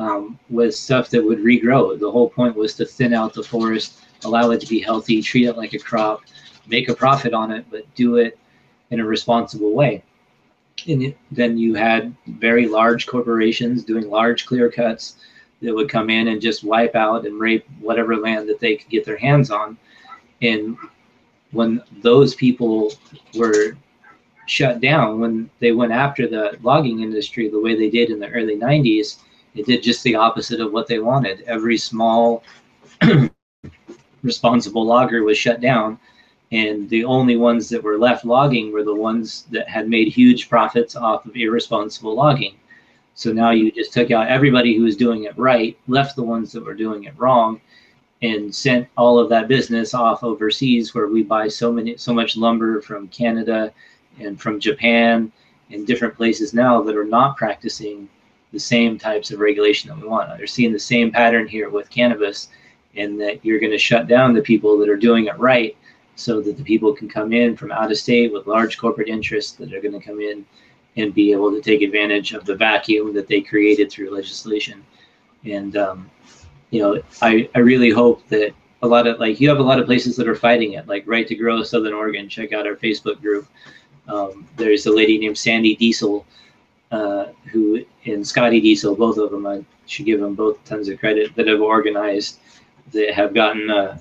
[0.03, 1.97] um, with stuff that would regrow.
[1.97, 5.47] The whole point was to thin out the forest, allow it to be healthy, treat
[5.47, 6.23] it like a crop,
[6.67, 8.37] make a profit on it, but do it
[8.91, 10.03] in a responsible way.
[10.87, 15.15] And then you had very large corporations doing large clear cuts
[15.61, 18.89] that would come in and just wipe out and rape whatever land that they could
[18.89, 19.77] get their hands on.
[20.41, 20.75] And
[21.51, 22.91] when those people
[23.35, 23.77] were
[24.47, 28.29] shut down, when they went after the logging industry the way they did in the
[28.29, 29.19] early 90s,
[29.55, 31.41] it did just the opposite of what they wanted.
[31.41, 32.43] Every small
[34.23, 35.99] responsible logger was shut down,
[36.51, 40.49] and the only ones that were left logging were the ones that had made huge
[40.49, 42.55] profits off of irresponsible logging.
[43.15, 46.51] So now you just took out everybody who was doing it right, left the ones
[46.51, 47.61] that were doing it wrong,
[48.23, 52.37] and sent all of that business off overseas where we buy so many so much
[52.37, 53.71] lumber from Canada
[54.19, 55.31] and from Japan
[55.69, 58.07] and different places now that are not practicing
[58.53, 60.37] the same types of regulation that we want.
[60.37, 62.49] They're seeing the same pattern here with cannabis,
[62.93, 65.75] in that you're going to shut down the people that are doing it right,
[66.15, 69.53] so that the people can come in from out of state with large corporate interests
[69.53, 70.45] that are going to come in
[70.95, 74.85] and be able to take advantage of the vacuum that they created through legislation.
[75.43, 76.09] And um,
[76.69, 78.53] you know, I I really hope that
[78.83, 81.03] a lot of like you have a lot of places that are fighting it, like
[81.07, 82.29] Right to Grow Southern Oregon.
[82.29, 83.47] Check out our Facebook group.
[84.07, 86.25] Um, there's a lady named Sandy Diesel
[86.91, 90.99] uh, who and Scotty Diesel, both of them, I should give them both tons of
[90.99, 92.39] credit that have organized,
[92.91, 93.97] that have gotten uh,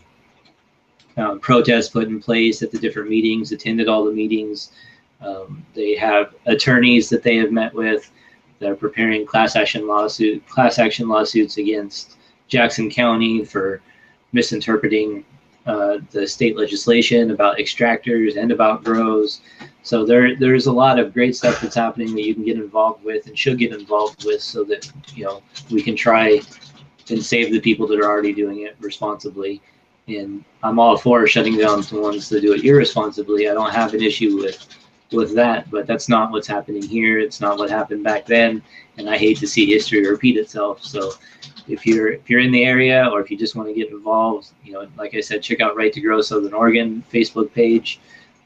[1.17, 4.73] uh, protests put in place at the different meetings, attended all the meetings.
[5.21, 8.11] Um, they have attorneys that they have met with
[8.59, 12.17] that are preparing class action lawsuit, class action lawsuits against
[12.49, 13.81] Jackson County for
[14.33, 15.25] misinterpreting
[15.67, 19.43] uh, the state legislation about extractors and about grows.
[19.83, 23.05] So there, there's a lot of great stuff that's happening that you can get involved
[23.05, 26.41] with and should get involved with, so that you know we can try
[27.11, 29.61] and save the people that are already doing it responsibly.
[30.09, 33.49] And I'm all for shutting down the ones that do it irresponsibly.
[33.49, 34.67] I don't have an issue with
[35.13, 37.19] with that, but that's not what's happening here.
[37.19, 38.63] It's not what happened back then,
[38.97, 40.83] and I hate to see history repeat itself.
[40.83, 41.13] So
[41.69, 44.53] if you're if you're in the area or if you just want to get involved,
[44.65, 48.01] you know, like I said, check out Right to Grow Southern Oregon Facebook page.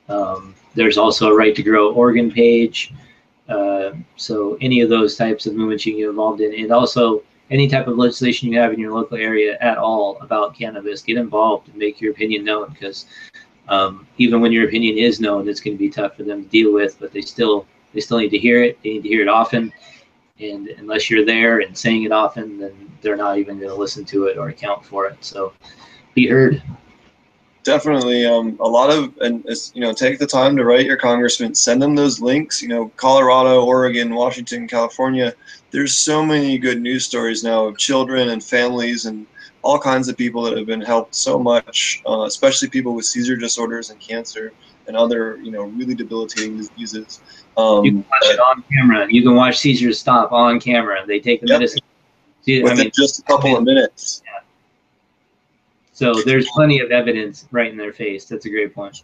[0.08, 2.92] Um, there's also a Right to Grow Oregon page.
[3.48, 7.22] Uh, so any of those types of movements you can get involved in, and also
[7.50, 11.16] any type of legislation you have in your local area at all about cannabis, get
[11.16, 13.06] involved and make your opinion known because
[13.68, 16.48] um, even when your opinion is known, it's going to be tough for them to
[16.50, 16.98] deal with.
[16.98, 18.78] But they still they still need to hear it.
[18.82, 19.72] They need to hear it often,
[20.40, 24.04] and unless you're there and saying it often, then they're not even going to listen
[24.06, 25.16] to it or account for it.
[25.24, 25.52] So
[26.14, 26.62] be heard.
[27.66, 29.44] Definitely um, a lot of and
[29.74, 32.88] you know take the time to write your congressman send them those links you know
[32.96, 35.34] colorado oregon washington california.
[35.72, 39.26] There's so many good news stories now of children and families and
[39.62, 43.36] all kinds of people that have been helped so much uh, especially people with seizure
[43.36, 44.52] disorders and cancer
[44.86, 47.20] and other you know really debilitating diseases.
[47.56, 49.06] Um, you can watch it on camera.
[49.10, 51.04] You can watch seizures stop on camera.
[51.04, 51.60] They take the yep.
[51.60, 51.80] medicine.
[52.46, 54.22] Within I mean, just a couple I mean, of minutes
[55.96, 58.26] so there's plenty of evidence right in their face.
[58.26, 59.02] That's a great point.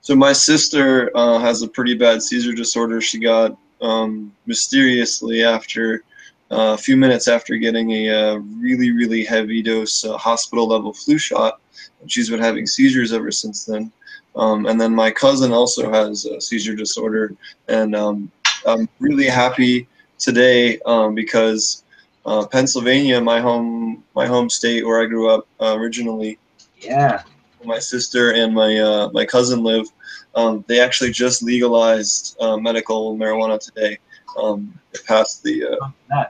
[0.00, 3.00] So my sister uh, has a pretty bad seizure disorder.
[3.00, 6.02] She got um, mysteriously after
[6.50, 10.92] uh, a few minutes after getting a uh, really really heavy dose uh, hospital level
[10.92, 11.60] flu shot,
[12.00, 13.92] and she's been having seizures ever since then.
[14.34, 17.36] Um, and then my cousin also has a seizure disorder,
[17.68, 18.32] and um,
[18.66, 19.86] I'm really happy
[20.18, 21.84] today um, because
[22.26, 26.38] uh, Pennsylvania, my home my home state where I grew up uh, originally.
[26.80, 27.22] Yeah.
[27.64, 29.86] My sister and my uh, my cousin live.
[30.34, 33.98] Um, they actually just legalized uh, medical marijuana today.
[34.38, 35.78] Um, it passed the
[36.10, 36.24] uh,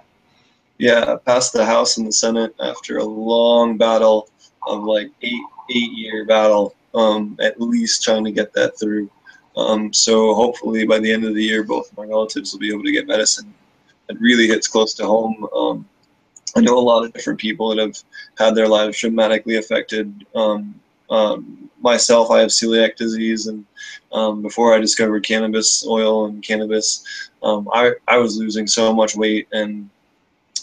[0.78, 4.28] yeah passed the House and the Senate after a long battle
[4.66, 6.74] of like eight eight year battle.
[6.94, 9.10] Um, at least trying to get that through.
[9.56, 12.84] Um, so hopefully by the end of the year, both my relatives will be able
[12.84, 13.52] to get medicine
[14.08, 15.46] it really hits close to home.
[15.54, 15.85] Um,
[16.56, 18.02] I know a lot of different people that have
[18.38, 20.24] had their lives dramatically affected.
[20.34, 20.80] Um,
[21.10, 23.64] um, myself, I have celiac disease, and
[24.12, 29.14] um, before I discovered cannabis oil and cannabis, um, I, I was losing so much
[29.14, 29.88] weight and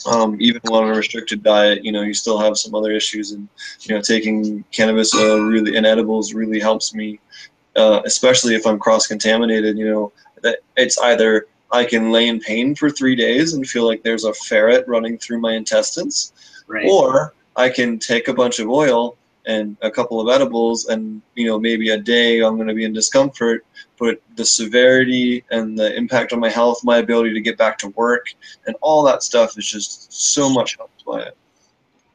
[0.05, 3.47] um, even on a restricted diet, you know, you still have some other issues, and
[3.81, 7.19] you know, taking cannabis oil really and edibles really helps me,
[7.75, 9.77] uh, especially if I'm cross contaminated.
[9.77, 10.11] You know,
[10.41, 14.25] that it's either I can lay in pain for three days and feel like there's
[14.25, 16.31] a ferret running through my intestines.
[16.67, 16.87] Right.
[16.87, 21.45] Or I can take a bunch of oil and a couple of edibles and you
[21.45, 23.65] know maybe a day i'm going to be in discomfort
[23.99, 27.89] but the severity and the impact on my health my ability to get back to
[27.89, 28.27] work
[28.67, 31.37] and all that stuff is just so much helped by it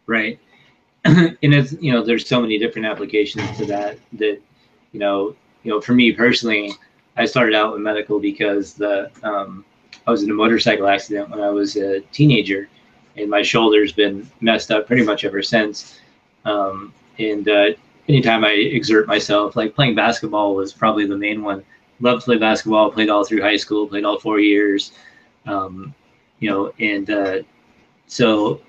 [0.06, 0.40] right
[1.04, 4.40] and it's you know there's so many different applications to that that
[4.92, 6.72] you know you know for me personally
[7.18, 9.64] I started out with medical because the um,
[10.06, 12.68] I was in a motorcycle accident when I was a teenager,
[13.16, 16.00] and my shoulder's been messed up pretty much ever since.
[16.44, 17.70] Um, and uh,
[18.08, 21.64] anytime I exert myself, like playing basketball was probably the main one.
[22.00, 22.92] Loved to play basketball.
[22.92, 23.88] Played all through high school.
[23.88, 24.92] Played all four years.
[25.44, 25.92] Um,
[26.38, 27.38] you know, and uh,
[28.06, 28.60] so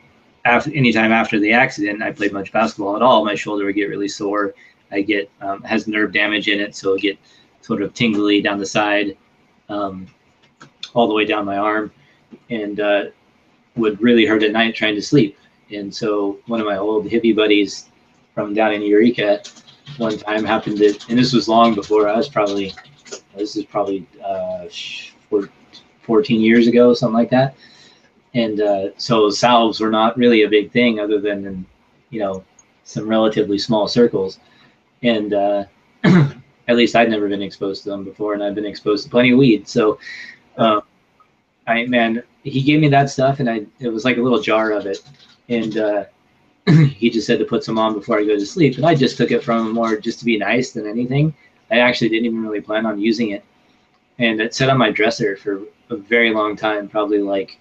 [0.45, 3.23] after anytime after the accident, I played much basketball at all.
[3.23, 4.55] My shoulder would get really sore.
[4.91, 7.19] I get um, has nerve damage in it, so it get
[7.61, 9.17] sort of tingly down the side,
[9.69, 10.07] um,
[10.93, 11.91] all the way down my arm,
[12.49, 13.05] and uh,
[13.75, 15.37] would really hurt at night trying to sleep.
[15.71, 17.89] And so one of my old hippie buddies
[18.33, 19.41] from down in Eureka
[19.97, 22.73] one time happened to, and this was long before I was probably,
[23.35, 24.67] this is probably uh,
[26.03, 27.55] 14 years ago, something like that.
[28.33, 31.65] And uh, so salves were not really a big thing other than in,
[32.11, 32.43] you know,
[32.83, 34.39] some relatively small circles.
[35.03, 35.65] And uh,
[36.69, 39.31] at least I'd never been exposed to them before, and I've been exposed to plenty
[39.31, 39.67] of weed.
[39.67, 39.99] So,
[40.57, 40.83] um,
[41.65, 44.71] I man, he gave me that stuff, and I it was like a little jar
[44.71, 44.99] of it,
[45.49, 46.05] and uh,
[46.69, 49.17] he just said to put some on before I go to sleep, and I just
[49.17, 51.33] took it from him more just to be nice than anything.
[51.71, 53.43] I actually didn't even really plan on using it,
[54.19, 57.57] and it sat on my dresser for a very long time, probably like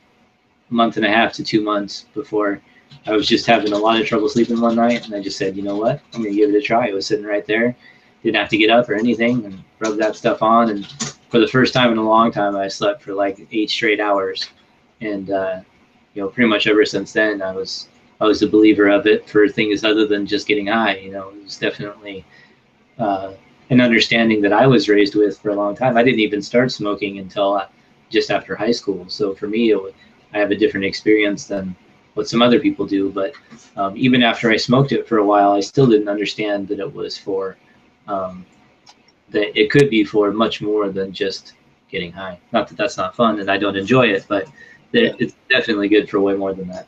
[0.71, 2.61] a month and a half to two months before.
[3.07, 5.57] I was just having a lot of trouble sleeping one night, and I just said,
[5.57, 6.89] you know what, I'm gonna give it a try.
[6.89, 7.75] It was sitting right there
[8.23, 10.71] didn't have to get up or anything and rub that stuff on.
[10.71, 10.87] And
[11.29, 14.49] for the first time in a long time, I slept for like eight straight hours.
[15.01, 15.61] And, uh,
[16.15, 17.89] you know, pretty much ever since then, I was,
[18.21, 20.97] I was a believer of it for things other than just getting high.
[20.97, 22.25] You know, it was definitely
[22.99, 23.33] uh,
[23.71, 25.97] an understanding that I was raised with for a long time.
[25.97, 27.67] I didn't even start smoking until uh,
[28.11, 29.09] just after high school.
[29.09, 29.95] So for me, it,
[30.35, 31.77] I have a different experience than
[32.15, 33.11] what some other people do.
[33.11, 33.35] But
[33.77, 36.93] um, even after I smoked it for a while, I still didn't understand that it
[36.93, 37.57] was for
[38.09, 38.45] um,
[39.31, 41.55] that it could be for much more than just
[41.91, 42.39] getting high.
[42.53, 44.47] Not that that's not fun and I don't enjoy it, but
[44.93, 45.13] yeah.
[45.19, 46.87] it's definitely good for way more than that.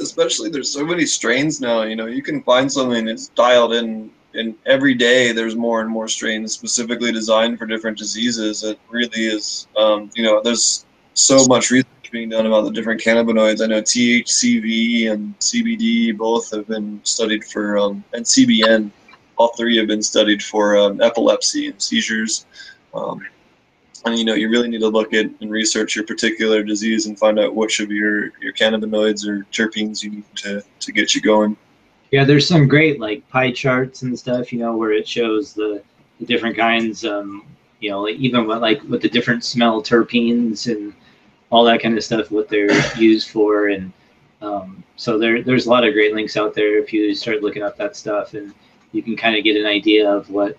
[0.00, 4.10] Especially there's so many strains now, you know, you can find something that's dialed in
[4.34, 8.62] and every day there's more and more strains specifically designed for different diseases.
[8.62, 13.00] It really is, um, you know, there's so much research being done about the different
[13.00, 13.62] cannabinoids.
[13.62, 18.90] I know THCV and CBD both have been studied for, um, and CBN,
[19.36, 22.46] all three have been studied for um, epilepsy and seizures.
[22.94, 23.20] Um,
[24.04, 27.18] and you know you really need to look at and research your particular disease and
[27.18, 31.20] find out which of your your cannabinoids or terpenes you need to to get you
[31.20, 31.56] going.
[32.10, 35.82] Yeah, there's some great like pie charts and stuff, you know, where it shows the,
[36.18, 37.44] the different kinds, um,
[37.80, 40.94] you know, even what like with the different smell terpenes and
[41.50, 43.92] all that kind of stuff, what they're used for, and
[44.42, 47.62] um, so there there's a lot of great links out there if you start looking
[47.62, 48.54] up that stuff, and
[48.92, 50.56] you can kind of get an idea of what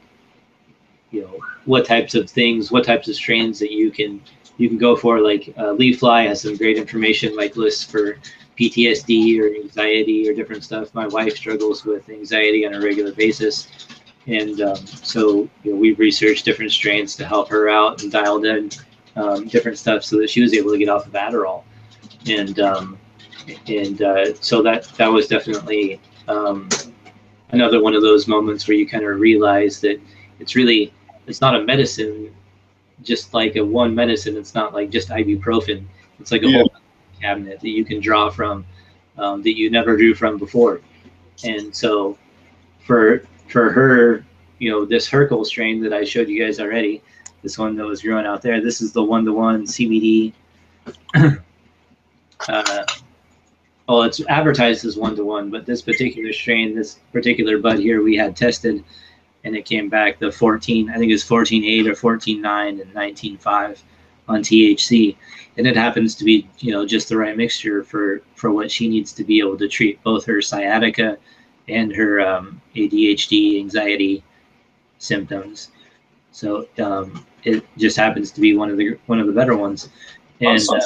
[1.11, 4.21] you know what types of things, what types of strains that you can
[4.57, 5.19] you can go for.
[5.19, 8.17] Like uh, Leafly has some great information, like lists for
[8.59, 10.93] PTSD or anxiety or different stuff.
[10.93, 13.69] My wife struggles with anxiety on a regular basis.
[14.27, 18.45] And um, so you know, we've researched different strains to help her out and dialed
[18.45, 18.69] in
[19.15, 21.63] um, different stuff so that she was able to get off of Adderall.
[22.27, 22.97] And um,
[23.67, 26.69] and uh, so that that was definitely um,
[27.51, 29.99] another one of those moments where you kind of realize that
[30.39, 30.93] it's really
[31.27, 32.33] it's not a medicine
[33.03, 34.37] just like a one medicine.
[34.37, 35.85] It's not like just ibuprofen.
[36.19, 36.57] It's like a yeah.
[36.57, 36.71] whole
[37.21, 38.65] cabinet that you can draw from
[39.17, 40.81] um, that you never drew from before.
[41.43, 42.17] And so
[42.85, 44.25] for for her,
[44.59, 47.01] you know, this Harlequin strain that I showed you guys already,
[47.41, 50.33] this one that was growing out there, this is the one to one CBD.
[51.15, 52.85] uh,
[53.87, 58.03] well, it's advertised as one to one, but this particular strain, this particular bud here,
[58.03, 58.83] we had tested,
[59.43, 60.89] and it came back the 14.
[60.89, 63.79] I think it's 14.8 or 14.9 and 19.5
[64.27, 65.15] on THC,
[65.57, 68.87] and it happens to be you know just the right mixture for for what she
[68.87, 71.17] needs to be able to treat both her sciatica
[71.67, 74.23] and her um, ADHD anxiety
[74.99, 75.71] symptoms.
[76.39, 79.89] So um, it just happens to be one of the one of the better ones,
[80.39, 80.79] and uh,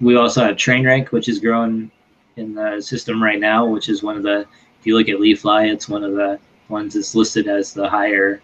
[0.00, 1.90] we also have Trainwreck, which is growing
[2.36, 4.46] in the system right now, which is one of the
[4.78, 6.38] if you look at Leafly, it's one of the
[6.68, 8.40] ones that's listed as the higher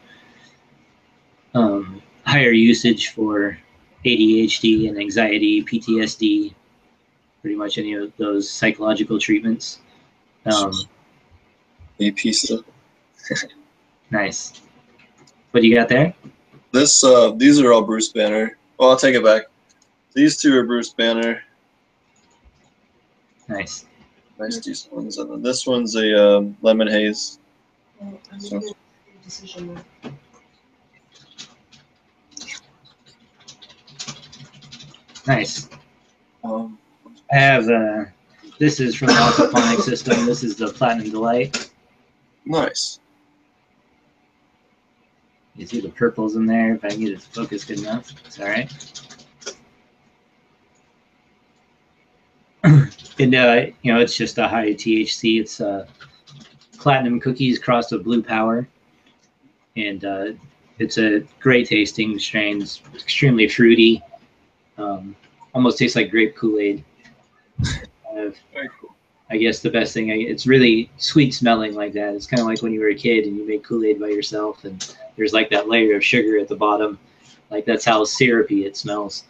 [1.54, 3.56] um, higher usage for
[4.04, 6.52] ADHD and anxiety, PTSD,
[7.42, 9.78] pretty much any of those psychological treatments.
[10.46, 10.72] Um,
[12.00, 12.64] AP stuff.
[14.10, 14.63] nice.
[15.54, 16.12] What do you got there?
[16.72, 18.58] This uh, these are all Bruce Banner.
[18.76, 19.44] Well, I'll take it back.
[20.12, 21.44] These two are Bruce Banner.
[23.48, 23.86] Nice.
[24.36, 25.16] Nice decent ones.
[25.18, 27.38] And then this one's a um, lemon haze.
[28.38, 28.60] So,
[35.28, 35.68] Nice.
[36.42, 36.76] Um,
[37.30, 38.06] I have uh,
[38.58, 40.26] this is from the aquaponic system.
[40.26, 41.70] This is the Platinum Delight.
[42.44, 42.98] Nice.
[45.56, 46.74] You see the purples in there.
[46.74, 48.72] If I can get it to focus good enough, it's all right.
[53.18, 55.40] and uh, you know, it's just a high THC.
[55.40, 55.86] It's uh,
[56.78, 58.66] platinum cookies crossed with blue power,
[59.76, 60.26] and uh,
[60.78, 62.62] it's a great tasting strain.
[62.62, 64.02] It's extremely fruity.
[64.76, 65.14] Um,
[65.54, 66.84] almost tastes like grape Kool Aid.
[69.30, 72.14] I guess the best thing, it's really sweet smelling like that.
[72.14, 74.08] It's kind of like when you were a kid and you make Kool Aid by
[74.08, 76.98] yourself, and there's like that layer of sugar at the bottom.
[77.50, 79.24] Like that's how syrupy it smells.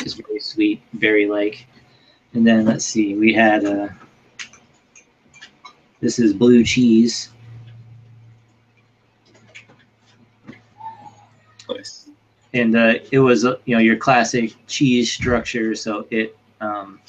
[0.00, 1.66] It's very sweet, very like.
[2.34, 3.88] And then let's see, we had uh,
[6.00, 7.30] this is blue cheese.
[11.68, 12.02] Nice
[12.54, 15.74] and uh, it was uh, you know your classic cheese structure.
[15.74, 17.00] So it um,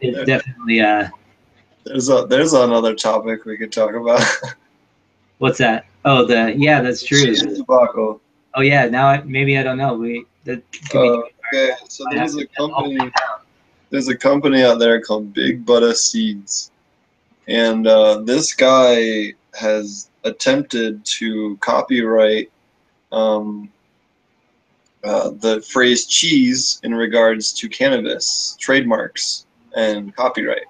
[0.00, 1.08] it definitely uh.
[1.84, 4.22] There's a there's another topic we could talk about.
[5.38, 5.86] What's that?
[6.04, 7.34] Oh, the yeah, that's true.
[7.34, 8.20] Debacle.
[8.54, 9.94] Oh yeah, now I, maybe I don't know.
[9.94, 10.62] We that.
[10.94, 11.22] Uh,
[11.52, 13.10] okay, so there's a company.
[13.90, 16.70] There's a company out there called Big Buddha Seeds,
[17.48, 22.50] and uh, this guy has attempted to copyright
[23.10, 23.70] um,
[25.04, 29.46] uh, the phrase cheese in regards to cannabis trademarks
[29.76, 30.66] and copyright.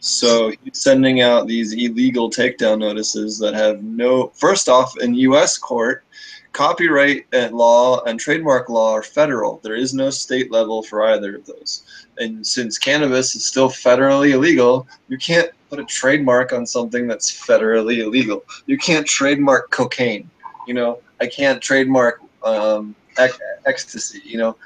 [0.00, 4.28] So he's sending out these illegal takedown notices that have no.
[4.34, 5.58] First off, in U.S.
[5.58, 6.04] court,
[6.52, 9.58] copyright law and trademark law are federal.
[9.62, 12.06] There is no state level for either of those.
[12.18, 17.30] And since cannabis is still federally illegal, you can't put a trademark on something that's
[17.30, 18.44] federally illegal.
[18.66, 20.30] You can't trademark cocaine.
[20.66, 24.22] You know, I can't trademark um, ec- ecstasy.
[24.24, 24.56] You know,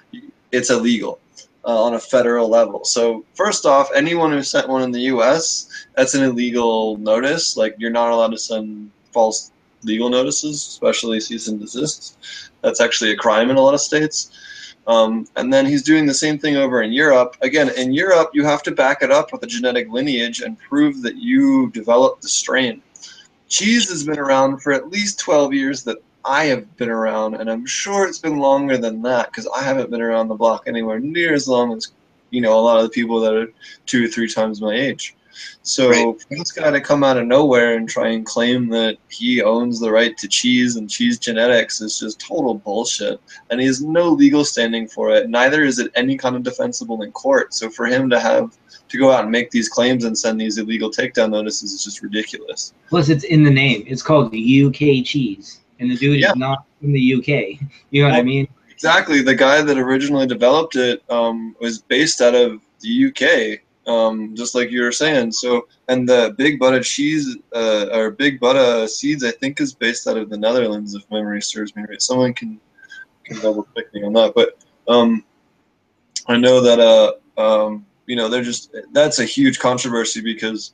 [0.52, 1.18] it's illegal
[1.64, 2.84] uh, on a federal level.
[2.84, 5.86] So first off, anyone who sent one in the U.S.
[5.96, 7.56] that's an illegal notice.
[7.56, 12.50] Like you're not allowed to send false legal notices, especially cease and desists.
[12.62, 14.30] That's actually a crime in a lot of states.
[14.86, 17.36] Um, and then he's doing the same thing over in Europe.
[17.42, 21.02] Again, in Europe, you have to back it up with a genetic lineage and prove
[21.02, 22.82] that you developed the strain.
[23.48, 27.50] Cheese has been around for at least 12 years that I have been around, and
[27.50, 31.00] I'm sure it's been longer than that because I haven't been around the block anywhere
[31.00, 31.92] near as long as
[32.30, 33.52] you know a lot of the people that are
[33.86, 35.16] two or three times my age.
[35.62, 36.20] So Right.
[36.20, 39.78] for this guy to come out of nowhere and try and claim that he owns
[39.80, 43.20] the right to cheese and cheese genetics is just total bullshit.
[43.50, 45.28] And he has no legal standing for it.
[45.30, 47.54] Neither is it any kind of defensible in court.
[47.54, 48.56] So for him to have
[48.88, 52.02] to go out and make these claims and send these illegal takedown notices is just
[52.02, 52.74] ridiculous.
[52.88, 53.84] Plus, it's in the name.
[53.86, 56.30] It's called UK cheese, and the dude Yeah.
[56.30, 57.60] is not from the UK.
[57.90, 58.46] You know what I mean?
[58.70, 59.20] Exactly.
[59.20, 63.60] The guy that originally developed it um, was based out of the UK,
[63.92, 65.32] um, just like you were saying.
[65.32, 70.06] So, and the Big Buddha cheese uh, or Big Buddha seeds, I think, is based
[70.06, 72.00] out of the Netherlands, if memory serves me right.
[72.00, 72.60] Someone can
[73.24, 74.56] can double check me on that, but
[74.88, 75.24] um,
[76.26, 80.72] I know that uh, um, you know they're just that's a huge controversy because.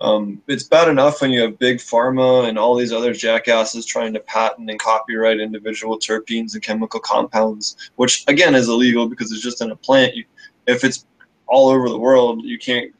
[0.00, 4.12] Um, it's bad enough when you have big pharma and all these other jackasses trying
[4.12, 9.42] to patent and copyright individual terpenes and chemical compounds, which again is illegal because it's
[9.42, 10.14] just in a plant.
[10.14, 10.24] You,
[10.66, 11.06] if it's
[11.46, 12.94] all over the world, you can't.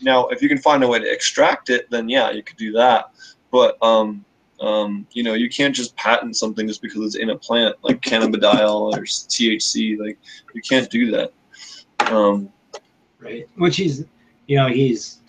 [0.00, 2.72] Now, if you can find a way to extract it, then yeah, you could do
[2.72, 3.12] that.
[3.52, 4.24] But um,
[4.60, 8.00] um, you know, you can't just patent something just because it's in a plant like
[8.00, 9.98] cannabidiol or THC.
[9.98, 10.18] Like
[10.52, 11.32] you can't do that.
[12.12, 12.50] Um,
[13.24, 13.48] Right.
[13.56, 14.04] Which he's,
[14.46, 15.22] you know, he's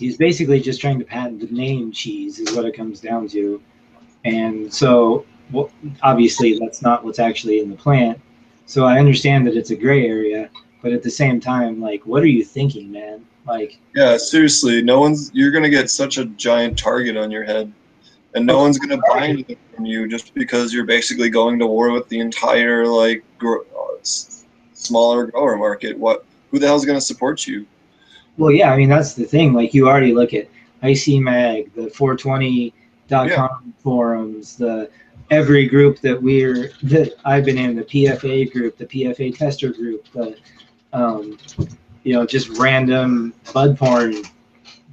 [0.00, 3.62] he's basically just trying to patent the name cheese is what it comes down to,
[4.24, 5.70] and so well,
[6.02, 8.20] obviously that's not what's actually in the plant.
[8.66, 10.48] So I understand that it's a gray area,
[10.82, 13.24] but at the same time, like, what are you thinking, man?
[13.46, 15.30] Like, Yeah, seriously, no one's.
[15.34, 17.72] You're gonna get such a giant target on your head,
[18.34, 21.90] and no one's gonna buy anything from you just because you're basically going to war
[21.90, 23.54] with the entire like uh,
[24.02, 25.98] smaller grower market.
[25.98, 26.24] What?
[26.50, 27.66] Who the hell's gonna support you?
[28.36, 29.52] Well, yeah, I mean that's the thing.
[29.52, 30.48] Like you already look at
[30.82, 34.90] IC Mag, the 420.com forums, the
[35.30, 40.06] every group that we're that I've been in, the PFA group, the PFA tester group,
[40.12, 40.36] the
[40.92, 41.38] um,
[42.02, 44.14] you know, just random bud porn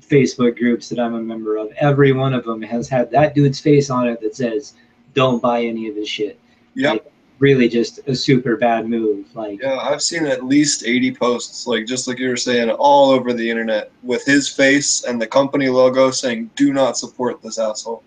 [0.02, 1.72] Facebook groups that I'm a member of.
[1.78, 4.74] Every one of them has had that dude's face on it that says,
[5.14, 6.40] "Don't buy any of his shit."
[6.76, 7.12] Yep.
[7.40, 9.28] Really, just a super bad move.
[9.36, 13.12] Like, Yeah, I've seen at least 80 posts, like just like you were saying, all
[13.12, 17.60] over the internet with his face and the company logo saying, "Do not support this
[17.60, 18.02] asshole,"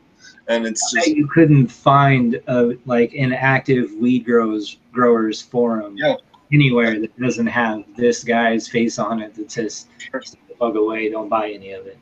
[0.48, 6.16] and it's just you couldn't find a like an active weed growers growers forum Yeah.
[6.52, 10.20] anywhere that doesn't have this guy's face on it that says Sure.
[10.48, 11.98] The fuck away, don't buy any of it.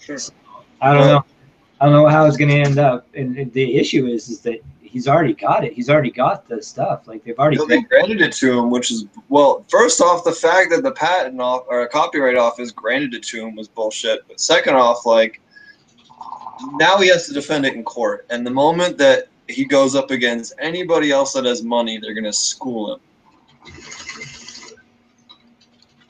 [0.00, 0.16] Sure.
[0.80, 1.24] I don't know.
[1.80, 3.08] I don't know how it's gonna end up.
[3.14, 4.60] And the issue is is that
[4.92, 5.72] he's already got it.
[5.72, 7.08] He's already got the stuff.
[7.08, 9.64] Like they've already You know, they granted it to him, which is well.
[9.68, 13.40] First off, the fact that the patent off or a copyright office granted it to
[13.40, 14.20] him was bullshit.
[14.28, 15.40] But second off, like
[16.74, 20.10] now he has to defend it in court, and the moment that he goes up
[20.10, 23.00] against anybody else that has money, they're gonna school him.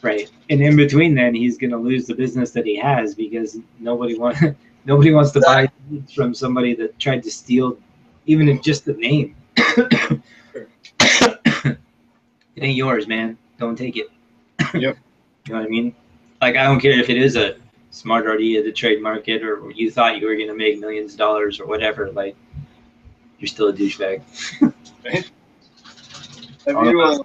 [0.02, 0.28] Right.
[0.50, 4.42] And in between then he's gonna lose the business that he has because nobody wants
[4.84, 5.70] nobody wants to buy
[6.12, 7.78] from somebody that tried to steal
[8.26, 9.36] even if just the name.
[9.56, 10.22] it
[12.56, 13.38] ain't yours, man.
[13.58, 14.08] Don't take it.
[14.74, 14.96] Yep.
[15.46, 15.94] you know what I mean?
[16.40, 17.56] Like I don't care if it is a
[17.90, 21.60] smart idea to trademark it or you thought you were gonna make millions of dollars
[21.60, 22.34] or whatever, like
[23.38, 24.22] you're still a douchebag.
[26.66, 27.18] Have you uh,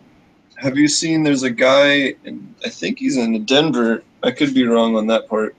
[0.58, 1.24] have you seen?
[1.24, 4.04] There's a guy, in, I think he's in Denver.
[4.24, 5.56] I could be wrong on that part,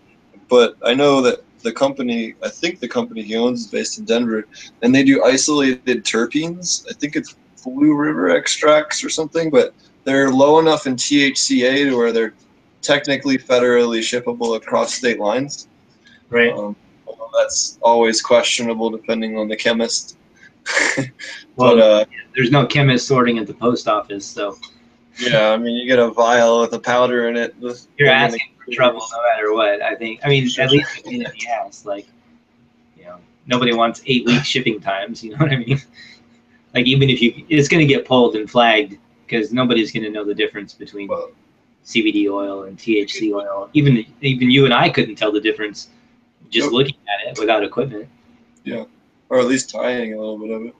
[0.48, 4.04] but I know that the company, I think the company he owns is based in
[4.04, 4.46] Denver,
[4.82, 6.86] and they do isolated terpenes.
[6.90, 9.74] I think it's Blue River extracts or something, but
[10.04, 12.34] they're low enough in THCA to where they're
[12.80, 15.68] technically federally shippable across state lines.
[16.30, 16.52] Right.
[16.52, 16.74] Um,
[17.06, 20.16] although that's always questionable depending on the chemist.
[21.56, 22.04] Well, but uh,
[22.36, 24.56] there's no chemist sorting at the post office, so
[25.18, 27.52] Yeah, I mean, you get a vial with a powder in it.
[27.98, 29.82] you're asking trouble no matter what.
[29.82, 30.20] I think.
[30.24, 32.06] I mean, at least in the ass, like,
[32.96, 35.22] you know, nobody wants eight week shipping times.
[35.22, 35.80] You know what I mean?
[36.74, 40.10] Like, even if you, it's going to get pulled and flagged because nobody's going to
[40.10, 41.30] know the difference between Well,
[41.84, 43.70] CBD oil and THC oil.
[43.72, 45.88] Even even you and I couldn't tell the difference
[46.50, 46.74] just Nope.
[46.74, 48.06] looking at it without equipment.
[48.64, 48.84] Yeah,
[49.30, 50.74] or at least tying a little bit of it.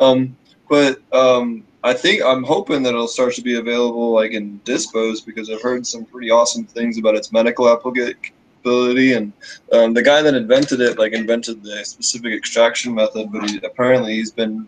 [0.00, 0.36] Um,
[0.68, 5.24] but um, I think I'm hoping that it'll start to be available like in dispos
[5.24, 9.34] because I've heard some pretty awesome things about its medical applicability and
[9.70, 14.14] um, the guy that invented it like invented the specific extraction method, but he, apparently
[14.14, 14.66] he's been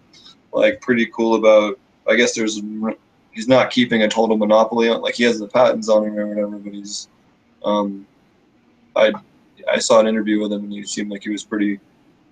[0.53, 1.81] like pretty cool about.
[2.07, 2.61] I guess there's
[3.33, 6.27] he's not keeping a total monopoly on like he has the patents on him or
[6.27, 7.09] whatever, but he's
[7.65, 8.07] um,
[8.95, 9.15] I
[9.73, 11.81] I saw an interview with him and he seemed like he was pretty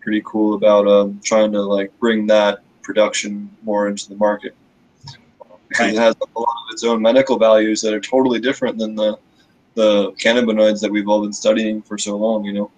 [0.03, 4.55] pretty cool about um, trying to like bring that production more into the market
[5.77, 8.95] because it has a lot of its own medical values that are totally different than
[8.95, 9.19] the
[9.75, 12.45] the cannabinoids that we've all been studying for so long.
[12.45, 12.71] You know,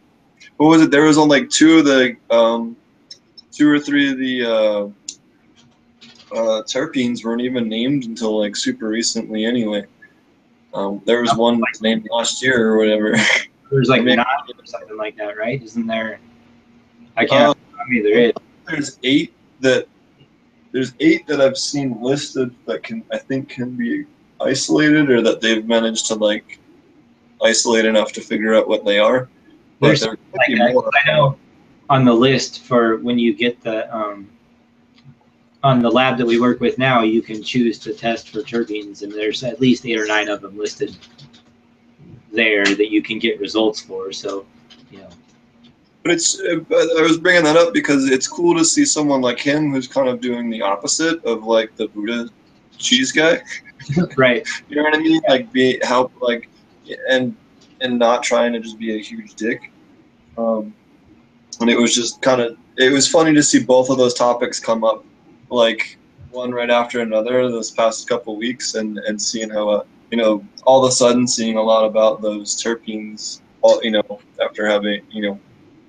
[0.56, 0.90] what was it?
[0.90, 2.76] There was only like two of the um,
[3.52, 4.84] two or three of the uh,
[6.34, 9.44] uh, terpenes weren't even named until like super recently.
[9.44, 9.84] Anyway,
[10.74, 13.14] um, there was one named last year or whatever.
[13.70, 15.62] There's like nine or something like that, right?
[15.62, 16.20] Isn't there?
[17.16, 17.58] I can't.
[17.78, 18.32] I mean, there is.
[18.66, 19.86] There's eight that
[20.76, 24.04] there's eight that I've seen listed that can I think can be
[24.42, 26.58] isolated or that they've managed to like
[27.42, 29.26] isolate enough to figure out what they are.
[29.80, 30.72] There's like I
[31.06, 31.38] know
[31.88, 34.28] on the list for when you get the um,
[35.64, 39.02] on the lab that we work with now, you can choose to test for terpenes,
[39.02, 40.94] and there's at least eight or nine of them listed
[42.32, 44.12] there that you can get results for.
[44.12, 44.44] So,
[44.90, 45.08] you know.
[46.06, 49.72] But it's I was bringing that up because it's cool to see someone like him
[49.72, 52.28] who's kind of doing the opposite of like the Buddha
[52.78, 53.42] cheese guy.
[54.16, 54.46] right.
[54.68, 55.20] You know what I mean?
[55.28, 56.48] Like be help like
[57.10, 57.34] and
[57.80, 59.72] and not trying to just be a huge dick.
[60.38, 60.72] Um,
[61.60, 64.60] and it was just kind of it was funny to see both of those topics
[64.60, 65.04] come up
[65.50, 65.98] like
[66.30, 70.46] one right after another this past couple weeks and and seeing how uh, you know
[70.66, 75.02] all of a sudden seeing a lot about those terpenes all you know after having
[75.10, 75.40] you know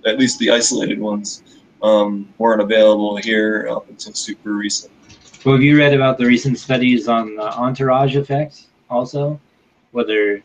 [0.08, 1.44] at least the isolated ones
[1.84, 4.92] um, weren't available here up until super recent
[5.46, 9.40] well have you read about the recent studies on the entourage effect also
[9.92, 10.42] whether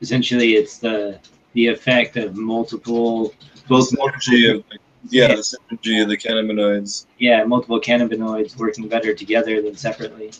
[0.00, 1.18] essentially it's the
[1.54, 3.32] the effect of multiple
[3.68, 4.64] both synergy of
[5.10, 7.06] yeah, the synergy of the cannabinoids.
[7.18, 10.32] Yeah, multiple cannabinoids working better together than separately.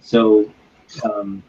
[0.00, 0.50] So,
[1.04, 1.42] um,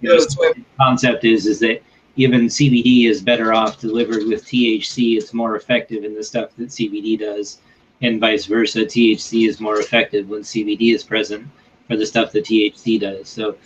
[0.00, 1.82] yeah, the concept is is that
[2.16, 5.16] even CBD is better off delivered with THC.
[5.16, 7.60] It's more effective in the stuff that CBD does,
[8.02, 8.80] and vice versa.
[8.84, 11.46] THC is more effective when CBD is present
[11.88, 13.28] for the stuff that THC does.
[13.28, 13.56] So,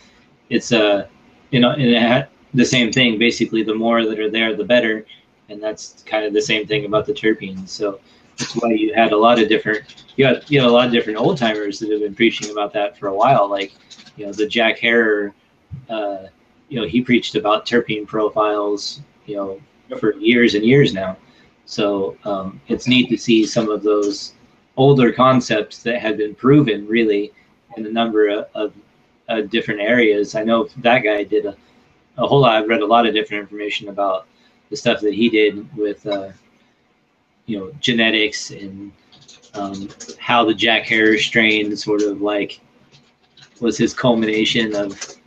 [0.50, 1.06] it's a uh,
[1.50, 3.18] you know, and it the same thing.
[3.18, 5.04] Basically, the more that are there, the better
[5.48, 7.68] and that's kind of the same thing about the terpenes.
[7.68, 8.00] So
[8.36, 10.92] that's why you had a lot of different you had you had a lot of
[10.92, 13.48] different old timers that have been preaching about that for a while.
[13.48, 13.72] Like
[14.16, 15.34] you know the Jack Herer,
[15.88, 16.24] uh,
[16.68, 19.60] you know he preached about terpene profiles, you know,
[19.98, 21.16] for years and years now.
[21.64, 24.34] So um, it's neat to see some of those
[24.76, 27.32] older concepts that had been proven really
[27.76, 28.72] in a number of, of
[29.28, 30.34] uh, different areas.
[30.34, 31.56] I know that guy did a,
[32.16, 32.56] a whole lot.
[32.56, 34.26] I've read a lot of different information about
[34.70, 36.30] the stuff that he did with uh,
[37.46, 38.92] you know genetics and
[39.54, 39.88] um,
[40.18, 42.60] how the Jack Herer strain sort of like
[43.60, 45.17] was his culmination of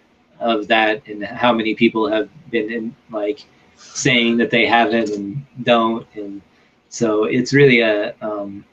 [0.42, 3.46] of that and how many people have been in like
[3.78, 6.42] saying that they haven't and don't and
[6.90, 8.66] so it's really a um,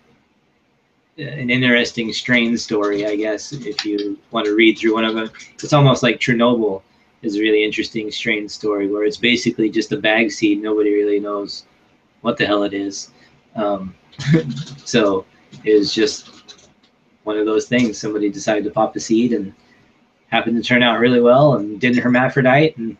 [1.18, 5.30] an interesting strain story i guess if you want to read through one of them
[5.54, 6.82] it's almost like chernobyl
[7.22, 10.62] is a really interesting strain story where it's basically just a bag seed.
[10.62, 11.64] Nobody really knows
[12.20, 13.10] what the hell it is.
[13.56, 13.94] Um,
[14.84, 15.24] so
[15.64, 16.68] it's just
[17.24, 17.98] one of those things.
[17.98, 19.52] Somebody decided to pop a seed and
[20.28, 22.96] happened to turn out really well and didn't hermaphrodite and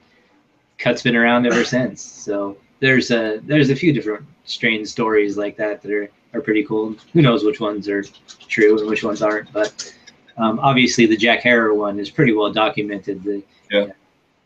[0.79, 2.03] cut's been around ever since.
[2.03, 6.65] So there's a there's a few different strain stories like that that are, are pretty
[6.65, 6.95] cool.
[7.13, 8.03] Who knows which ones are
[8.49, 9.95] true and which ones aren't, but
[10.37, 13.23] um, obviously the Jack Herer one is pretty well documented.
[13.23, 13.89] The, yeah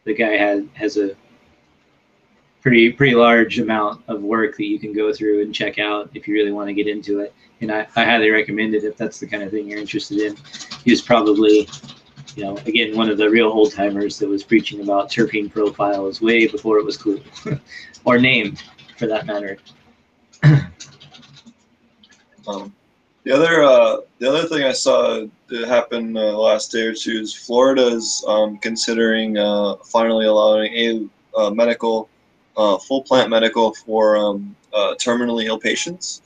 [0.05, 1.15] the guy has has a
[2.61, 6.27] pretty pretty large amount of work that you can go through and check out if
[6.27, 7.35] you really want to get into it.
[7.61, 10.37] And I, I highly recommend it if that's the kind of thing you're interested in.
[10.85, 11.69] He was probably,
[12.37, 16.21] you know, again one of the real old timers that was preaching about terpene profiles
[16.21, 17.21] way before it was cool,
[18.05, 18.63] or named
[18.99, 19.59] for that matter.
[22.47, 22.75] um,
[23.25, 26.95] the other uh, the other thing I saw that happened uh, the last day or
[26.95, 32.09] two is Florida is um, considering uh, finally allowing a uh, medical
[32.57, 36.23] uh, full plant medical for um, uh, terminally ill patients,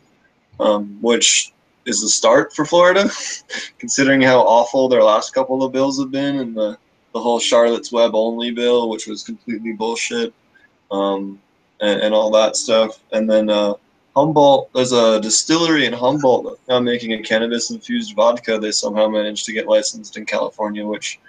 [0.61, 1.53] um, which
[1.87, 3.09] is the start for Florida,
[3.79, 6.79] considering how awful their last couple of bills have been and the
[7.15, 10.35] the whole Charlotte's Web only bill, which was completely bullshit,
[10.91, 11.41] um,
[11.81, 13.49] and, and all that stuff, and then
[14.17, 18.59] Humboldt, there's a distillery in Humboldt now making a cannabis infused vodka.
[18.59, 21.21] They somehow managed to get licensed in California, which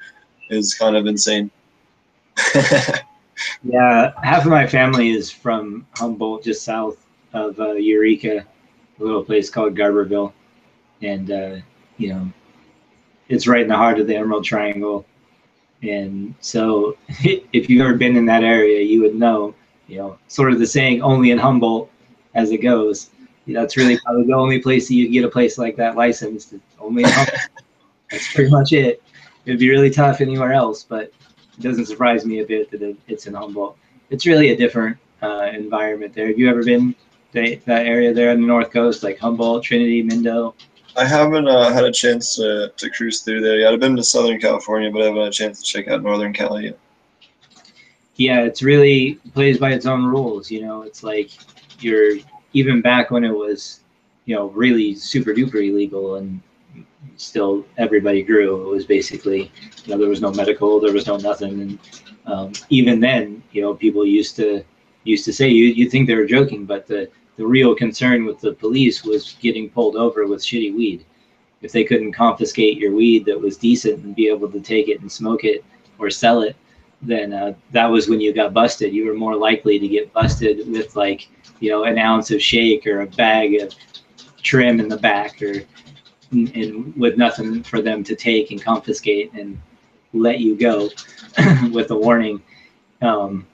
[0.49, 1.51] is kind of insane.
[3.63, 8.45] yeah, half of my family is from Humboldt, just south of uh, Eureka,
[8.99, 10.31] a little place called Garberville.
[11.01, 11.55] And, uh,
[11.97, 12.31] you know,
[13.29, 15.05] it's right in the heart of the Emerald Triangle.
[15.83, 19.53] And so if you've ever been in that area, you would know,
[19.87, 21.89] you know, sort of the saying, only in Humboldt
[22.33, 23.09] as it goes.
[23.47, 26.53] that's really probably the only place that you get a place like that licensed.
[26.53, 27.49] It's only in Humboldt.
[28.11, 29.01] that's pretty much it.
[29.45, 31.03] It'd be really tough anywhere else, but
[31.57, 33.77] it doesn't surprise me a bit that it, it's in Humboldt.
[34.09, 36.27] It's really a different uh, environment there.
[36.27, 36.95] Have you ever been
[37.33, 40.53] to that area there on the north coast, like Humboldt, Trinity, Mendo?
[40.97, 43.71] I haven't uh, had a chance to, to cruise through there yet.
[43.71, 46.33] I've been to Southern California, but I haven't had a chance to check out Northern
[46.33, 46.79] Cali yet.
[48.15, 50.49] Yeah, it's really plays by its own rules.
[50.49, 51.29] You know, it's like
[51.79, 52.15] you're
[52.53, 53.81] even back when it was,
[54.25, 56.41] you know, really super duper illegal and
[57.17, 58.67] still everybody grew.
[58.67, 59.51] It was basically,
[59.85, 61.79] you know, there was no medical, there was no nothing, and
[62.25, 64.63] um, even then, you know, people used to
[65.03, 67.07] used to say you you think they were joking, but the
[67.37, 71.05] the real concern with the police was getting pulled over with shitty weed.
[71.61, 75.01] If they couldn't confiscate your weed that was decent and be able to take it
[75.01, 75.63] and smoke it
[75.97, 76.55] or sell it,
[77.01, 78.93] then uh, that was when you got busted.
[78.93, 82.85] You were more likely to get busted with like you know an ounce of shake
[82.87, 83.73] or a bag of
[84.41, 85.63] trim in the back or
[86.31, 89.59] and with nothing for them to take and confiscate and
[90.13, 90.89] let you go
[91.71, 92.41] with a warning.
[93.01, 93.47] Um,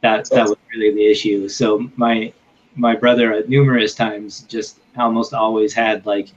[0.00, 1.48] that that was really the issue.
[1.48, 2.32] So my
[2.76, 6.28] my brother at numerous times just almost always had like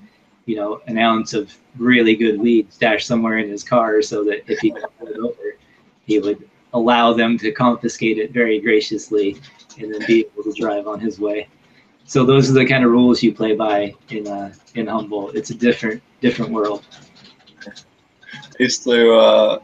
[0.46, 4.42] you know an ounce of really good weed stashed somewhere in his car so that
[4.52, 5.56] if he got pulled over
[6.06, 9.38] he would allow them to confiscate it very graciously
[9.80, 11.48] and then be able to drive on his way
[12.10, 15.36] so those are the kind of rules you play by in uh, in Humboldt.
[15.36, 16.84] It's a different different world.
[17.64, 19.60] I used to uh,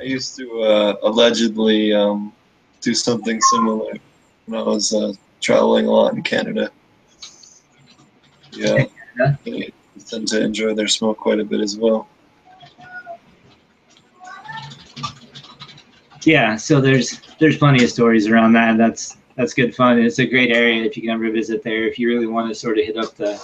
[0.00, 2.32] I used to uh, allegedly um,
[2.80, 3.94] do something similar
[4.46, 6.70] when I was uh, traveling a lot in Canada.
[8.52, 8.86] Yeah,
[9.44, 9.72] they
[10.06, 12.08] tend to enjoy their smoke quite a bit as well.
[16.24, 18.76] Yeah, so there's there's plenty of stories around that.
[18.76, 19.98] That's that's good fun.
[19.98, 21.86] It's a great area if you can ever visit there.
[21.86, 23.42] If you really want to sort of hit up the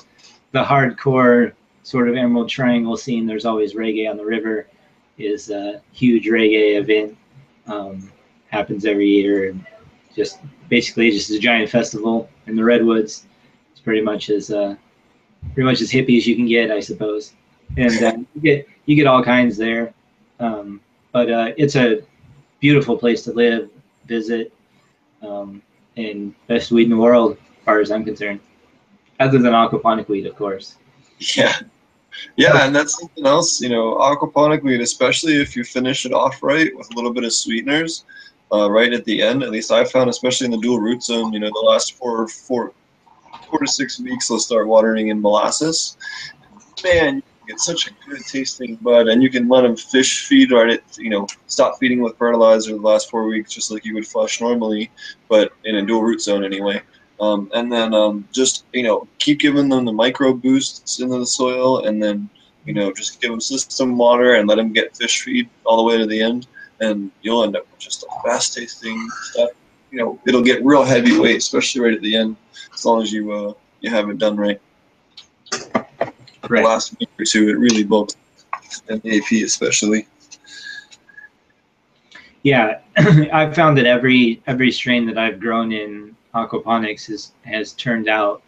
[0.52, 1.52] the hardcore
[1.82, 4.66] sort of Emerald Triangle scene, there's always reggae on the river.
[5.16, 7.16] Is a huge reggae event.
[7.66, 8.10] Um,
[8.48, 9.50] happens every year.
[9.50, 9.64] And
[10.14, 10.38] just
[10.68, 13.26] basically just a giant festival in the redwoods.
[13.72, 14.76] It's pretty much as uh,
[15.52, 17.34] pretty much as hippie as you can get, I suppose.
[17.76, 19.92] And uh, you get you get all kinds there.
[20.40, 20.80] Um,
[21.12, 22.02] but uh, it's a
[22.60, 23.70] beautiful place to live,
[24.06, 24.52] visit,
[25.22, 25.62] um,
[25.96, 28.40] and best weed in the world, as far as I'm concerned.
[29.20, 30.76] Other than aquaponic weed, of course.
[31.36, 31.54] Yeah.
[32.36, 36.42] Yeah, and that's something else, you know, aquaponic weed, especially if you finish it off
[36.42, 38.04] right with a little bit of sweeteners,
[38.52, 39.42] uh, right at the end.
[39.42, 42.28] At least I found, especially in the dual root zone, you know, the last four,
[42.28, 42.72] four,
[43.48, 45.96] four to six weeks, they'll start watering in molasses.
[46.82, 50.52] Man, you get such a good tasting bud, and you can let them fish feed
[50.52, 53.94] right at, you know, stop feeding with fertilizer the last four weeks, just like you
[53.94, 54.90] would flush normally,
[55.28, 56.80] but in a dual root zone anyway.
[57.20, 61.26] Um, and then um, just you know keep giving them the micro boosts into the
[61.26, 62.28] soil, and then
[62.64, 65.82] you know just give them system water and let them get fish feed all the
[65.84, 66.48] way to the end
[66.80, 69.50] and you'll end up with just the best tasting stuff.
[69.90, 72.36] You know, it'll get real heavyweight, especially right at the end,
[72.72, 74.60] as long as you uh, you have it done right.
[76.48, 76.60] Right.
[76.62, 78.16] The last week or two, it really bulks,
[78.88, 80.08] and AP especially.
[82.42, 88.08] Yeah, I've found that every every strain that I've grown in aquaponics has has turned
[88.08, 88.42] out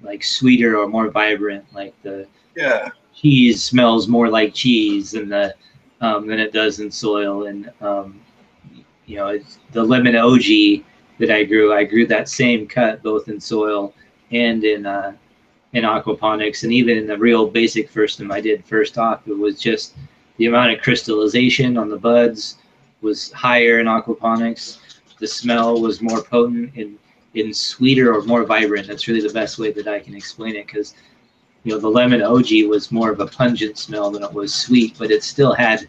[0.00, 1.64] like sweeter or more vibrant.
[1.74, 2.26] Like the
[2.56, 5.54] yeah cheese smells more like cheese, and the
[6.00, 7.46] um, than it does in soil.
[7.46, 8.20] And um,
[9.06, 9.38] you know,
[9.72, 10.84] the lemon OG
[11.18, 13.94] that I grew, I grew that same cut both in soil
[14.30, 15.14] and in uh,
[15.72, 19.26] in aquaponics, and even in the real basic first firstum I did first off.
[19.26, 19.94] It was just
[20.38, 22.58] the amount of crystallization on the buds
[23.00, 24.78] was higher in aquaponics.
[25.18, 26.98] The smell was more potent and
[27.34, 28.88] in sweeter or more vibrant.
[28.88, 30.94] That's really the best way that I can explain it because
[31.64, 34.96] you know the lemon OG was more of a pungent smell than it was sweet,
[34.98, 35.86] but it still had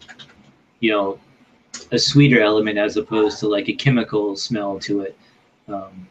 [0.80, 1.18] you know
[1.92, 5.16] a sweeter element as opposed to like a chemical smell to it.
[5.68, 6.06] Um,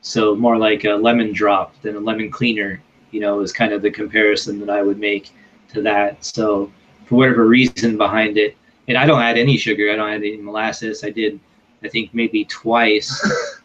[0.00, 3.80] so more like a lemon drop than a lemon cleaner, you know, is kind of
[3.80, 5.30] the comparison that I would make
[5.72, 6.22] to that.
[6.24, 6.70] So
[7.06, 10.36] for whatever reason behind it, and I don't add any sugar, I don't add any
[10.36, 11.04] molasses.
[11.04, 11.40] I did,
[11.82, 13.10] I think maybe twice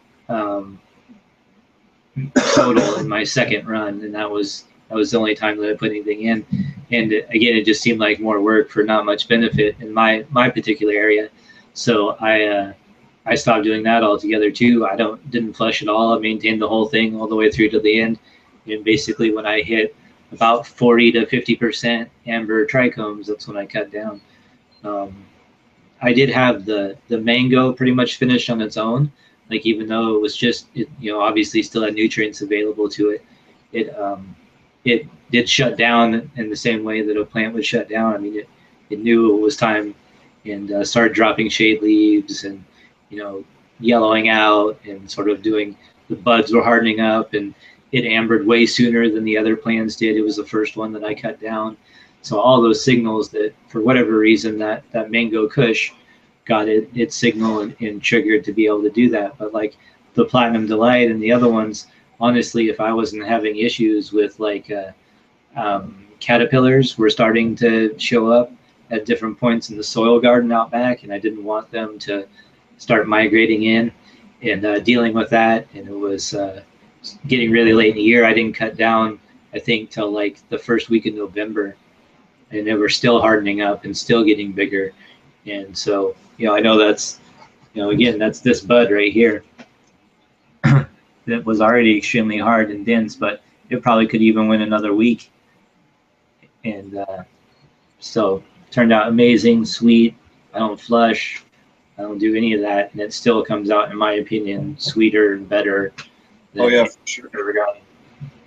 [0.30, 0.80] um,
[2.54, 5.76] total in my second run, and that was that was the only time that I
[5.76, 6.46] put anything in.
[6.92, 10.50] And again, it just seemed like more work for not much benefit in my my
[10.50, 11.30] particular area.
[11.74, 12.74] So I uh,
[13.26, 14.88] I stopped doing that altogether too.
[14.88, 16.14] I don't didn't flush at all.
[16.14, 18.20] I maintained the whole thing all the way through to the end.
[18.66, 19.96] And basically, when I hit
[20.32, 24.22] about 40 to 50 percent amber trichomes, that's when I cut down.
[24.84, 25.26] Um,
[26.02, 29.12] I did have the the mango pretty much finished on its own.
[29.50, 33.10] Like even though it was just it, you know obviously still had nutrients available to
[33.12, 33.26] it,
[33.74, 34.36] it um,
[34.86, 38.14] it did shut down in the same way that a plant would shut down.
[38.14, 38.50] I mean, it,
[38.90, 39.94] it knew it was time
[40.46, 42.64] and uh, started dropping shade leaves and,
[43.10, 43.44] you know,
[43.80, 45.78] yellowing out and sort of doing
[46.10, 47.54] the buds were hardening up and
[47.92, 50.16] it ambered way sooner than the other plants did.
[50.16, 51.78] It was the first one that I cut down.
[52.22, 55.92] So all those signals that for whatever reason that, that mango kush
[56.46, 59.38] got it, its signal and, and triggered to be able to do that.
[59.38, 59.78] But like
[60.14, 61.88] the platinum delight and the other ones,
[62.20, 64.92] honestly, if I wasn't having issues with like uh,
[65.56, 68.52] um, caterpillars were starting to show up
[68.92, 72.28] at different points in the soil garden out back, and I didn't want them to
[72.78, 73.92] start migrating in
[74.42, 75.68] and uh, dealing with that.
[75.74, 76.64] And it was uh,
[77.28, 78.26] getting really late in the year.
[78.26, 79.20] I didn't cut down,
[79.54, 81.76] I think, till like the first week of November,
[82.52, 84.92] and they were still hardening up and still getting bigger.
[85.46, 87.20] And so, you know, I know that's,
[87.74, 89.44] you know, again, that's this bud right here
[91.30, 95.32] that was already extremely hard and dense, but it probably could even win another week.
[96.64, 97.24] And uh,
[98.00, 100.16] so turned out amazing, sweet.
[100.54, 101.44] I don't flush.
[101.98, 105.34] I don't do any of that, and it still comes out, in my opinion, sweeter
[105.34, 105.92] and better.
[106.58, 107.30] oh yeah, for sure.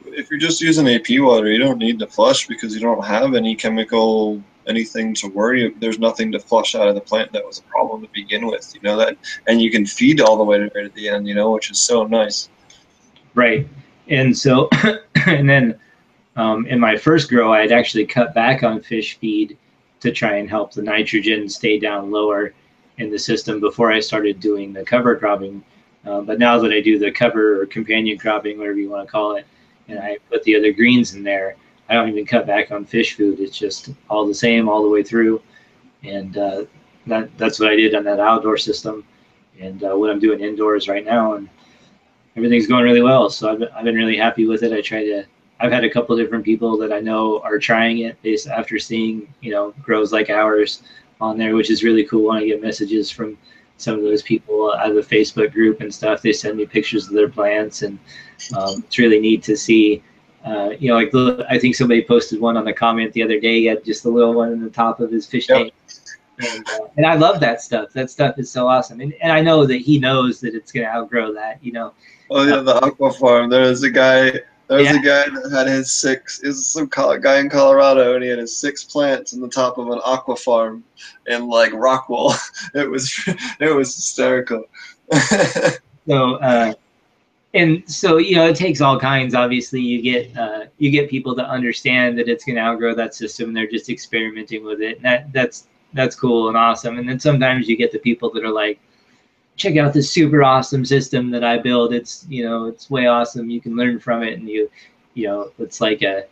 [0.06, 3.34] If you're just using AP water, you don't need to flush because you don't have
[3.34, 5.66] any chemical anything to worry.
[5.66, 5.80] About.
[5.80, 8.74] There's nothing to flush out of the plant that was a problem to begin with.
[8.74, 11.28] You know that, and you can feed all the way to right at the end.
[11.28, 12.48] You know, which is so nice.
[13.34, 13.68] Right,
[14.08, 14.68] and so,
[15.26, 15.78] and then
[16.36, 19.56] um, in my first grow, I had actually cut back on fish feed
[20.00, 22.52] to try and help the nitrogen stay down lower
[22.98, 25.64] in the system before I started doing the cover cropping.
[26.04, 29.12] Uh, but now that I do the cover or companion cropping, whatever you want to
[29.12, 29.46] call it,
[29.88, 31.56] and I put the other greens in there,
[31.88, 33.38] I don't even cut back on fish food.
[33.38, 35.42] It's just all the same all the way through.
[36.02, 36.64] And uh,
[37.06, 39.04] that, that's what I did on that outdoor system
[39.60, 41.34] and uh, what I'm doing indoors right now.
[41.34, 41.48] And
[42.36, 43.30] everything's going really well.
[43.30, 44.72] So I've, I've been really happy with it.
[44.72, 45.24] I try to
[45.62, 49.32] I've had a couple different people that I know are trying it based after seeing,
[49.40, 50.82] you know, grows like ours
[51.20, 52.28] on there, which is really cool.
[52.28, 53.38] When I get messages from
[53.76, 57.06] some of those people out of the Facebook group and stuff, they send me pictures
[57.06, 57.96] of their plants, and
[58.56, 60.02] um, it's really neat to see.
[60.44, 63.60] Uh, you know, like I think somebody posted one on the comment the other day.
[63.60, 65.58] He had just a little one in the top of his fish yep.
[65.58, 65.74] tank.
[66.40, 67.92] And, uh, and, I love that stuff.
[67.92, 69.00] That stuff is so awesome.
[69.00, 71.92] And, and I know that he knows that it's going to outgrow that, you know.
[72.34, 73.50] Oh, yeah, the aqua farm.
[73.50, 74.40] There's a guy
[74.72, 75.00] there was yeah.
[75.00, 76.40] a guy that had his six.
[76.40, 79.76] It was some guy in Colorado, and he had his six plants in the top
[79.76, 80.82] of an aqua farm
[81.26, 82.34] in like Rockwell.
[82.74, 83.12] It was
[83.60, 84.64] it was hysterical.
[86.08, 86.72] so, uh,
[87.52, 89.34] and so you know, it takes all kinds.
[89.34, 93.14] Obviously, you get uh, you get people to understand that it's going to outgrow that
[93.14, 93.48] system.
[93.48, 96.98] And they're just experimenting with it, and that that's that's cool and awesome.
[96.98, 98.80] And then sometimes you get the people that are like
[99.56, 101.92] check out this super awesome system that I build.
[101.92, 103.50] It's you know it's way awesome.
[103.50, 104.70] You can learn from it, and you
[105.14, 106.24] you know it's like a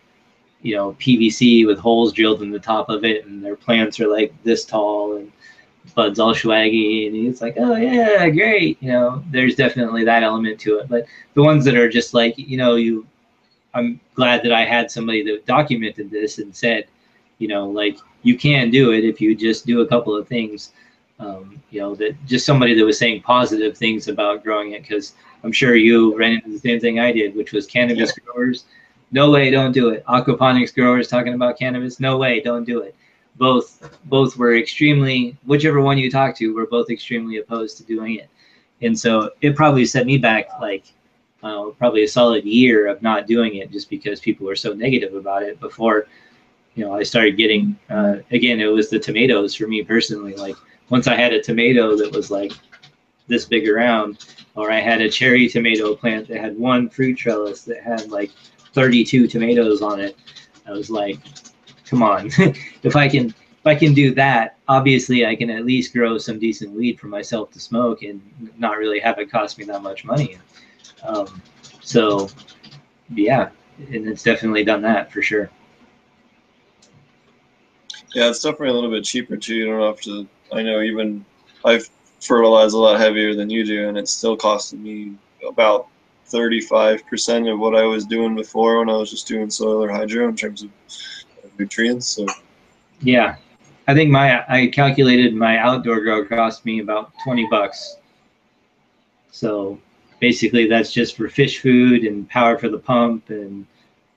[0.62, 4.08] you know PVC with holes drilled in the top of it, and their plants are
[4.08, 5.30] like this tall and
[5.94, 8.82] buds all swaggy, and it's like oh yeah great.
[8.82, 12.36] You know there's definitely that element to it, but the ones that are just like
[12.38, 13.06] you know you.
[13.72, 16.88] I'm glad that I had somebody that documented this and said,
[17.38, 20.72] you know, like you can do it if you just do a couple of things
[21.20, 25.14] um, you know, that just somebody that was saying positive things about growing it because
[25.44, 28.24] I'm sure you ran into the same thing I did, which was cannabis yeah.
[28.24, 28.64] growers.
[29.12, 30.04] No way, don't do it.
[30.06, 32.00] Aquaponics growers talking about cannabis.
[32.00, 32.94] No way, don't do it.
[33.36, 38.16] Both both were extremely whichever one you talk to were both extremely opposed to doing
[38.16, 38.28] it,
[38.82, 40.84] and so it probably set me back like
[41.42, 45.14] uh, probably a solid year of not doing it just because people were so negative
[45.14, 46.06] about it before
[46.74, 50.56] you know I started getting uh, again it was the tomatoes for me personally like
[50.90, 52.52] once I had a tomato that was like
[53.26, 54.26] this big around,
[54.56, 58.30] or I had a cherry tomato plant that had one fruit trellis that had like
[58.74, 60.16] 32 tomatoes on it,
[60.66, 61.18] I was like,
[61.86, 62.26] come on,
[62.82, 63.26] if I can
[63.60, 67.08] if I can do that, obviously I can at least grow some decent weed for
[67.08, 68.22] myself to smoke and
[68.56, 70.38] not really have it cost me that much money.
[71.02, 71.42] Um,
[71.82, 72.30] so,
[73.10, 73.50] yeah,
[73.92, 75.50] and it's definitely done that for sure.
[78.14, 79.54] Yeah, it's definitely a little bit cheaper too.
[79.54, 81.24] You don't have to I know even
[81.64, 81.88] I've
[82.20, 85.14] fertilized a lot heavier than you do, and it's still costing me
[85.46, 85.88] about
[86.28, 90.28] 35% of what I was doing before when I was just doing soil or hydro
[90.28, 90.70] in terms of
[91.58, 92.06] nutrients.
[92.06, 92.26] So,
[93.00, 93.36] yeah,
[93.88, 97.96] I think my I calculated my outdoor grow cost me about 20 bucks.
[99.32, 99.80] So
[100.20, 103.66] basically, that's just for fish food and power for the pump and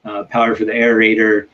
[0.05, 1.47] uh, power for the aerator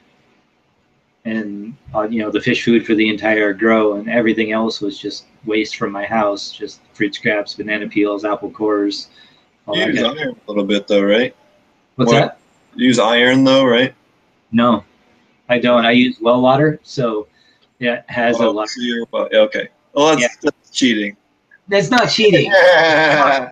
[1.29, 4.97] and uh, you know the fish food for the entire grow and everything else was
[4.97, 9.09] just waste from my house just fruit scraps banana peels apple cores
[9.65, 11.35] all you use iron a little bit though right
[11.95, 12.39] what's that
[12.75, 13.93] use iron though, right?
[14.51, 14.83] No,
[15.47, 15.85] I don't.
[15.85, 17.27] I use well water, so
[17.79, 18.69] it has oh, a lot.
[18.69, 19.69] So you're, okay.
[19.93, 20.27] Well, that's, Yeah.
[20.43, 21.15] that's cheating.
[21.67, 23.51] That's not cheating, and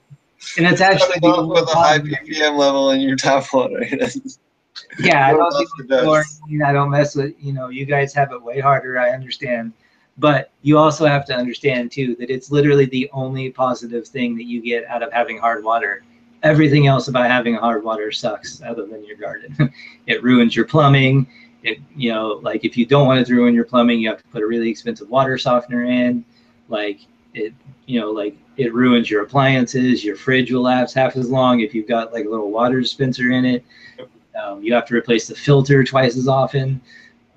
[0.58, 3.86] it's actually the with a high ppm level in your tap water.
[5.00, 6.66] Yeah, I don't else do it.
[6.66, 7.34] I don't mess with.
[7.40, 9.00] You know, you guys have it way harder.
[9.00, 9.74] I understand,
[10.18, 14.46] but you also have to understand too that it's literally the only positive thing that
[14.46, 16.04] you get out of having hard water.
[16.44, 19.72] Everything else about having hard water sucks, other than your garden.
[20.08, 21.28] it ruins your plumbing.
[21.64, 24.22] It, you know, like if you don't want it to ruin your plumbing, you have
[24.22, 26.24] to put a really expensive water softener in.
[26.70, 27.00] Like
[27.34, 27.54] it,
[27.86, 30.04] you know, like it ruins your appliances.
[30.04, 33.32] Your fridge will last half as long if you've got like a little water dispenser
[33.32, 33.66] in it.
[34.38, 36.80] Um, you have to replace the filter twice as often.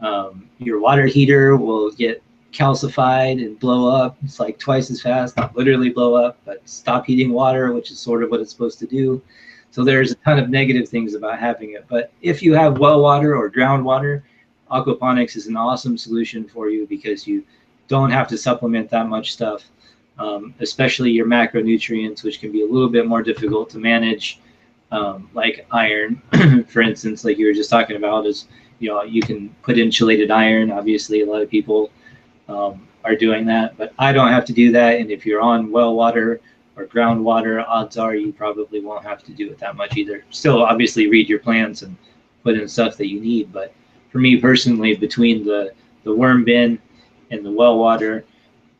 [0.01, 2.23] Um, your water heater will get
[2.53, 4.17] calcified and blow up.
[4.25, 7.99] It's like twice as fast, not literally blow up, but stop heating water, which is
[7.99, 9.23] sort of what it's supposed to do.
[9.71, 11.87] So there's a ton of negative things about having it.
[11.89, 14.23] But if you have well water or groundwater,
[14.71, 17.45] aquaponics is an awesome solution for you because you
[17.89, 19.65] don't have to supplement that much stuff,
[20.19, 24.41] um, especially your macronutrients, which can be a little bit more difficult to manage
[24.93, 26.23] um, like iron,
[26.69, 28.49] for instance, like you were just talking about, is
[28.79, 30.71] you know you can put insulated iron.
[30.71, 31.91] Obviously, a lot of people
[32.49, 34.99] um, are doing that, but I don't have to do that.
[34.99, 36.41] And if you're on well water
[36.77, 40.25] or groundwater, odds are you probably won't have to do it that much either.
[40.31, 41.97] Still, obviously, read your plants and
[42.43, 43.53] put in stuff that you need.
[43.53, 43.73] But
[44.11, 45.73] for me personally, between the
[46.05, 46.79] the worm bin
[47.31, 48.25] and the well water,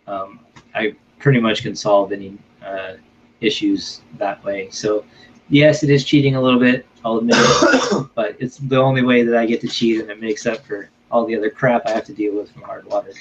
[0.07, 0.41] um,
[0.75, 2.95] I pretty much can solve any uh,
[3.41, 4.69] issues that way.
[4.71, 5.05] So
[5.51, 6.87] yes, it is cheating a little bit.
[7.05, 10.21] I'll admit it, but it's the only way that I get to cheat, and it
[10.21, 13.13] makes up for all the other crap I have to deal with from hard water.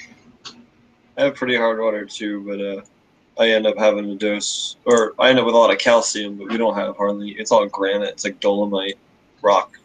[1.16, 5.14] I have pretty hard water too, but uh, I end up having a dose, or
[5.18, 7.30] I end up with a lot of calcium, but we don't have hardly.
[7.32, 8.10] It's all granite.
[8.10, 8.98] It's like dolomite
[9.42, 9.78] rock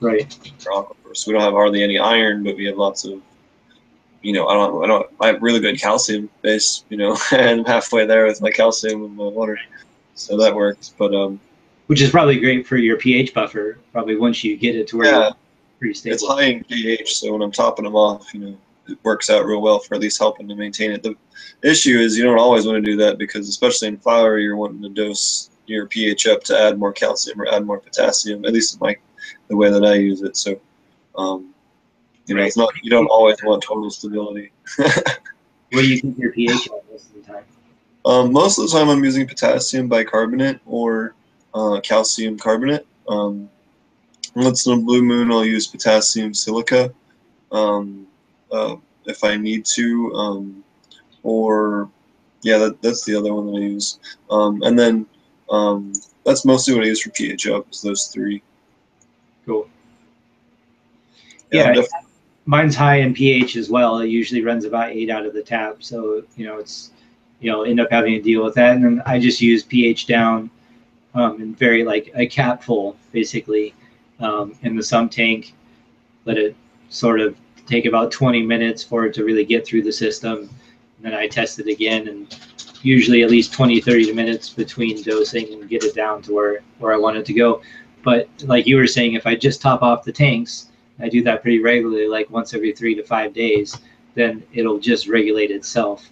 [0.00, 0.32] Right.
[0.58, 1.26] for aquifers.
[1.26, 3.20] We don't have hardly any iron, but we have lots of.
[4.22, 4.84] You know, I don't.
[4.84, 5.06] I don't.
[5.20, 6.84] I have really good calcium base.
[6.90, 9.58] You know, and I'm halfway there with my calcium and my water,
[10.14, 10.94] so that works.
[10.96, 11.40] But um,
[11.86, 13.78] Which is probably great for your pH buffer.
[13.92, 15.36] Probably once you get it to where yeah, you're
[15.78, 16.14] pretty stable.
[16.14, 18.58] it's high in pH, so when I'm topping them off, you know,
[18.88, 21.02] it works out real well for at least helping to maintain it.
[21.02, 21.16] The
[21.62, 24.82] issue is you don't always want to do that because, especially in flower, you're wanting
[24.82, 28.44] to dose your pH up to add more calcium or add more potassium.
[28.44, 28.96] At least in my
[29.48, 30.36] the way that I use it.
[30.36, 30.60] So,
[31.16, 31.54] um,
[32.26, 34.52] you know, it's not you don't always want total stability.
[35.72, 37.44] Where you keep your pH at most of the time.
[38.04, 41.14] Um, most of the time, I'm using potassium bicarbonate or
[41.56, 42.86] uh, calcium carbonate.
[43.08, 43.48] Um,
[44.34, 46.92] once in a blue moon, I'll use potassium silica
[47.50, 48.06] um,
[48.52, 48.76] uh,
[49.06, 50.64] if I need to, um,
[51.22, 51.88] or
[52.42, 53.98] yeah, that, that's the other one that I use.
[54.30, 55.06] Um, and then
[55.50, 55.92] um,
[56.24, 57.66] that's mostly what I use for pH up.
[57.70, 58.42] Is those three.
[59.46, 59.68] Cool.
[61.50, 61.82] Yeah, Yeah,
[62.44, 64.00] mine's high in pH as well.
[64.00, 66.90] It usually runs about eight out of the tap, so you know it's
[67.40, 68.74] you know end up having to deal with that.
[68.74, 70.50] And then I just use pH down
[71.16, 73.74] um, and very like a cap full basically
[74.20, 75.54] um, in the sump tank.
[76.26, 76.54] Let it
[76.88, 77.36] sort of
[77.66, 80.38] take about 20 minutes for it to really get through the system.
[80.38, 82.38] And then I test it again and
[82.82, 86.92] usually at least 20, 30 minutes between dosing and get it down to where, where
[86.92, 87.62] I want it to go.
[88.02, 90.68] But like you were saying, if I just top off the tanks,
[91.00, 93.76] I do that pretty regularly, like once every three to five days,
[94.14, 96.10] then it'll just regulate itself.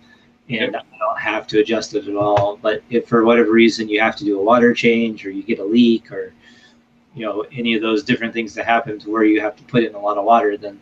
[0.50, 2.58] And I don't have to adjust it at all.
[2.60, 5.58] But if for whatever reason you have to do a water change or you get
[5.58, 6.34] a leak or
[7.14, 9.84] you know any of those different things that happen to where you have to put
[9.84, 10.78] in a lot of water, then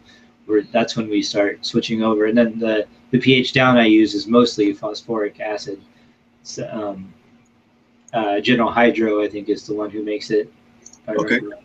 [0.47, 2.27] we're, that's when we start switching over.
[2.27, 5.81] And then the, the pH down I use is mostly phosphoric acid.
[6.41, 7.13] It's, um,
[8.13, 10.53] uh, General Hydro, I think, is the one who makes it.
[11.09, 11.39] Okay.
[11.39, 11.63] right.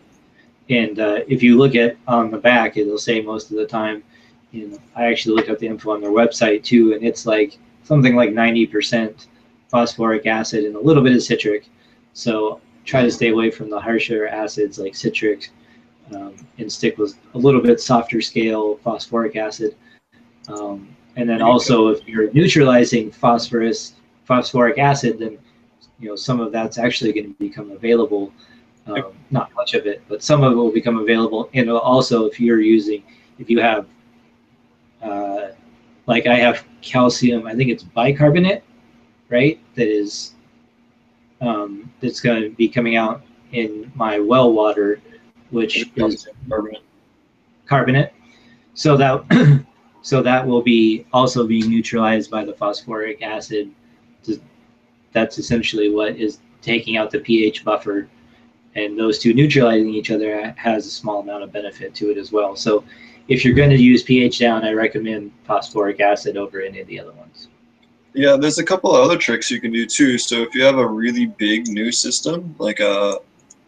[0.70, 4.04] And uh, if you look at on the back, it'll say most of the time.
[4.52, 7.58] You know, I actually looked up the info on their website too, and it's like
[7.88, 9.28] something like 90%
[9.70, 11.70] phosphoric acid and a little bit of citric.
[12.14, 15.50] So try to stay away from the harsher acids like citric
[16.14, 19.76] um, and stick with a little bit softer scale phosphoric acid.
[20.50, 23.94] Um, and then also, if you're neutralizing phosphorus,
[24.26, 25.38] phosphoric acid, then
[26.00, 28.32] you know some of that's actually going to become available.
[28.86, 31.50] Um, not much of it, but some of it will become available.
[31.54, 33.04] And also, if you're using,
[33.40, 33.88] if you have,
[35.02, 35.50] uh,
[36.08, 38.64] like I have calcium, I think it's bicarbonate,
[39.30, 39.60] right?
[39.76, 40.34] That is,
[41.42, 43.22] um, that's going to be coming out
[43.52, 45.02] in my well water,
[45.52, 46.84] which is carbonate.
[47.68, 48.14] carbonate.
[48.74, 49.66] So that
[50.02, 53.72] so that will be also being neutralized by the phosphoric acid.
[55.14, 58.10] That's essentially what is taking out the pH buffer
[58.76, 62.32] and those two neutralizing each other has a small amount of benefit to it as
[62.32, 62.56] well.
[62.56, 62.84] So
[63.28, 67.00] if you're going to use pH down, I recommend phosphoric acid over any of the
[67.00, 67.50] other ones.
[68.14, 70.18] Yeah, there's a couple of other tricks you can do too.
[70.18, 73.20] So if you have a really big new system, like a,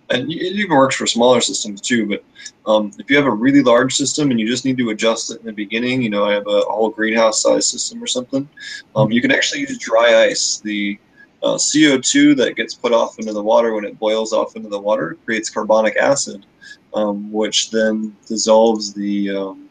[0.09, 2.23] and it even works for smaller systems too, but
[2.65, 5.39] um, if you have a really large system and you just need to adjust it
[5.39, 8.49] in the beginning, you know, I have a whole greenhouse size system or something,
[8.95, 10.59] um, you can actually use dry ice.
[10.59, 10.97] The
[11.43, 14.79] uh, CO2 that gets put off into the water when it boils off into the
[14.79, 16.45] water creates carbonic acid,
[16.93, 19.69] um, which then dissolves the um,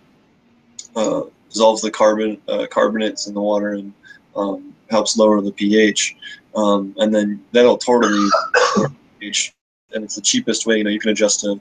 [0.97, 3.93] uh, dissolves the carbon uh, carbonates in the water and
[4.37, 6.17] um, helps lower the pH.
[6.55, 8.29] Um, and then that'll totally
[9.21, 9.55] pH,
[9.95, 10.79] and it's the cheapest way.
[10.79, 11.61] You know, you can adjust a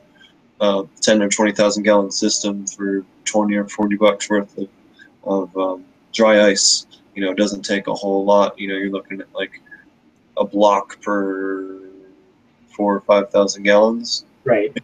[0.59, 4.69] uh, 10 or 20,000 gallon system for 20 or 40 bucks worth of,
[5.23, 6.87] of um, dry ice.
[7.13, 8.57] You know, it doesn't take a whole lot.
[8.59, 9.61] You know, you're looking at like
[10.37, 11.79] a block per
[12.75, 14.25] four or 5,000 gallons.
[14.47, 14.75] Right.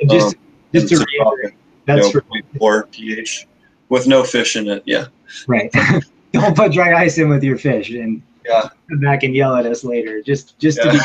[0.00, 0.42] And just, Um,
[0.74, 1.54] just to a reiterate,
[1.86, 2.20] that's you know,
[2.58, 3.46] for, 0.4 pH
[3.88, 4.82] with no fish in it.
[4.86, 5.06] Yeah.
[5.46, 5.72] right.
[6.32, 8.68] Don't put dry ice in with your fish and Yeah.
[8.88, 10.22] come back and yell at us later.
[10.22, 10.98] Just, just to be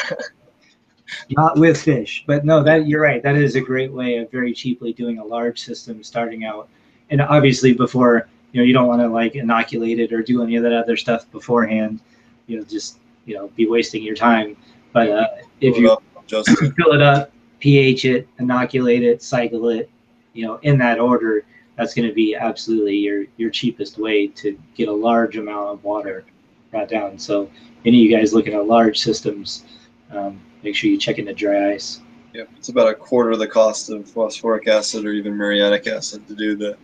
[1.35, 2.23] not with fish.
[2.27, 3.21] But no, that you're right.
[3.21, 6.69] That is a great way of very cheaply doing a large system starting out.
[7.09, 10.55] And obviously before, you know, you don't want to like inoculate it or do any
[10.55, 11.99] of that other stuff beforehand.
[12.47, 14.55] You know, just, you know, be wasting your time.
[14.93, 15.27] But uh,
[15.61, 19.89] if you up, fill it up, pH it, inoculate it, cycle it,
[20.33, 24.59] you know, in that order, that's going to be absolutely your your cheapest way to
[24.75, 26.25] get a large amount of water
[26.71, 27.17] brought down.
[27.17, 27.49] So
[27.85, 29.65] any of you guys looking at large systems,
[30.11, 32.01] um, make sure you check into dry ice.
[32.33, 36.27] Yeah, it's about a quarter of the cost of phosphoric acid or even muriatic acid
[36.27, 36.77] to do the.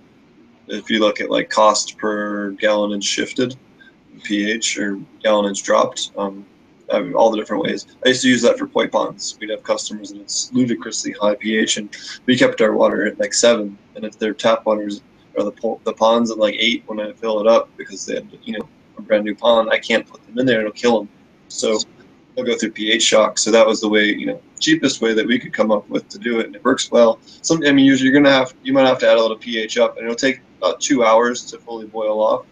[0.68, 3.58] If you look at like cost per gallonage shifted,
[4.24, 6.46] pH or gallonage dropped, um,
[6.92, 7.88] I mean, all the different ways.
[8.06, 9.38] I used to use that for koi ponds.
[9.40, 11.96] We'd have customers and it's ludicrously high pH, and
[12.26, 13.78] we kept our water at like seven.
[13.96, 15.02] And if their tap waters
[15.36, 18.28] or the the ponds at like eight when I fill it up because they had
[18.44, 21.10] you know a brand new pond, I can't put them in there; it'll kill them.
[21.48, 21.80] So
[22.36, 23.38] they'll go through pH shock.
[23.38, 26.08] So that was the way you know cheapest way that we could come up with
[26.10, 27.20] to do it, and it works well.
[27.24, 29.78] Some I mean, usually you're gonna have you might have to add a little pH
[29.78, 32.46] up, and it'll take about two hours to fully boil off.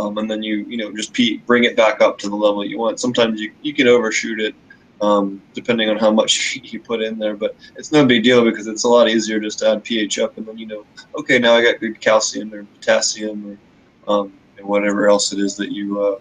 [0.00, 2.64] Um, and then you you know just P, bring it back up to the level
[2.64, 3.00] you want.
[3.00, 4.54] Sometimes you, you can overshoot it
[5.00, 8.66] um, depending on how much you put in there, but it's no big deal because
[8.66, 10.84] it's a lot easier just to add pH up and then you know
[11.16, 13.58] okay now I got good calcium or potassium
[14.06, 16.18] or um, and whatever else it is that you uh,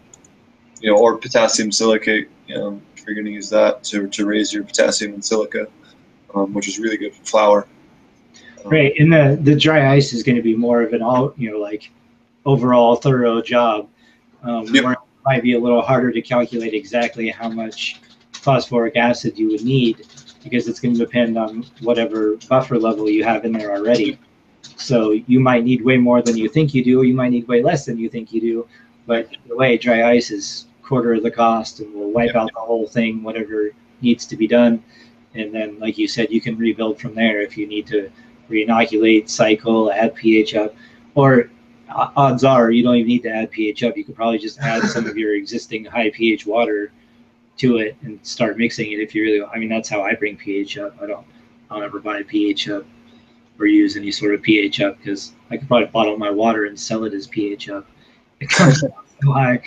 [0.81, 4.53] you know or potassium silicate um, if you're going to use that to, to raise
[4.53, 5.67] your potassium and silica,
[6.33, 7.67] um, which is really good for flower.
[8.65, 11.51] Right, and the the dry ice is going to be more of an all you
[11.51, 11.91] know like
[12.45, 13.87] overall thorough job.
[14.43, 14.83] Um, Yep.
[14.83, 17.99] where it might be a little harder to calculate exactly how much
[18.31, 20.07] phosphoric acid you would need
[20.43, 24.17] because it's going to depend on whatever buffer level you have in there already.
[24.77, 27.47] So you might need way more than you think you do, or you might need
[27.49, 28.67] way less than you think you do.
[29.05, 32.43] But the way dry ice is quarter of the cost and will wipe Yeah.
[32.43, 33.71] out the whole thing, whatever
[34.01, 34.81] needs to be done.
[35.35, 38.09] And then, like you said, you can rebuild from there if you need to
[38.47, 40.73] re-inoculate, cycle, add pH up,
[41.13, 41.49] or
[41.89, 43.97] odds are you don't even need to add pH up.
[43.97, 46.91] You could probably just add some of your existing high pH water
[47.57, 49.43] to it and start mixing it if you really.
[49.43, 50.95] I mean, that's how I bring pH up.
[51.01, 51.25] I don't.
[51.69, 52.83] I don't ever buy pH up
[53.59, 56.79] or use any sort of pH up because I could probably bottle my water and
[56.79, 57.85] sell it as pH up.
[58.41, 58.89] It comes so
[59.33, 59.61] high.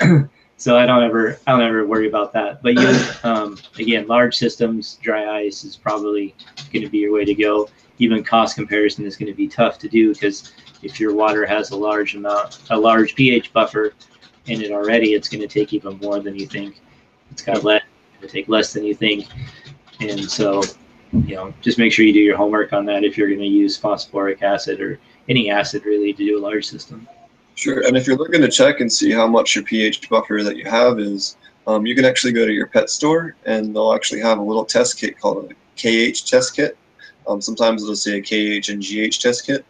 [0.56, 2.62] so I don't ever I don't ever worry about that.
[2.62, 6.32] But you um, again, large systems, dry ice is probably
[6.72, 7.68] going to be your way to go.
[7.98, 10.52] Even cost comparison is going to be tough to do because
[10.84, 13.94] if your water has a large amount, a large pH buffer
[14.46, 16.80] in it already, it's going to take even more than you think.
[17.30, 17.80] It's got to
[18.28, 19.26] take less than you think,
[20.00, 20.62] and so
[21.12, 23.46] you know just make sure you do your homework on that if you're going to
[23.46, 24.98] use phosphoric acid or
[25.28, 27.08] any acid really to do a large system.
[27.54, 30.56] Sure, and if you're looking to check and see how much your pH buffer that
[30.56, 31.36] you have is,
[31.66, 34.64] um, you can actually go to your pet store and they'll actually have a little
[34.64, 36.76] test kit called a KH test kit.
[37.26, 39.64] Um, sometimes it'll say a KH and GH test kit,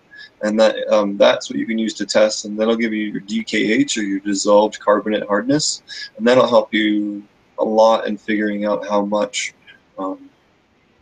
[0.44, 3.22] and that um, that's what you can use to test, and that'll give you your
[3.22, 5.82] DKH or your dissolved carbonate hardness,
[6.16, 7.24] and that'll help you
[7.58, 9.54] a lot in figuring out how much
[9.98, 10.28] um,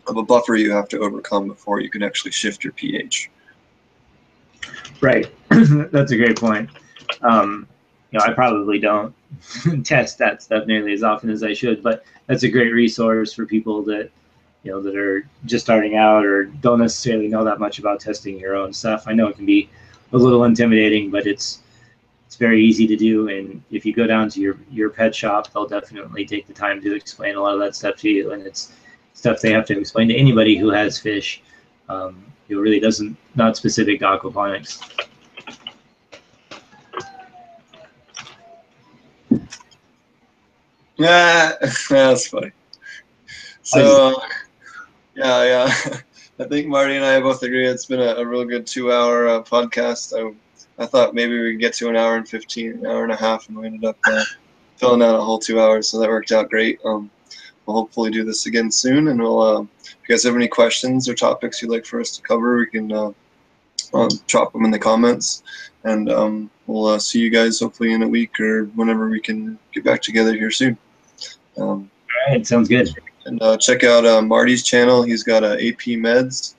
[0.06, 3.30] of a buffer you have to overcome before you can actually shift your pH.
[5.00, 5.28] Right.
[5.50, 6.70] That's a great point.
[7.22, 7.66] Um,
[8.12, 9.12] you know, I probably don't
[9.84, 13.46] test that stuff nearly as often as I should, but that's a great resource for
[13.46, 14.10] people that,
[14.62, 18.38] you know, that are just starting out or don't necessarily know that much about testing
[18.38, 19.04] your own stuff.
[19.06, 19.68] I know it can be
[20.12, 21.60] a little intimidating, but it's
[22.26, 23.28] it's very easy to do.
[23.28, 26.80] And if you go down to your your pet shop, they'll definitely take the time
[26.82, 28.32] to explain a lot of that stuff to you.
[28.32, 28.72] And it's
[29.14, 31.42] stuff they have to explain to anybody who has fish.
[31.88, 34.80] Um, it really doesn't not specific to aquaponics.
[40.98, 41.54] Yeah,
[41.88, 42.52] that's funny.
[43.62, 44.20] So, uh,
[45.14, 45.98] yeah, yeah.
[46.40, 49.42] I think Marty and I both agree it's been a, a real good two-hour uh,
[49.42, 50.12] podcast.
[50.18, 50.34] I,
[50.82, 53.16] I thought maybe we could get to an hour and 15, an hour and a
[53.16, 54.24] half, and we ended up uh,
[54.76, 56.80] filling out a whole two hours, so that worked out great.
[56.84, 57.10] Um,
[57.66, 59.40] we'll hopefully do this again soon, and we'll.
[59.40, 62.56] Uh, if you guys have any questions or topics you'd like for us to cover,
[62.56, 63.12] we can uh,
[63.94, 65.42] um, drop them in the comments,
[65.84, 69.58] and um, we'll uh, see you guys hopefully in a week or whenever we can
[69.72, 70.76] get back together here soon.
[71.56, 71.90] Um,
[72.26, 72.94] All right, sounds good.
[73.24, 75.02] And uh, check out uh, Marty's channel.
[75.02, 76.54] He's got uh, AP Meds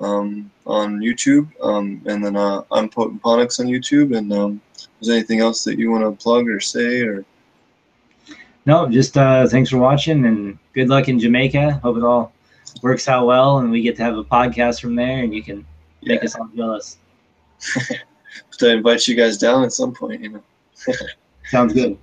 [0.00, 4.16] um, on YouTube, um, and then uh, I'm Potent Ponics on YouTube.
[4.16, 4.60] And um,
[5.00, 7.00] is there anything else that you want to plug or say?
[7.00, 7.24] Or
[8.64, 11.80] No, just uh, thanks for watching and good luck in Jamaica.
[11.82, 12.32] Hope it all
[12.82, 15.64] works out well and we get to have a podcast from there and you can
[16.02, 16.98] make us all jealous.
[18.58, 20.42] to invite you guys down at some point, you know.
[21.44, 21.96] Sounds good.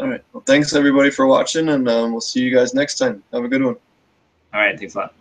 [0.00, 0.22] All right.
[0.32, 3.22] Well, thanks everybody for watching, and um, we'll see you guys next time.
[3.32, 3.76] Have a good one.
[4.52, 5.14] All right, thanks a lot.